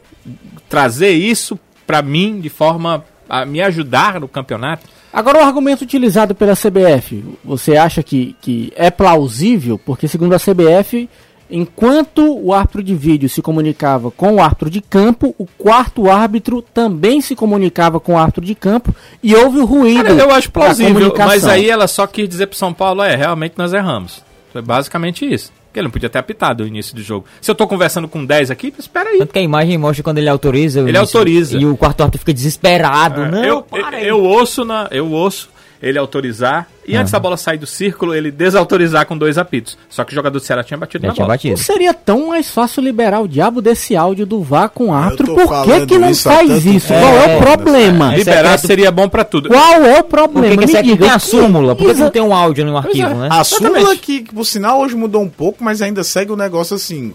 trazer 0.68 1.12
isso 1.12 1.58
para 1.88 2.02
mim 2.02 2.42
de 2.42 2.50
forma 2.50 3.04
a 3.30 3.46
me 3.46 3.62
ajudar 3.62 4.20
no 4.20 4.28
campeonato. 4.28 4.86
Agora, 5.12 5.40
o 5.40 5.44
argumento 5.44 5.82
utilizado 5.82 6.36
pela 6.36 6.54
CBF, 6.54 7.24
você 7.44 7.78
acha 7.78 8.04
que, 8.04 8.36
que 8.42 8.74
é 8.76 8.92
plausível? 8.92 9.80
Porque, 9.80 10.10
segundo 10.10 10.34
a 10.34 10.38
CBF, 10.38 11.10
enquanto 11.50 12.38
o 12.38 12.54
árbitro 12.54 12.84
de 12.84 12.94
vídeo 12.94 13.30
se 13.30 13.42
comunicava 13.42 14.12
com 14.12 14.34
o 14.34 14.42
árbitro 14.42 14.70
de 14.70 14.82
campo, 14.82 15.34
o 15.38 15.46
quarto 15.46 16.12
árbitro 16.12 16.62
também 16.62 17.22
se 17.22 17.34
comunicava 17.34 17.98
com 17.98 18.16
o 18.16 18.18
árbitro 18.18 18.44
de 18.44 18.54
campo 18.54 18.94
e 19.24 19.34
houve 19.34 19.60
o 19.60 19.66
ruído. 19.66 20.04
Cara, 20.04 20.22
eu 20.22 20.32
acho 20.32 20.52
plausível, 20.52 21.14
mas 21.18 21.46
aí 21.46 21.70
ela 21.70 21.88
só 21.88 22.06
quis 22.06 22.28
dizer 22.28 22.48
pro 22.48 22.58
São 22.58 22.74
Paulo, 22.74 23.02
é, 23.02 23.16
realmente 23.16 23.54
nós 23.58 23.72
erramos. 23.72 24.22
Foi 24.52 24.62
basicamente 24.62 25.26
isso. 25.26 25.54
Porque 25.76 25.80
ele 25.82 25.88
não 25.88 25.92
podia 25.92 26.10
ter 26.10 26.20
apitado 26.20 26.64
o 26.64 26.68
início 26.68 26.96
do 26.96 27.02
jogo. 27.04 27.26
Se 27.42 27.52
eu 27.52 27.56
tô 27.56 27.68
conversando 27.68 28.08
com 28.08 28.26
10 28.26 28.50
aqui, 28.50 28.74
espera 28.80 29.10
aí. 29.10 29.18
Tanto 29.18 29.34
que 29.34 29.40
a 29.40 29.42
imagem 29.42 29.78
mostra 29.78 30.02
quando 30.02 30.20
ele 30.20 30.30
autoriza. 30.30 30.80
o 30.82 30.88
Ele 30.88 30.98
início, 30.98 31.18
autoriza. 31.20 31.58
E 31.58 31.66
o 31.66 31.76
quarto 31.76 32.00
árbitro 32.00 32.20
fica 32.20 32.34
desesperado. 32.34 33.26
não, 33.26 33.44
É, 33.44 33.50
eu, 33.50 33.62
para 33.62 33.80
eu, 33.82 33.98
aí. 33.98 34.08
eu 34.08 34.24
ouço 34.24 34.64
na, 34.64 34.88
eu 34.90 35.12
ouço 35.12 35.50
ele 35.82 35.98
autorizar 36.00 36.68
e 36.88 36.96
antes 36.96 37.12
da 37.12 37.20
bola 37.20 37.36
sair 37.38 37.58
do 37.58 37.66
círculo, 37.66 38.14
ele 38.14 38.30
desautorizar 38.32 39.06
com 39.06 39.18
dois 39.18 39.38
apitos. 39.38 39.78
Só 39.90 40.04
que 40.04 40.12
o 40.12 40.16
jogador 40.16 40.40
do 40.40 40.44
Ceará 40.46 40.64
tinha 40.64 40.78
batido 40.78 41.02
Já 41.04 41.08
na 41.10 41.14
tinha 41.14 41.26
bola. 41.26 41.34
batido. 41.36 41.52
Não 41.58 41.64
seria 41.64 41.94
tão 41.94 42.28
mais 42.28 42.50
fácil 42.50 42.82
liberar 42.84 43.20
o 43.22 43.28
diabo 43.28 43.62
desse 43.62 43.96
áudio 43.96 44.26
do 44.26 44.42
VAR 44.44 44.70
com 44.70 44.94
árbitro? 44.94 45.34
Por 45.36 45.64
que, 45.66 45.86
que 45.88 45.98
não 45.98 46.10
isso 46.10 46.24
faz 46.30 46.66
isso? 46.66 46.88
tempo. 46.88 47.00
Qual 47.02 47.14
é, 47.16 47.34
É, 47.34 47.38
o 47.38 47.40
problema? 47.42 48.14
é 48.14 48.18
Liberar 48.18 48.44
secreto. 48.58 48.68
seria 48.68 48.92
bom 48.92 49.10
pra 49.10 49.24
tudo. 49.24 49.50
Qual 49.50 49.74
é 49.84 50.00
o 50.00 50.04
Por 50.04 50.10
problema? 50.10 50.62
que, 50.62 50.68
que 50.72 50.78
aqui 50.78 50.88
diga, 50.90 51.06
tem 51.06 51.10
a 51.10 51.20
que- 51.20 51.26
súmula? 51.28 51.76
Por 51.76 51.88
que 51.88 51.94
não 52.00 52.10
tem 52.12 52.22
um 52.22 52.34
áudio 52.34 52.66
no 52.66 52.78
arquivo, 52.78 53.16
né? 53.16 53.30
A 53.32 53.44
súmula 53.44 53.96
que, 53.96 54.22
que, 54.22 54.34
por 54.34 54.46
sinal, 54.46 54.80
hoje 54.82 54.96
mudou 54.96 55.22
um 55.22 55.30
pouco, 55.30 55.64
mas 55.64 55.82
ainda 55.82 56.04
segue 56.04 56.32
o 56.32 56.36
negócio 56.36 56.76
assim. 56.76 57.14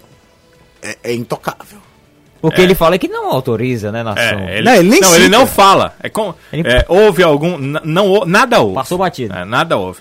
É, 0.83 0.97
é 1.03 1.13
intocável. 1.13 1.77
Porque 2.41 2.59
ele 2.61 2.73
fala 2.75 2.97
que 2.97 3.07
não 3.07 3.31
autoriza, 3.31 3.91
né, 3.91 4.01
na 4.03 4.15
súmula. 4.15 4.49
É, 4.49 4.57
ele, 4.57 4.65
Não, 4.65 4.71
não, 4.73 4.79
ele 4.79 4.89
nem 4.89 5.13
ele 5.15 5.29
não 5.29 5.45
fala. 5.45 5.93
É 6.01 6.09
com, 6.09 6.33
Ele- 6.51 6.67
é, 6.67 6.85
houve 6.89 7.21
algum. 7.21 7.55
Não, 7.57 8.25
nada 8.25 8.59
houve. 8.59 8.75
Passou 8.75 8.97
batido. 8.97 9.33
É, 9.35 9.45
nada 9.45 9.77
houve. 9.77 9.99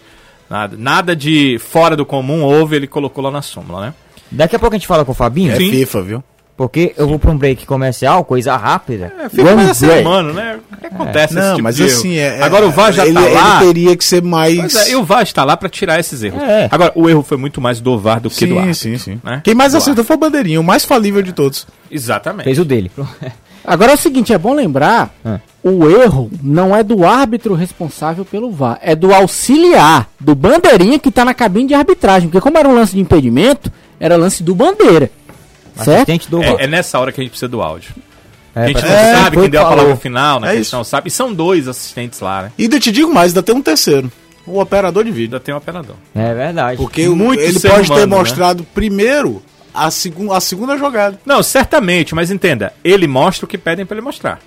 Nada, 0.49 0.75
nada 0.77 1.15
de 1.15 1.59
fora 1.59 1.95
do 1.95 2.05
comum 2.07 2.43
houve, 2.43 2.75
ele 2.77 2.87
colocou 2.87 3.23
lá 3.23 3.31
na 3.31 3.43
súmula, 3.43 3.87
né? 3.87 3.95
Daqui 4.33 4.57
a 4.57 4.59
pouco 4.59 4.75
a 4.75 4.79
gente 4.79 4.87
fala 4.87 5.05
com 5.05 5.13
o 5.13 5.15
Fabinho, 5.15 5.53
É 5.53 5.57
Sim. 5.57 5.71
FIFA, 5.71 6.03
viu? 6.03 6.25
Porque 6.61 6.93
eu 6.99 7.09
vou 7.09 7.19
pra 7.19 7.31
um 7.31 7.39
break 7.39 7.65
comercial, 7.65 8.23
coisa 8.23 8.55
rápida. 8.55 9.11
É, 9.19 9.31
fica 9.31 9.57
mais 9.57 9.71
a 9.71 9.73
ser 9.73 9.87
break. 9.87 10.03
humano, 10.07 10.35
né? 10.35 10.59
O 10.71 10.77
que 10.77 10.87
acontece 10.89 11.33
esse 11.33 11.43
Não, 11.43 11.55
tipo 11.55 11.63
mas 11.65 11.77
de 11.77 11.85
erro? 11.85 11.93
assim, 11.93 12.17
é, 12.19 12.37
é- 12.39 12.43
Agora 12.43 12.67
o 12.67 12.71
VAR 12.71 12.93
já 12.93 13.07
ele, 13.07 13.15
tá 13.15 13.21
lá. 13.23 13.57
Ele 13.63 13.67
teria 13.73 13.97
que 13.97 14.05
ser 14.05 14.23
mais. 14.23 14.75
É, 14.77 14.91
e 14.91 14.97
o 14.97 15.03
VAR 15.03 15.23
está 15.23 15.43
lá 15.43 15.57
pra 15.57 15.71
tirar 15.71 15.99
esses 15.99 16.23
erros. 16.23 16.43
É. 16.43 16.69
Agora, 16.71 16.93
o 16.95 17.09
erro 17.09 17.23
foi 17.23 17.39
muito 17.39 17.63
mais 17.63 17.81
do 17.81 17.99
VAR 17.99 18.21
do 18.21 18.29
que 18.29 18.45
do 18.45 18.53
Sim, 18.53 18.59
árbitro. 18.59 18.75
sim, 18.75 18.99
sim. 18.99 19.21
né? 19.25 19.41
Quem 19.43 19.55
mais 19.55 19.73
Do 19.73 19.79
acertou 19.79 20.05
foi 20.05 20.17
o 20.17 20.19
Bandeirinha, 20.19 20.61
o 20.61 20.65
mais 20.65 20.85
falível 20.85 21.23
de 21.23 21.33
todos. 21.33 21.67
Exatamente. 21.91 22.45
Fez 22.45 22.59
o 22.59 22.65
dele. 22.67 22.91
Agora 23.65 23.93
é 23.93 23.95
o 23.95 23.99
seguinte, 23.99 24.31
é 24.35 24.37
bom 24.39 24.53
lembrar, 24.55 25.15
Ah. 25.25 25.39
o 25.65 25.89
erro 25.89 26.31
não 26.43 26.77
é 26.77 26.83
do 26.83 27.07
árbitro 27.07 27.55
responsável 27.55 28.23
pelo 28.25 28.51
VAR, 28.51 28.79
é 28.83 28.95
do 28.95 29.15
auxiliar, 29.15 30.09
do 30.21 30.35
bandeirinha 30.35 30.99
que 30.99 31.11
tá 31.11 31.25
na 31.25 31.33
cabine 31.33 31.69
de 31.69 31.75
arbitragem, 31.75 32.29
porque 32.29 32.41
como 32.43 32.59
era 32.59 32.69
um 32.69 32.75
lance 32.75 32.95
de 32.95 33.01
impedimento, 33.01 33.73
era 33.99 34.17
lance 34.17 34.43
do 34.43 34.55
bandeira. 34.55 35.11
Certo? 35.85 35.97
Assistente 35.97 36.31
do 36.31 36.43
É, 36.43 36.65
é 36.65 36.67
nessa 36.67 36.99
hora 36.99 37.13
que 37.13 37.21
a 37.21 37.23
gente 37.23 37.31
precisa 37.31 37.49
do 37.49 37.61
áudio. 37.63 37.95
É, 38.55 38.65
a 38.65 38.67
gente 38.67 38.83
não 38.83 38.91
É, 38.91 39.15
sabe 39.15 39.37
quem 39.37 39.51
deu 39.51 39.63
a 39.63 39.69
palavra 39.69 39.97
final, 39.97 40.41
na 40.41 40.53
É 40.53 40.57
questão, 40.57 40.83
sabe? 40.83 41.09
E 41.09 41.11
são 41.11 41.33
dois 41.33 41.69
assistentes 41.69 42.21
lá, 42.21 42.43
né? 42.43 42.53
E 42.59 42.65
ainda 42.65 42.81
te 42.81 42.91
digo 42.91 43.13
mais, 43.13 43.31
ainda 43.31 43.43
tem 43.43 43.55
um 43.55 43.63
terceiro. 43.63 44.11
O 44.47 44.61
operador 44.61 45.05
de 45.05 45.11
vídeo. 45.11 45.27
Ainda 45.27 45.41
tem 45.41 45.55
um 45.55 45.59
operador. 45.59 45.95
É 46.15 46.35
verdade. 46.35 46.77
Porque 46.77 47.09
Muito 47.09 47.41
ele 47.41 47.61
pode 47.61 47.87
ter 47.89 47.93
humano, 47.93 48.07
né? 48.07 48.17
mostrado 48.17 48.65
primeiro 48.75 49.43
a, 49.73 49.91
segun, 49.91 50.33
a 50.33 50.41
segunda 50.41 50.77
jogada. 50.77 51.21
Não, 51.25 51.43
certamente, 51.43 52.15
mas 52.15 52.31
entenda, 52.31 52.73
ele 52.83 53.07
mostra 53.07 53.45
o 53.45 53.49
que 53.49 53.57
pedem 53.57 53.87
pra 53.87 53.97
ele 53.97 54.05
mostrar. 54.05 54.41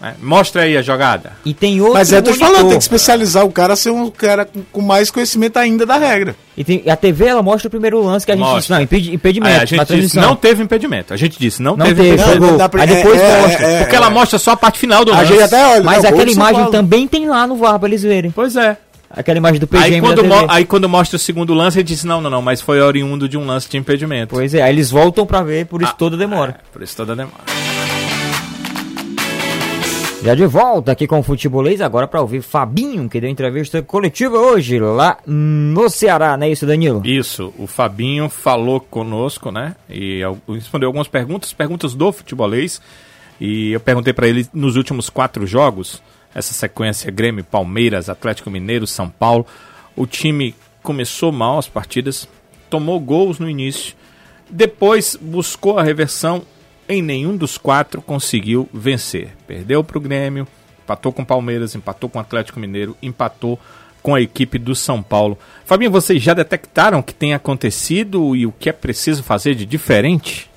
Né? 0.00 0.14
Mostra 0.22 0.62
aí 0.62 0.76
a 0.76 0.82
jogada. 0.82 1.32
E 1.44 1.52
tem 1.52 1.80
outro 1.80 1.94
Mas 1.94 2.12
é, 2.12 2.20
tô 2.22 2.32
te 2.32 2.38
falando, 2.38 2.68
tem 2.68 2.76
que 2.78 2.82
especializar 2.82 3.44
o 3.44 3.52
cara 3.52 3.74
a 3.74 3.76
ser 3.76 3.90
um 3.90 4.10
cara 4.10 4.48
com, 4.72 4.80
mais 4.80 5.10
conhecimento 5.10 5.58
ainda 5.58 5.84
da 5.84 5.96
regra. 5.96 6.34
E 6.56 6.64
tem- 6.64 6.82
a 6.88 6.96
TV, 6.96 7.26
ela 7.26 7.42
mostra 7.42 7.68
o 7.68 7.70
primeiro 7.70 8.02
lance 8.04 8.24
que 8.26 8.32
a 8.32 8.34
gente 8.34 8.42
Mostra. 8.44 8.60
disse, 8.60 8.70
não, 8.72 8.80
impedi- 8.80 9.14
impedimento, 9.14 9.54
Aí 9.56 9.60
a 9.62 9.64
gente 9.64 9.96
disse, 9.96 10.16
não 10.18 10.34
teve 10.36 10.62
impedimento. 10.62 11.12
A 11.14 11.16
gente 11.16 11.38
disse, 11.38 11.62
não, 11.62 11.76
Não 11.76 11.86
teve, 11.86 12.02
teve, 12.02 12.22
impedimento. 12.22 12.56
dá 12.58 12.68
pra- 12.68 12.82
Aí 12.82 12.88
depois 12.88 13.20
é, 13.20 13.40
mostra. 13.42 13.66
é, 13.66 13.74
é, 13.74 13.80
Porque 13.80 13.96
ela 13.96 14.10
mostra 14.10 14.38
só 14.38 14.52
a 14.52 14.56
parte 14.56 14.78
final 14.78 15.04
do 15.04 15.12
A 15.12 15.16
lance. 15.18 15.32
gente 15.32 15.42
até 15.42 15.66
olha. 15.66 15.82
Mas 15.82 16.02
não, 16.02 16.10
aquela 16.10 16.24
de 16.26 16.34
São 16.34 16.48
imagem 16.50 16.70
também 16.70 17.06
tem 17.08 17.28
lá 17.28 17.46
no 17.46 17.56
VAR 17.56 17.78
pra 17.78 17.88
eles 17.88 18.02
verem. 18.02 18.30
Pois 18.30 18.56
é. 18.56 18.76
Aquela 19.12 19.38
imagem 19.38 19.58
do 19.58 19.66
PGM 19.66 19.96
Aí 19.96 20.00
da 20.14 20.22
quando, 20.22 20.50
aí 20.50 20.64
quando 20.64 20.88
mostra 20.88 21.16
o 21.16 21.18
segundo 21.18 21.52
lance, 21.52 21.76
ele 21.78 21.82
disse, 21.84 22.06
não, 22.06 22.20
não, 22.20 22.30
não, 22.30 22.40
mas 22.40 22.60
foi 22.60 22.80
oriundo 22.80 23.28
de 23.28 23.36
um 23.36 23.44
lance 23.44 23.68
de 23.68 23.76
impedimento. 23.76 24.36
Pois 24.36 24.54
é, 24.54 24.62
aí 24.62 24.72
eles 24.72 24.88
voltam 24.88 25.26
pra 25.26 25.42
ver, 25.42 25.66
por 25.66 25.82
isso 25.82 25.90
Ah, 25.92 25.96
toda 25.98 26.16
demora. 26.16 26.52
É, 26.60 26.72
por 26.72 26.80
isso 26.80 26.96
toda 26.96 27.16
demora. 27.16 27.59
Já 30.22 30.34
de 30.34 30.44
volta 30.44 30.92
aqui 30.92 31.06
com 31.06 31.18
o 31.18 31.22
Futebolês, 31.22 31.80
agora 31.80 32.06
pra 32.06 32.20
ouvir 32.20 32.42
Fabinho, 32.42 33.08
que 33.08 33.18
deu 33.18 33.30
entrevista 33.30 33.82
coletiva 33.82 34.36
hoje 34.36 34.78
lá 34.78 35.16
no 35.26 35.88
Ceará, 35.88 36.36
não 36.36 36.46
é 36.46 36.50
isso, 36.50 36.66
Danilo? 36.66 37.00
Isso, 37.06 37.54
o 37.56 37.66
Fabinho 37.66 38.28
falou 38.28 38.80
conosco, 38.80 39.50
né? 39.50 39.74
E 39.88 40.20
respondeu 40.46 40.88
algumas 40.88 41.08
perguntas, 41.08 41.54
perguntas 41.54 41.94
do 41.94 42.12
futebolês. 42.12 42.82
E 43.40 43.72
eu 43.72 43.80
perguntei 43.80 44.12
pra 44.12 44.28
ele 44.28 44.46
nos 44.52 44.76
últimos 44.76 45.08
quatro 45.08 45.46
jogos, 45.46 46.02
essa 46.34 46.52
sequência 46.52 47.10
Grêmio, 47.10 47.42
Palmeiras, 47.42 48.10
Atlético 48.10 48.50
Mineiro, 48.50 48.86
São 48.86 49.08
Paulo. 49.08 49.46
O 49.96 50.06
time 50.06 50.54
começou 50.82 51.32
mal 51.32 51.58
as 51.58 51.66
partidas, 51.66 52.28
tomou 52.68 53.00
gols 53.00 53.38
no 53.38 53.48
início, 53.48 53.94
depois 54.50 55.16
buscou 55.18 55.78
a 55.78 55.82
reversão. 55.82 56.42
Em 56.90 57.00
nenhum 57.00 57.36
dos 57.36 57.56
quatro 57.56 58.02
conseguiu 58.02 58.68
vencer. 58.74 59.28
Perdeu 59.46 59.84
para 59.84 59.96
o 59.96 60.00
Grêmio, 60.00 60.44
empatou 60.82 61.12
com 61.12 61.22
o 61.22 61.26
Palmeiras, 61.26 61.76
empatou 61.76 62.10
com 62.10 62.18
o 62.18 62.20
Atlético 62.20 62.58
Mineiro, 62.58 62.96
empatou 63.00 63.60
com 64.02 64.12
a 64.12 64.20
equipe 64.20 64.58
do 64.58 64.74
São 64.74 65.00
Paulo. 65.00 65.38
Fabinho, 65.64 65.92
vocês 65.92 66.20
já 66.20 66.34
detectaram 66.34 66.98
o 66.98 67.02
que 67.02 67.14
tem 67.14 67.32
acontecido 67.32 68.34
e 68.34 68.44
o 68.44 68.50
que 68.50 68.68
é 68.68 68.72
preciso 68.72 69.22
fazer 69.22 69.54
de 69.54 69.64
diferente? 69.64 70.50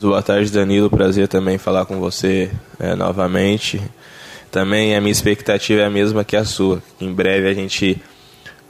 Boa 0.00 0.22
tarde, 0.22 0.50
Danilo. 0.50 0.88
Prazer 0.88 1.28
também 1.28 1.58
falar 1.58 1.84
com 1.84 2.00
você 2.00 2.50
é, 2.80 2.94
novamente. 2.94 3.78
Também 4.50 4.96
a 4.96 5.02
minha 5.02 5.12
expectativa 5.12 5.82
é 5.82 5.84
a 5.84 5.90
mesma 5.90 6.24
que 6.24 6.34
a 6.34 6.46
sua. 6.46 6.82
Que 6.98 7.04
em 7.04 7.12
breve 7.12 7.46
a 7.46 7.52
gente 7.52 8.00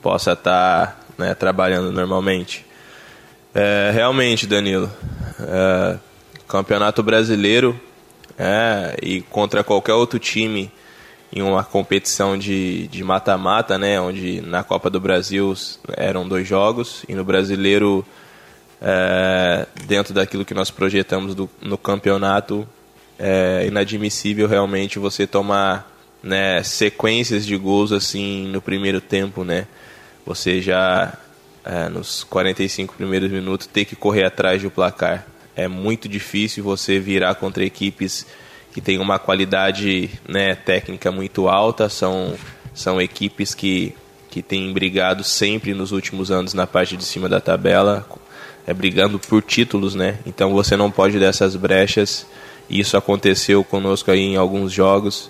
possa 0.03 0.33
estar 0.33 1.01
né, 1.17 1.33
trabalhando 1.33 1.93
normalmente. 1.93 2.67
É, 3.55 3.93
realmente, 3.95 4.49
Danilo, 4.49 4.91
é, 5.39 5.99
Campeonato 6.49 7.03
Brasileiro 7.03 7.79
é, 8.39 8.97
e 9.03 9.21
contra 9.21 9.63
qualquer 9.63 9.93
outro 9.95 10.19
time 10.19 10.71
em 11.33 11.43
uma 11.43 11.63
competição 11.63 12.39
de 12.39 13.05
mata-mata, 13.05 13.77
né, 13.77 14.01
onde 14.01 14.41
na 14.41 14.65
Copa 14.65 14.89
do 14.89 14.99
Brasil 14.99 15.55
eram 15.97 16.27
dois 16.27 16.49
jogos 16.49 17.05
e 17.09 17.15
no 17.15 17.23
Brasileiro 17.23 18.05
é, 18.81 19.67
dentro 19.87 20.15
daquilo 20.15 20.45
que 20.45 20.55
nós 20.55 20.71
projetamos 20.71 21.35
do- 21.35 21.51
no 21.61 21.77
campeonato, 21.77 22.67
é 23.19 23.67
inadmissível 23.67 24.47
realmente 24.47 24.99
você 24.99 25.27
tomar 25.27 25.91
né, 26.23 26.63
sequências 26.63 27.45
de 27.45 27.57
gols 27.57 27.93
assim 27.93 28.47
no 28.49 28.63
primeiro 28.63 29.01
tempo, 29.01 29.45
né? 29.45 29.67
Você 30.25 30.61
já 30.63 31.13
é, 31.65 31.89
nos 31.89 32.25
45 32.25 32.95
primeiros 32.95 33.31
minutos 33.31 33.67
ter 33.67 33.85
que 33.85 33.95
correr 33.97 34.25
atrás 34.25 34.63
do 34.63 34.71
placar. 34.71 35.27
É 35.59 35.67
muito 35.67 36.09
difícil 36.09 36.63
você 36.63 37.01
virar 37.01 37.35
contra 37.35 37.65
equipes 37.65 38.25
que 38.73 38.81
têm 38.81 39.01
uma 39.01 39.19
qualidade 39.19 40.09
né, 40.29 40.55
técnica 40.55 41.11
muito 41.11 41.49
alta, 41.49 41.89
são, 41.89 42.37
são 42.73 43.03
equipes 43.03 43.57
que, 43.57 43.93
que 44.31 44.41
têm 44.41 44.73
brigado 44.73 45.25
sempre 45.25 45.75
nos 45.75 45.91
últimos 45.91 46.31
anos 46.31 46.55
na 46.55 46.65
parte 46.65 46.97
de 46.97 47.03
cima 47.03 47.29
da 47.29 47.41
tabela, 47.41 48.07
é, 48.69 48.73
brigando 48.73 49.19
por 49.19 49.43
títulos, 49.43 49.97
né? 49.97 50.21
Então 50.25 50.53
você 50.53 50.77
não 50.77 50.93
pode 50.93 51.19
dessas 51.19 51.57
brechas. 51.57 52.25
Isso 52.71 52.97
aconteceu 52.97 53.65
conosco 53.65 54.13
aí 54.13 54.21
em 54.21 54.37
alguns 54.37 54.73
jogos. 54.73 55.29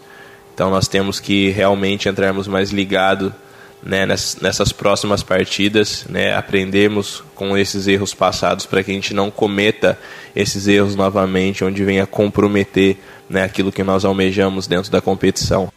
Então 0.53 0.69
nós 0.69 0.89
temos 0.89 1.19
que 1.19 1.49
realmente 1.49 2.07
entrarmos 2.07 2.47
mais 2.47 2.71
ligado 2.71 3.35
né, 3.83 4.05
ness- 4.07 4.39
nessas 4.41 4.73
próximas 4.73 5.23
partidas, 5.23 6.05
né, 6.09 6.35
aprendermos 6.35 7.23
com 7.35 7.57
esses 7.57 7.87
erros 7.87 8.13
passados 8.15 8.67
para 8.67 8.83
que 8.83 8.91
a 8.91 8.95
gente 8.95 9.15
não 9.15 9.31
cometa 9.31 9.99
esses 10.35 10.67
erros 10.67 10.95
novamente, 10.97 11.65
onde 11.65 11.85
venha 11.85 12.07
comprometer 12.07 12.97
né, 13.29 13.45
aquilo 13.45 13.71
que 13.73 13.83
nós 13.83 14.05
almejamos 14.05 14.67
dentro 14.67 14.91
da 14.91 15.01
competição. 15.01 15.73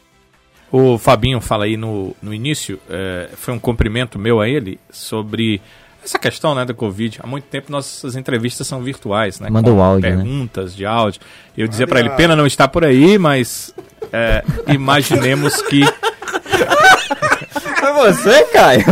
O 0.72 0.98
Fabinho 0.98 1.42
fala 1.42 1.66
aí 1.66 1.76
no, 1.76 2.16
no 2.22 2.34
início, 2.34 2.80
é, 2.90 3.30
foi 3.36 3.54
um 3.54 3.60
cumprimento 3.60 4.18
meu 4.18 4.40
a 4.40 4.48
ele 4.48 4.80
sobre 4.90 5.62
essa 6.04 6.18
questão 6.18 6.56
né, 6.56 6.64
da 6.66 6.74
Covid. 6.74 7.20
Há 7.22 7.28
muito 7.28 7.44
tempo 7.44 7.72
nossas 7.72 8.16
entrevistas 8.16 8.66
são 8.66 8.82
virtuais, 8.82 9.40
né? 9.40 9.50
Manda 9.50 9.72
o 9.72 9.82
áudio, 9.82 10.10
né? 10.10 10.16
Perguntas 10.16 10.74
de 10.76 10.86
áudio. 10.86 11.22
Eu 11.58 11.68
dizia 11.68 11.86
para 11.86 12.00
ele, 12.00 12.10
pena 12.12 12.36
não 12.36 12.48
estar 12.48 12.70
por 12.70 12.86
aí, 12.86 13.18
mas 13.20 13.76
é, 14.14 14.44
imaginemos 14.74 15.62
que 15.62 15.82
Foi 17.82 17.94
você, 17.94 18.44
Caio? 18.46 18.84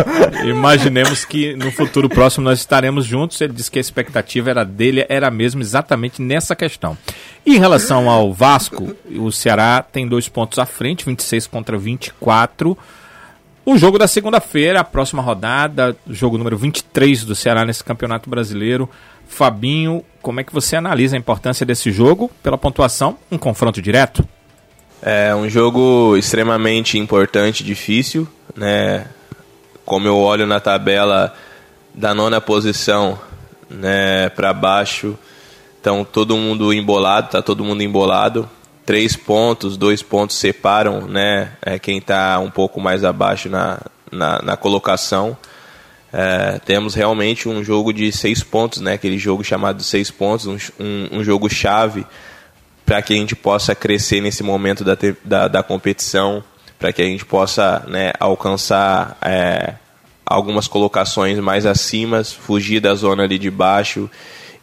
Imaginemos 0.46 1.24
que 1.24 1.56
no 1.56 1.72
futuro 1.72 2.10
próximo 2.10 2.44
nós 2.44 2.58
estaremos 2.58 3.06
juntos. 3.06 3.40
Ele 3.40 3.54
disse 3.54 3.70
que 3.70 3.78
a 3.78 3.82
expectativa 3.82 4.50
era 4.50 4.66
dele, 4.66 5.06
era 5.08 5.30
mesmo 5.30 5.62
exatamente 5.62 6.24
nessa 6.24 6.56
questão. 6.56 6.98
E 7.46 7.56
em 7.56 7.60
relação 7.60 8.10
ao 8.10 8.34
Vasco, 8.34 8.96
o 9.16 9.32
Ceará 9.32 9.84
tem 9.84 10.08
dois 10.08 10.28
pontos 10.28 10.58
à 10.58 10.66
frente, 10.66 11.06
26 11.06 11.46
contra 11.46 11.78
24. 11.78 12.76
O 13.64 13.78
jogo 13.78 14.00
da 14.00 14.08
segunda-feira, 14.08 14.80
a 14.80 14.84
próxima 14.84 15.22
rodada, 15.22 15.96
jogo 16.10 16.40
número 16.40 16.58
23 16.58 17.24
do 17.24 17.36
Ceará 17.36 17.64
nesse 17.64 17.84
Campeonato 17.84 18.28
Brasileiro. 18.28 18.90
Fabinho, 19.28 20.04
como 20.24 20.40
é 20.40 20.44
que 20.44 20.52
você 20.52 20.76
analisa 20.76 21.16
a 21.16 21.20
importância 21.20 21.64
desse 21.64 21.92
jogo 21.92 22.32
pela 22.42 22.58
pontuação? 22.58 23.18
Um 23.32 23.38
confronto 23.38 23.80
direto? 23.80 24.28
É 25.00 25.36
um 25.36 25.48
jogo 25.48 26.18
extremamente 26.18 26.98
importante, 26.98 27.64
difícil, 27.64 28.28
né? 28.60 29.08
Como 29.86 30.06
eu 30.06 30.18
olho 30.18 30.46
na 30.46 30.60
tabela 30.60 31.34
da 31.96 32.14
nona 32.14 32.42
posição, 32.42 33.18
né, 33.70 34.30
para 34.30 34.54
baixo, 34.54 35.18
então 35.80 36.04
todo 36.04 36.36
mundo 36.36 36.74
embolado, 36.74 37.30
tá 37.30 37.42
todo 37.42 37.64
mundo 37.64 37.82
embolado. 37.82 38.48
Três 38.86 39.16
pontos, 39.16 39.78
dois 39.78 40.02
pontos 40.02 40.36
separam, 40.36 41.08
né, 41.08 41.54
é 41.62 41.80
quem 41.80 42.00
está 42.00 42.38
um 42.40 42.52
pouco 42.52 42.82
mais 42.82 43.04
abaixo 43.04 43.50
na, 43.50 43.80
na, 44.12 44.42
na 44.42 44.58
colocação. 44.58 45.38
É, 46.12 46.60
temos 46.66 46.96
realmente 46.96 47.48
um 47.48 47.64
jogo 47.64 47.94
de 47.94 48.12
seis 48.12 48.44
pontos, 48.44 48.82
né, 48.82 48.94
aquele 48.94 49.18
jogo 49.18 49.44
chamado 49.44 49.82
seis 49.84 50.12
pontos, 50.12 50.48
um, 50.48 50.58
um, 50.84 51.20
um 51.20 51.24
jogo 51.24 51.50
chave 51.50 52.06
para 52.86 53.02
que 53.02 53.14
a 53.14 53.18
gente 53.18 53.36
possa 53.36 53.74
crescer 53.74 54.20
nesse 54.20 54.44
momento 54.44 54.84
da, 54.84 54.98
da, 55.24 55.48
da 55.48 55.64
competição, 55.64 56.44
para 56.80 56.94
que 56.94 57.02
a 57.02 57.06
gente 57.06 57.26
possa 57.26 57.86
né, 57.90 58.14
alcançar 58.18 59.18
é, 59.22 59.74
algumas 60.26 60.68
colocações 60.68 61.38
mais 61.40 61.66
acima, 61.66 62.24
fugir 62.24 62.80
da 62.80 62.96
zona 62.96 63.24
ali 63.24 63.38
de 63.38 63.52
baixo 63.52 64.10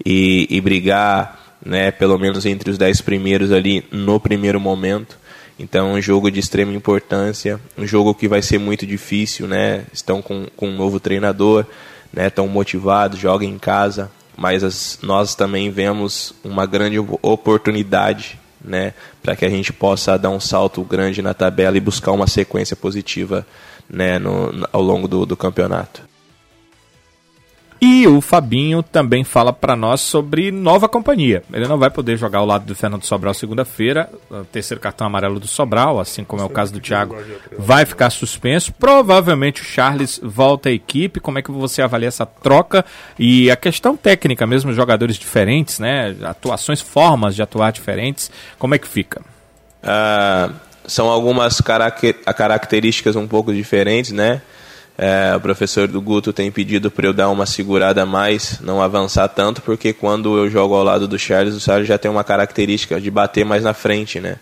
e, 0.04 0.46
e 0.48 0.60
brigar 0.60 1.56
né, 1.64 1.90
pelo 1.90 2.18
menos 2.18 2.46
entre 2.46 2.70
os 2.70 2.78
dez 2.78 3.02
primeiros 3.02 3.52
ali 3.52 3.84
no 3.92 4.18
primeiro 4.18 4.58
momento. 4.58 5.18
Então, 5.58 5.92
um 5.92 6.00
jogo 6.00 6.30
de 6.30 6.40
extrema 6.40 6.72
importância, 6.72 7.60
um 7.76 7.86
jogo 7.86 8.14
que 8.14 8.28
vai 8.28 8.42
ser 8.42 8.58
muito 8.58 8.86
difícil, 8.86 9.48
né? 9.48 9.84
Estão 9.90 10.20
com, 10.20 10.46
com 10.54 10.68
um 10.68 10.76
novo 10.76 11.00
treinador, 11.00 11.64
né? 12.12 12.26
Estão 12.26 12.46
motivados, 12.46 13.18
jogam 13.18 13.48
em 13.48 13.58
casa, 13.58 14.10
mas 14.36 14.62
as, 14.62 14.98
nós 15.02 15.34
também 15.34 15.70
vemos 15.70 16.34
uma 16.44 16.66
grande 16.66 16.98
oportunidade 17.22 18.38
né, 18.66 18.92
para 19.22 19.36
que 19.36 19.44
a 19.44 19.48
gente 19.48 19.72
possa 19.72 20.18
dar 20.18 20.30
um 20.30 20.40
salto 20.40 20.82
grande 20.82 21.22
na 21.22 21.32
tabela 21.32 21.76
e 21.76 21.80
buscar 21.80 22.12
uma 22.12 22.26
sequência 22.26 22.76
positiva 22.76 23.46
né, 23.88 24.18
no, 24.18 24.66
ao 24.72 24.82
longo 24.82 25.06
do, 25.06 25.24
do 25.24 25.36
campeonato. 25.36 26.02
E 27.80 28.06
o 28.06 28.20
Fabinho 28.20 28.82
também 28.82 29.22
fala 29.22 29.52
para 29.52 29.76
nós 29.76 30.00
sobre 30.00 30.50
nova 30.50 30.88
companhia. 30.88 31.42
Ele 31.52 31.68
não 31.68 31.76
vai 31.76 31.90
poder 31.90 32.16
jogar 32.16 32.38
ao 32.38 32.46
lado 32.46 32.64
do 32.64 32.74
Fernando 32.74 33.04
Sobral 33.04 33.34
segunda-feira. 33.34 34.08
O 34.30 34.44
terceiro 34.44 34.80
cartão 34.80 35.06
amarelo 35.06 35.38
do 35.38 35.46
Sobral, 35.46 36.00
assim 36.00 36.24
como 36.24 36.42
é 36.42 36.44
o 36.44 36.48
caso 36.48 36.72
do 36.72 36.80
Thiago, 36.80 37.16
vai 37.58 37.84
ficar 37.84 38.10
suspenso. 38.10 38.72
Provavelmente 38.72 39.60
o 39.60 39.64
Charles 39.64 40.18
volta 40.22 40.70
à 40.70 40.72
equipe. 40.72 41.20
Como 41.20 41.38
é 41.38 41.42
que 41.42 41.50
você 41.50 41.82
avalia 41.82 42.08
essa 42.08 42.24
troca? 42.24 42.84
E 43.18 43.50
a 43.50 43.56
questão 43.56 43.96
técnica 43.96 44.46
mesmo, 44.46 44.72
jogadores 44.72 45.16
diferentes, 45.16 45.78
né? 45.78 46.16
Atuações, 46.22 46.80
formas 46.80 47.34
de 47.34 47.42
atuar 47.42 47.72
diferentes. 47.72 48.30
Como 48.58 48.74
é 48.74 48.78
que 48.78 48.88
fica? 48.88 49.20
Ah, 49.82 50.50
são 50.86 51.08
algumas 51.08 51.60
características 51.60 53.16
um 53.16 53.26
pouco 53.26 53.52
diferentes, 53.52 54.12
né? 54.12 54.40
É, 54.98 55.34
o 55.36 55.40
professor 55.40 55.86
do 55.86 56.00
Guto 56.00 56.32
tem 56.32 56.50
pedido 56.50 56.90
para 56.90 57.06
eu 57.06 57.12
dar 57.12 57.28
uma 57.28 57.44
segurada 57.44 58.02
a 58.02 58.06
mais, 58.06 58.60
não 58.62 58.80
avançar 58.80 59.28
tanto, 59.28 59.60
porque 59.60 59.92
quando 59.92 60.38
eu 60.38 60.48
jogo 60.48 60.74
ao 60.74 60.82
lado 60.82 61.06
do 61.06 61.18
Charles, 61.18 61.54
o 61.54 61.60
Charles 61.60 61.86
já 61.86 61.98
tem 61.98 62.10
uma 62.10 62.24
característica 62.24 62.98
de 62.98 63.10
bater 63.10 63.44
mais 63.44 63.62
na 63.62 63.74
frente, 63.74 64.20
né? 64.20 64.36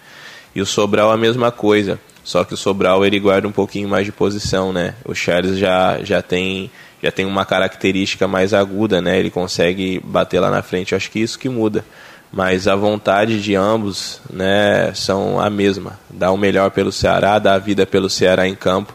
E 0.54 0.60
o 0.60 0.66
Sobral 0.66 1.10
a 1.10 1.16
mesma 1.16 1.50
coisa, 1.50 1.98
só 2.22 2.44
que 2.44 2.54
o 2.54 2.56
Sobral 2.56 3.04
ele 3.04 3.18
guarda 3.18 3.48
um 3.48 3.52
pouquinho 3.52 3.88
mais 3.88 4.06
de 4.06 4.12
posição, 4.12 4.72
né? 4.72 4.94
O 5.04 5.12
Charles 5.12 5.58
já, 5.58 5.98
já 6.02 6.22
tem 6.22 6.70
já 7.02 7.12
tem 7.12 7.26
uma 7.26 7.44
característica 7.44 8.26
mais 8.26 8.54
aguda, 8.54 8.98
né? 9.02 9.18
Ele 9.18 9.30
consegue 9.30 10.00
bater 10.02 10.40
lá 10.40 10.50
na 10.50 10.62
frente. 10.62 10.94
Acho 10.94 11.10
que 11.10 11.18
isso 11.18 11.38
que 11.38 11.50
muda. 11.50 11.84
Mas 12.32 12.66
a 12.66 12.74
vontade 12.74 13.42
de 13.42 13.54
ambos, 13.54 14.22
né, 14.32 14.90
são 14.94 15.38
a 15.38 15.50
mesma. 15.50 15.98
Dar 16.08 16.32
o 16.32 16.38
melhor 16.38 16.70
pelo 16.70 16.90
Ceará, 16.90 17.38
dar 17.38 17.54
a 17.54 17.58
vida 17.58 17.84
pelo 17.84 18.08
Ceará 18.08 18.48
em 18.48 18.54
campo 18.54 18.94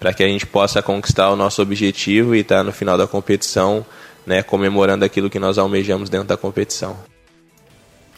para 0.00 0.14
que 0.14 0.24
a 0.24 0.26
gente 0.26 0.46
possa 0.46 0.82
conquistar 0.82 1.30
o 1.30 1.36
nosso 1.36 1.60
objetivo 1.60 2.34
e 2.34 2.40
estar 2.40 2.56
tá 2.58 2.64
no 2.64 2.72
final 2.72 2.96
da 2.98 3.06
competição 3.06 3.84
né, 4.26 4.42
comemorando 4.42 5.04
aquilo 5.04 5.28
que 5.30 5.38
nós 5.38 5.58
almejamos 5.58 6.08
dentro 6.08 6.26
da 6.28 6.36
competição. 6.36 6.96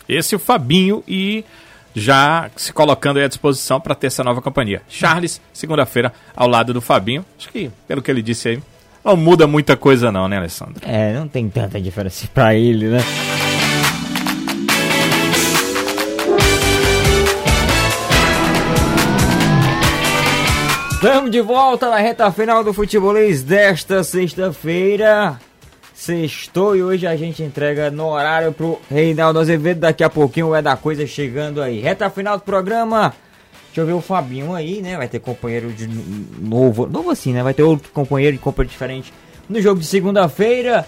Esse 0.08 0.34
é 0.34 0.36
o 0.36 0.40
Fabinho 0.40 1.02
e 1.06 1.44
já 1.94 2.50
se 2.56 2.72
colocando 2.72 3.18
à 3.18 3.26
disposição 3.26 3.80
para 3.80 3.94
ter 3.94 4.06
essa 4.06 4.24
nova 4.24 4.40
companhia. 4.40 4.82
Charles, 4.88 5.40
segunda-feira, 5.52 6.12
ao 6.34 6.48
lado 6.48 6.72
do 6.72 6.80
Fabinho. 6.80 7.24
Acho 7.38 7.50
que, 7.50 7.70
pelo 7.86 8.00
que 8.00 8.10
ele 8.10 8.22
disse 8.22 8.48
aí, 8.48 8.62
não 9.04 9.16
muda 9.16 9.46
muita 9.46 9.76
coisa 9.76 10.12
não, 10.12 10.28
né, 10.28 10.38
Alessandro? 10.38 10.82
É, 10.86 11.12
não 11.12 11.28
tem 11.28 11.48
tanta 11.48 11.80
diferença 11.80 12.28
para 12.32 12.54
ele, 12.54 12.88
né? 12.88 13.00
Estamos 21.02 21.32
de 21.32 21.40
volta 21.40 21.90
na 21.90 21.96
reta 21.96 22.30
final 22.30 22.62
do 22.62 22.72
futebolês 22.72 23.42
desta 23.42 24.04
sexta-feira. 24.04 25.36
Sextou 25.92 26.76
e 26.76 26.82
hoje 26.84 27.08
a 27.08 27.16
gente 27.16 27.42
entrega 27.42 27.90
no 27.90 28.06
horário 28.06 28.52
pro 28.52 28.80
Reinaldo 28.88 29.40
Azevedo. 29.40 29.80
Daqui 29.80 30.04
a 30.04 30.08
pouquinho 30.08 30.54
é 30.54 30.62
da 30.62 30.76
coisa 30.76 31.04
chegando 31.04 31.60
aí. 31.60 31.80
Reta 31.80 32.08
final 32.08 32.38
do 32.38 32.44
programa. 32.44 33.12
Deixa 33.66 33.80
eu 33.80 33.86
ver 33.86 33.94
o 33.94 34.00
Fabinho 34.00 34.54
aí, 34.54 34.80
né? 34.80 34.96
Vai 34.96 35.08
ter 35.08 35.18
companheiro 35.18 35.72
de 35.72 35.88
novo. 35.88 36.86
Novo 36.86 37.10
assim, 37.10 37.32
né? 37.32 37.42
Vai 37.42 37.52
ter 37.52 37.64
outro 37.64 37.90
companheiro 37.90 38.36
de 38.36 38.40
compra 38.40 38.64
diferente 38.64 39.12
no 39.48 39.60
jogo 39.60 39.80
de 39.80 39.86
segunda-feira. 39.86 40.86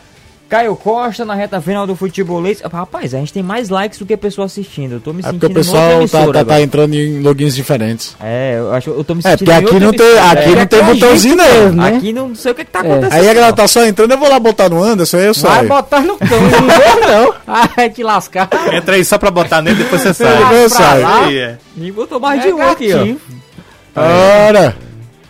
Caio 0.48 0.76
Costa 0.76 1.24
na 1.24 1.34
reta 1.34 1.60
final 1.60 1.86
do 1.86 1.96
futebolês. 1.96 2.60
Rapaz, 2.60 3.14
a 3.14 3.18
gente 3.18 3.32
tem 3.32 3.42
mais 3.42 3.68
likes 3.68 3.98
do 3.98 4.06
que 4.06 4.16
pessoa 4.16 4.46
assistindo. 4.46 4.92
Eu 4.92 5.00
tô 5.00 5.12
me 5.12 5.20
é 5.20 5.24
sentindo 5.24 5.40
porque 5.40 5.52
o 5.52 5.54
pessoal 5.54 6.08
tá, 6.08 6.32
tá, 6.32 6.44
tá, 6.44 6.60
entrando 6.60 6.94
em 6.94 7.20
logins 7.20 7.54
diferentes. 7.54 8.16
É, 8.20 8.56
eu 8.58 8.72
acho 8.72 8.90
eu 8.90 9.04
tô 9.04 9.14
me 9.14 9.20
é, 9.24 9.30
sentindo. 9.30 9.50
É, 9.50 9.60
porque 9.60 9.74
aqui 9.74 9.84
não 9.84 9.92
tem, 9.92 10.18
aqui 10.18 10.52
é, 10.52 10.56
não 10.56 10.66
tem 10.66 10.84
botãozinho 10.84 11.36
mesmo, 11.36 11.72
né? 11.72 11.96
Aqui 11.96 12.12
não 12.12 12.34
sei 12.34 12.52
o 12.52 12.54
que, 12.54 12.64
que 12.64 12.70
tá 12.70 12.80
é. 12.80 12.82
acontecendo. 12.82 13.12
Aí 13.12 13.28
a 13.28 13.34
galera 13.34 13.52
tá 13.52 13.66
só 13.66 13.84
entrando, 13.84 14.12
eu 14.12 14.18
vou 14.18 14.28
lá 14.28 14.38
botar 14.38 14.68
no 14.68 14.82
Anderson, 14.82 15.16
aí 15.16 15.26
eu 15.26 15.34
saio. 15.34 15.68
Vai 15.68 15.82
botar 15.82 16.00
no 16.00 16.16
cão, 16.18 16.40
não 16.40 17.24
não. 17.24 17.34
Ai, 17.46 17.90
te 17.90 18.02
lascar. 18.02 18.48
Entra 18.72 18.96
aí 18.96 19.04
só 19.04 19.18
pra 19.18 19.30
botar 19.30 19.62
nele, 19.62 19.82
depois 19.82 20.02
você 20.02 20.14
sai. 20.14 20.38
Depois 20.38 20.62
eu 20.62 20.70
saio. 20.70 21.58
E 21.76 21.90
botou 21.90 22.20
mais 22.20 22.42
de 22.42 22.52
um 22.52 22.62
aqui, 22.62 22.90
ó. 22.92 24.00
Ora! 24.00 24.83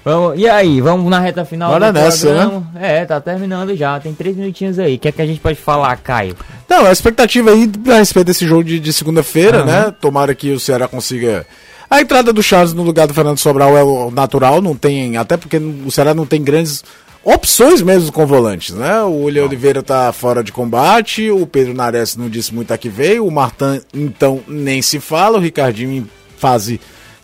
Vamos, 0.04 0.38
e 0.38 0.46
aí, 0.46 0.82
vamos 0.82 1.10
na 1.10 1.18
reta 1.18 1.46
final 1.46 1.72
Bora 1.72 1.90
do 1.90 1.98
nessa, 1.98 2.26
programa. 2.28 2.70
Né? 2.74 3.00
É, 3.00 3.04
tá 3.06 3.18
terminando 3.20 3.74
já, 3.74 3.98
tem 3.98 4.12
três 4.12 4.36
minutinhos 4.36 4.78
aí. 4.78 4.96
O 4.96 4.98
que 4.98 5.08
é 5.08 5.12
que 5.12 5.22
a 5.22 5.26
gente 5.26 5.40
pode 5.40 5.58
falar, 5.58 5.96
Caio? 5.96 6.36
Não, 6.68 6.84
a 6.84 6.92
expectativa 6.92 7.50
aí 7.50 7.70
a 7.88 7.94
respeito 7.94 8.26
desse 8.26 8.46
jogo 8.46 8.64
de, 8.64 8.78
de 8.78 8.92
segunda-feira, 8.92 9.60
uhum. 9.60 9.66
né? 9.66 9.94
Tomara 9.98 10.34
que 10.34 10.52
o 10.52 10.60
Ceará 10.60 10.86
consiga. 10.86 11.46
A 11.88 12.02
entrada 12.02 12.32
do 12.32 12.42
Charles 12.42 12.74
no 12.74 12.82
lugar 12.82 13.06
do 13.06 13.14
Fernando 13.14 13.38
Sobral 13.38 13.76
é 13.78 13.82
o 13.82 14.10
natural, 14.10 14.60
não 14.60 14.74
tem. 14.74 15.16
Até 15.16 15.38
porque 15.38 15.56
o 15.56 15.90
Ceará 15.90 16.12
não 16.12 16.26
tem 16.26 16.42
grandes 16.42 16.84
opções 17.24 17.80
mesmo 17.80 18.12
com 18.12 18.26
volantes, 18.26 18.74
né? 18.74 19.00
O 19.02 19.24
William 19.24 19.44
Oliveira 19.44 19.82
tá 19.82 20.12
fora 20.12 20.44
de 20.44 20.52
combate, 20.52 21.30
o 21.30 21.46
Pedro 21.46 21.72
Nares 21.72 22.16
não 22.16 22.28
disse 22.28 22.54
muito 22.54 22.70
a 22.72 22.76
que 22.76 22.90
veio, 22.90 23.26
o 23.26 23.30
Martin 23.30 23.80
então 23.94 24.42
nem 24.46 24.82
se 24.82 25.00
fala, 25.00 25.38
o 25.38 25.40
Ricardinho 25.40 25.90
em 25.90 26.10
fase 26.36 26.78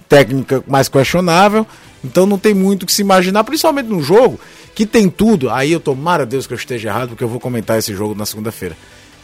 técnica 0.09 0.65
mais 0.67 0.89
questionável. 0.89 1.67
Então 2.05 2.27
não 2.27 2.39
tem 2.39 2.55
muito 2.55 2.85
o 2.85 2.87
que 2.87 2.93
se 2.93 3.03
imaginar, 3.03 3.45
principalmente 3.45 3.87
num 3.87 4.03
jogo 4.03 4.39
que 4.75 4.87
tem 4.87 5.09
tudo. 5.09 5.51
Aí 5.51 5.73
eu 5.73 5.81
tomara 5.81 6.25
Deus 6.25 6.47
que 6.47 6.53
eu 6.53 6.59
esteja 6.59 6.89
errado, 6.89 7.11
porque 7.11 7.25
eu 7.25 7.29
vou 7.29 7.41
comentar 7.41 7.79
esse 7.79 7.95
jogo 7.95 8.15
na 8.15 8.25
segunda-feira. 8.25 8.77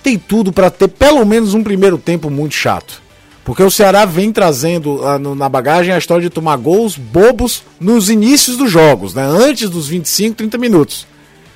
Tem 0.02 0.18
tudo 0.18 0.52
para 0.52 0.70
ter 0.70 0.88
pelo 0.88 1.24
menos 1.24 1.54
um 1.54 1.62
primeiro 1.62 1.98
tempo 1.98 2.30
muito 2.30 2.54
chato. 2.54 3.02
Porque 3.44 3.62
o 3.62 3.70
Ceará 3.70 4.04
vem 4.04 4.32
trazendo 4.32 5.00
no, 5.20 5.34
na 5.34 5.48
bagagem 5.48 5.94
a 5.94 5.98
história 5.98 6.22
de 6.22 6.30
tomar 6.30 6.56
gols 6.56 6.96
bobos 6.96 7.62
nos 7.78 8.10
inícios 8.10 8.56
dos 8.56 8.70
jogos, 8.70 9.14
né? 9.14 9.22
Antes 9.22 9.70
dos 9.70 9.86
25, 9.86 10.34
30 10.34 10.58
minutos. 10.58 11.06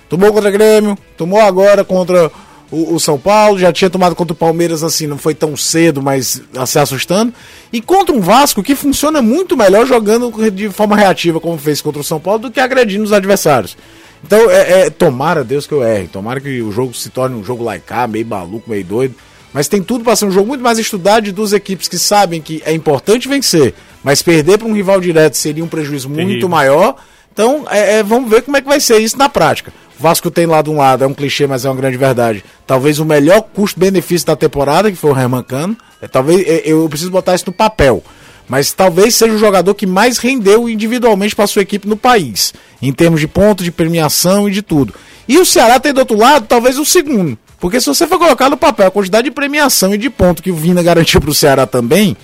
Tomou 0.08 0.32
contra 0.32 0.50
Grêmio, 0.50 0.96
tomou 1.16 1.40
agora 1.40 1.84
contra 1.84 2.30
o, 2.70 2.94
o, 2.94 3.00
São 3.00 3.18
Paulo, 3.18 3.58
já 3.58 3.72
tinha 3.72 3.90
tomado 3.90 4.14
contra 4.14 4.32
o 4.32 4.36
Palmeiras 4.36 4.82
assim, 4.82 5.06
não 5.06 5.18
foi 5.18 5.34
tão 5.34 5.56
cedo, 5.56 6.00
mas 6.00 6.40
se 6.66 6.78
assustando. 6.78 7.32
E 7.72 7.80
contra 7.80 8.14
um 8.14 8.20
Vasco 8.20 8.62
que 8.62 8.74
funciona 8.74 9.20
muito 9.20 9.56
melhor 9.56 9.86
jogando 9.86 10.50
de 10.50 10.70
forma 10.70 10.96
reativa, 10.96 11.40
como 11.40 11.58
fez 11.58 11.80
contra 11.80 12.00
o 12.00 12.04
São 12.04 12.20
Paulo, 12.20 12.40
do 12.40 12.50
que 12.50 12.60
agredindo 12.60 13.04
os 13.04 13.12
adversários. 13.12 13.76
Então, 14.24 14.50
é, 14.50 14.82
é 14.82 14.90
tomara 14.90 15.42
Deus 15.42 15.66
que 15.66 15.72
eu 15.72 15.82
erre, 15.82 16.06
tomara 16.06 16.40
que 16.40 16.60
o 16.60 16.70
jogo 16.70 16.94
se 16.94 17.10
torne 17.10 17.36
um 17.36 17.44
jogo 17.44 17.64
laicá, 17.64 18.06
meio 18.06 18.26
maluco, 18.26 18.70
meio 18.70 18.84
doido. 18.84 19.14
Mas 19.52 19.66
tem 19.66 19.82
tudo 19.82 20.04
para 20.04 20.14
ser 20.14 20.26
um 20.26 20.30
jogo 20.30 20.46
muito 20.46 20.62
mais 20.62 20.78
estudado 20.78 21.24
de 21.24 21.32
duas 21.32 21.52
equipes 21.52 21.88
que 21.88 21.98
sabem 21.98 22.40
que 22.40 22.62
é 22.64 22.72
importante 22.72 23.28
vencer, 23.28 23.74
mas 24.04 24.22
perder 24.22 24.58
para 24.58 24.68
um 24.68 24.74
rival 24.74 25.00
direto 25.00 25.34
seria 25.34 25.64
um 25.64 25.68
prejuízo 25.68 26.08
muito 26.08 26.48
maior. 26.48 26.96
Então, 27.41 27.64
é, 27.70 28.01
é, 28.01 28.03
vamos 28.03 28.28
ver 28.28 28.43
como 28.43 28.59
é 28.59 28.61
que 28.61 28.68
vai 28.68 28.78
ser 28.78 28.99
isso 28.99 29.16
na 29.16 29.26
prática. 29.26 29.72
O 29.99 30.03
Vasco 30.03 30.30
tem 30.30 30.45
lá 30.45 30.61
de 30.61 30.68
um 30.68 30.76
lado, 30.76 31.05
é 31.05 31.07
um 31.07 31.14
clichê, 31.14 31.47
mas 31.47 31.64
é 31.64 31.70
uma 31.70 31.76
grande 31.76 31.97
verdade. 31.97 32.45
Talvez 32.66 32.99
o 32.99 33.05
melhor 33.05 33.41
custo-benefício 33.41 34.26
da 34.26 34.36
temporada, 34.36 34.91
que 34.91 34.97
foi 34.99 35.11
o 35.11 35.18
Herman 35.18 35.43
Cano. 35.43 35.74
É, 36.03 36.07
talvez 36.07 36.47
é, 36.47 36.61
eu 36.66 36.86
preciso 36.86 37.11
botar 37.11 37.34
isso 37.34 37.47
no 37.47 37.53
papel. 37.53 38.05
Mas 38.47 38.72
talvez 38.72 39.14
seja 39.14 39.32
o 39.32 39.38
jogador 39.38 39.74
que 39.74 39.86
mais 39.86 40.18
rendeu 40.18 40.68
individualmente 40.68 41.34
para 41.34 41.47
sua 41.47 41.62
equipe 41.62 41.88
no 41.88 41.97
país, 41.97 42.53
em 42.82 42.93
termos 42.93 43.20
de 43.20 43.26
ponto, 43.26 43.64
de 43.64 43.72
premiação 43.72 44.47
e 44.47 44.53
de 44.53 44.61
tudo. 44.61 44.93
E 45.26 45.38
o 45.38 45.47
Ceará 45.47 45.80
tem 45.80 45.95
do 45.95 46.01
outro 46.01 46.18
lado, 46.18 46.45
talvez 46.47 46.78
o 46.78 46.84
segundo. 46.84 47.38
Porque 47.59 47.80
se 47.80 47.86
você 47.86 48.07
for 48.07 48.18
colocar 48.18 48.51
no 48.51 48.57
papel 48.59 48.88
a 48.88 48.91
quantidade 48.91 49.24
de 49.24 49.30
premiação 49.30 49.95
e 49.95 49.99
de 49.99 50.11
ponto 50.11 50.43
que 50.43 50.51
o 50.51 50.57
Vina 50.57 50.82
garantiu 50.84 51.22
para 51.22 51.30
o 51.30 51.34
Ceará 51.34 51.64
também, 51.64 52.18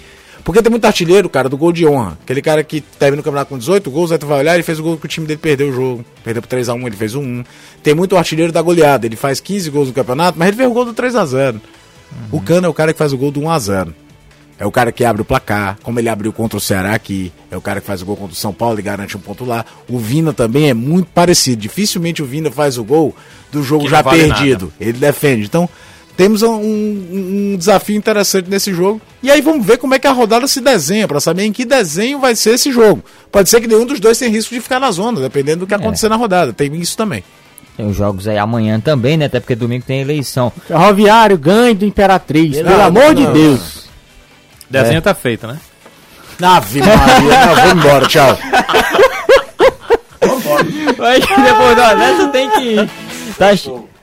porque 0.47 0.63
tem 0.63 0.71
muito 0.71 0.85
artilheiro, 0.85 1.29
cara, 1.29 1.49
do 1.49 1.57
gol 1.59 1.73
de 1.73 1.85
honra. 1.85 2.17
Aquele 2.23 2.41
cara 2.41 2.63
que 2.63 2.81
termina 2.81 3.21
o 3.21 3.25
campeonato 3.25 3.49
com 3.49 3.59
18 3.59 3.91
gols, 3.91 4.13
aí 4.13 4.19
tu 4.19 4.29
vai 4.29 4.39
olhar, 4.39 4.55
ele 4.55 4.63
fez 4.63 4.79
o 4.79 4.83
gol 4.85 4.97
que 4.97 5.05
o 5.05 5.09
time 5.09 5.27
dele 5.27 5.41
perdeu 5.43 5.71
o 5.71 5.73
jogo. 5.73 6.05
Perdeu 6.23 6.41
por 6.41 6.49
3x1, 6.49 6.87
ele 6.87 6.95
fez 6.95 7.17
um 7.17 7.21
1. 7.41 7.45
Tem 7.83 7.97
muito 7.97 8.17
artilheiro 8.17 8.53
da 8.53 8.63
goleada, 8.63 9.07
ele 9.07 9.17
faz 9.17 9.41
15 9.41 9.69
gols 9.71 9.89
no 9.89 9.95
campeonato, 9.95 10.39
mas 10.39 10.47
ele 10.47 10.57
fez 10.57 10.71
o 10.71 10.73
gol 10.73 10.85
do 10.85 10.95
3x0. 10.95 11.55
Uhum. 11.55 11.61
O 12.31 12.41
Cano 12.41 12.65
é 12.65 12.71
o 12.71 12.73
cara 12.73 12.93
que 12.93 12.99
faz 13.01 13.13
o 13.13 13.19
gol 13.19 13.33
do 13.33 13.41
1x0. 13.41 13.93
É 14.57 14.65
o 14.65 14.71
cara 14.71 14.93
que 14.93 15.05
abre 15.05 15.21
o 15.21 15.25
placar, 15.25 15.79
como 15.83 15.99
ele 15.99 16.09
abriu 16.09 16.33
contra 16.33 16.57
o 16.57 16.61
Ceará 16.61 16.95
aqui. 16.95 17.33
É 17.51 17.57
o 17.57 17.61
cara 17.61 17.81
que 17.81 17.87
faz 17.89 18.01
o 18.01 18.07
gol 18.07 18.17
contra 18.17 18.33
o 18.33 18.37
São 18.37 18.55
Paulo 18.55 18.79
e 18.79 18.83
garante 18.83 19.17
um 19.17 19.21
ponto 19.21 19.45
lá. 19.45 19.65
O 19.89 19.99
Vina 19.99 20.33
também 20.33 20.71
é 20.71 20.75
muito 20.75 21.09
parecido. 21.09 21.61
Dificilmente 21.61 22.23
o 22.23 22.25
Vina 22.25 22.53
faz 22.53 22.79
o 22.79 22.85
gol 22.85 23.17
do 23.51 23.65
jogo 23.65 23.85
que 23.85 23.91
já 23.91 24.01
vale 24.01 24.23
perdido. 24.23 24.67
Nada. 24.67 24.75
Ele 24.79 24.99
defende. 24.99 25.45
Então, 25.45 25.69
temos 26.17 26.43
um, 26.43 26.55
um, 26.55 27.57
desafio 27.59 27.97
interessante 27.97 28.49
nesse 28.49 28.73
jogo. 28.73 29.01
E 29.23 29.31
aí 29.31 29.41
vamos 29.43 29.67
ver 29.67 29.77
como 29.77 29.95
é 29.95 29.99
que 29.99 30.07
a 30.07 30.13
rodada 30.13 30.47
se 30.47 30.61
desenha, 30.61 31.07
para 31.07 31.21
saber 31.21 31.45
em 31.45 31.53
que 31.53 31.65
desenho 31.65 32.19
vai 32.19 32.35
ser 32.35 32.55
esse 32.55 32.73
jogo. 32.73 33.05
Pode 33.31 33.51
ser 33.51 33.61
que 33.61 33.67
nenhum 33.67 33.85
dos 33.85 34.01
dois 34.01 34.19
tenha 34.19 34.31
risco 34.31 34.55
de 34.55 34.61
ficar 34.61 34.81
na 34.81 34.91
zona, 34.91 35.21
dependendo 35.21 35.61
do 35.61 35.67
que 35.67 35.75
é. 35.75 35.77
acontecer 35.77 36.09
na 36.09 36.17
rodada. 36.17 36.53
Tem 36.53 36.75
isso 36.77 36.97
também. 36.97 37.23
Tem 37.77 37.87
os 37.87 37.95
jogos 37.95 38.27
aí 38.27 38.39
amanhã 38.39 38.81
também, 38.81 39.19
né? 39.19 39.27
Até 39.27 39.39
porque 39.39 39.55
domingo 39.55 39.85
tem 39.85 40.01
eleição. 40.01 40.51
Ferroviário, 40.67 41.37
ganhe 41.37 41.75
do 41.75 41.85
Imperatriz, 41.85 42.57
pelo 42.57 42.83
amor 42.83 43.15
de 43.15 43.27
Deus. 43.27 43.87
Desenho 44.71 44.99
é. 44.99 45.03
tá 45.03 45.15
feito, 45.15 45.47
né? 45.47 45.59
Ave 46.43 46.81
Maria, 46.81 47.55
vamos 47.55 47.85
embora, 47.85 48.07
tchau. 48.07 48.39
Mas 50.99 51.21
depois 51.45 51.77
dessa 51.77 52.29
tem 52.29 52.51
que 52.51 52.61
ir. 52.61 52.91
Tá, 53.39 53.51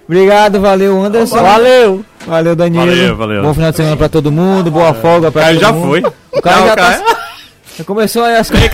obrigado, 0.08 0.60
valeu, 0.60 1.04
Anderson. 1.04 1.42
Valeu. 1.42 2.06
Valeu, 2.26 2.56
Danilo. 2.56 2.86
Valeu, 2.86 3.18
valeu. 3.18 3.44
Bom 3.44 3.54
final 3.54 3.72
de 3.72 3.78
semana 3.78 3.98
pra 3.98 4.10
todo 4.10 4.32
mundo, 4.32 4.72
boa 4.72 4.94
folga 4.94 5.32
pra 5.32 5.44
Caio 5.44 5.60
todo 5.60 5.68
já 5.68 5.74
mundo. 5.74 5.88
foi. 5.90 6.04
O 6.32 6.42
Caio 6.42 6.66
já 6.68 6.76
tá... 6.76 7.04
Já 7.78 7.84
começou 7.84 8.24
aí 8.24 8.36
as 8.36 8.50
coisas. 8.52 8.70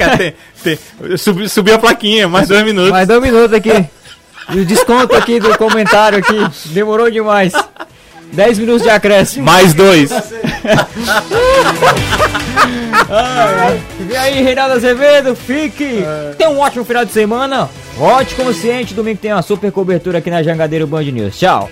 Subiu 1.18 1.48
subi 1.48 1.72
a 1.72 1.80
plaquinha, 1.80 2.28
mais 2.28 2.48
dois 2.50 2.64
minutos. 2.64 2.92
Mais 2.92 3.08
dois 3.08 3.22
minutos 3.22 3.54
aqui. 3.54 3.86
E 4.52 4.60
o 4.60 4.66
desconto 4.66 5.16
aqui 5.16 5.40
do 5.40 5.58
comentário 5.58 6.20
aqui. 6.20 6.46
Demorou 6.66 7.10
demais. 7.10 7.54
10 8.34 8.60
minutos 8.60 8.84
de 8.84 8.90
acréscimo. 8.90 9.46
Mais 9.46 9.74
dois. 9.74 10.12
e 14.10 14.16
aí, 14.16 14.42
Reinaldo 14.42 14.76
Azevedo, 14.76 15.36
fique. 15.36 16.04
Tenha 16.38 16.50
um 16.50 16.60
ótimo 16.60 16.86
final 16.86 17.06
de 17.06 17.12
semana. 17.12 17.70
Volte 18.00 18.34
consciente. 18.34 18.94
Domingo 18.94 19.20
tem 19.20 19.34
uma 19.34 19.42
super 19.42 19.74
cobertura 19.74 20.20
aqui 20.20 20.30
na 20.30 20.42
Jangadeiro 20.42 20.88
Band 20.88 21.04
News. 21.04 21.38
Tchau. 21.38 21.70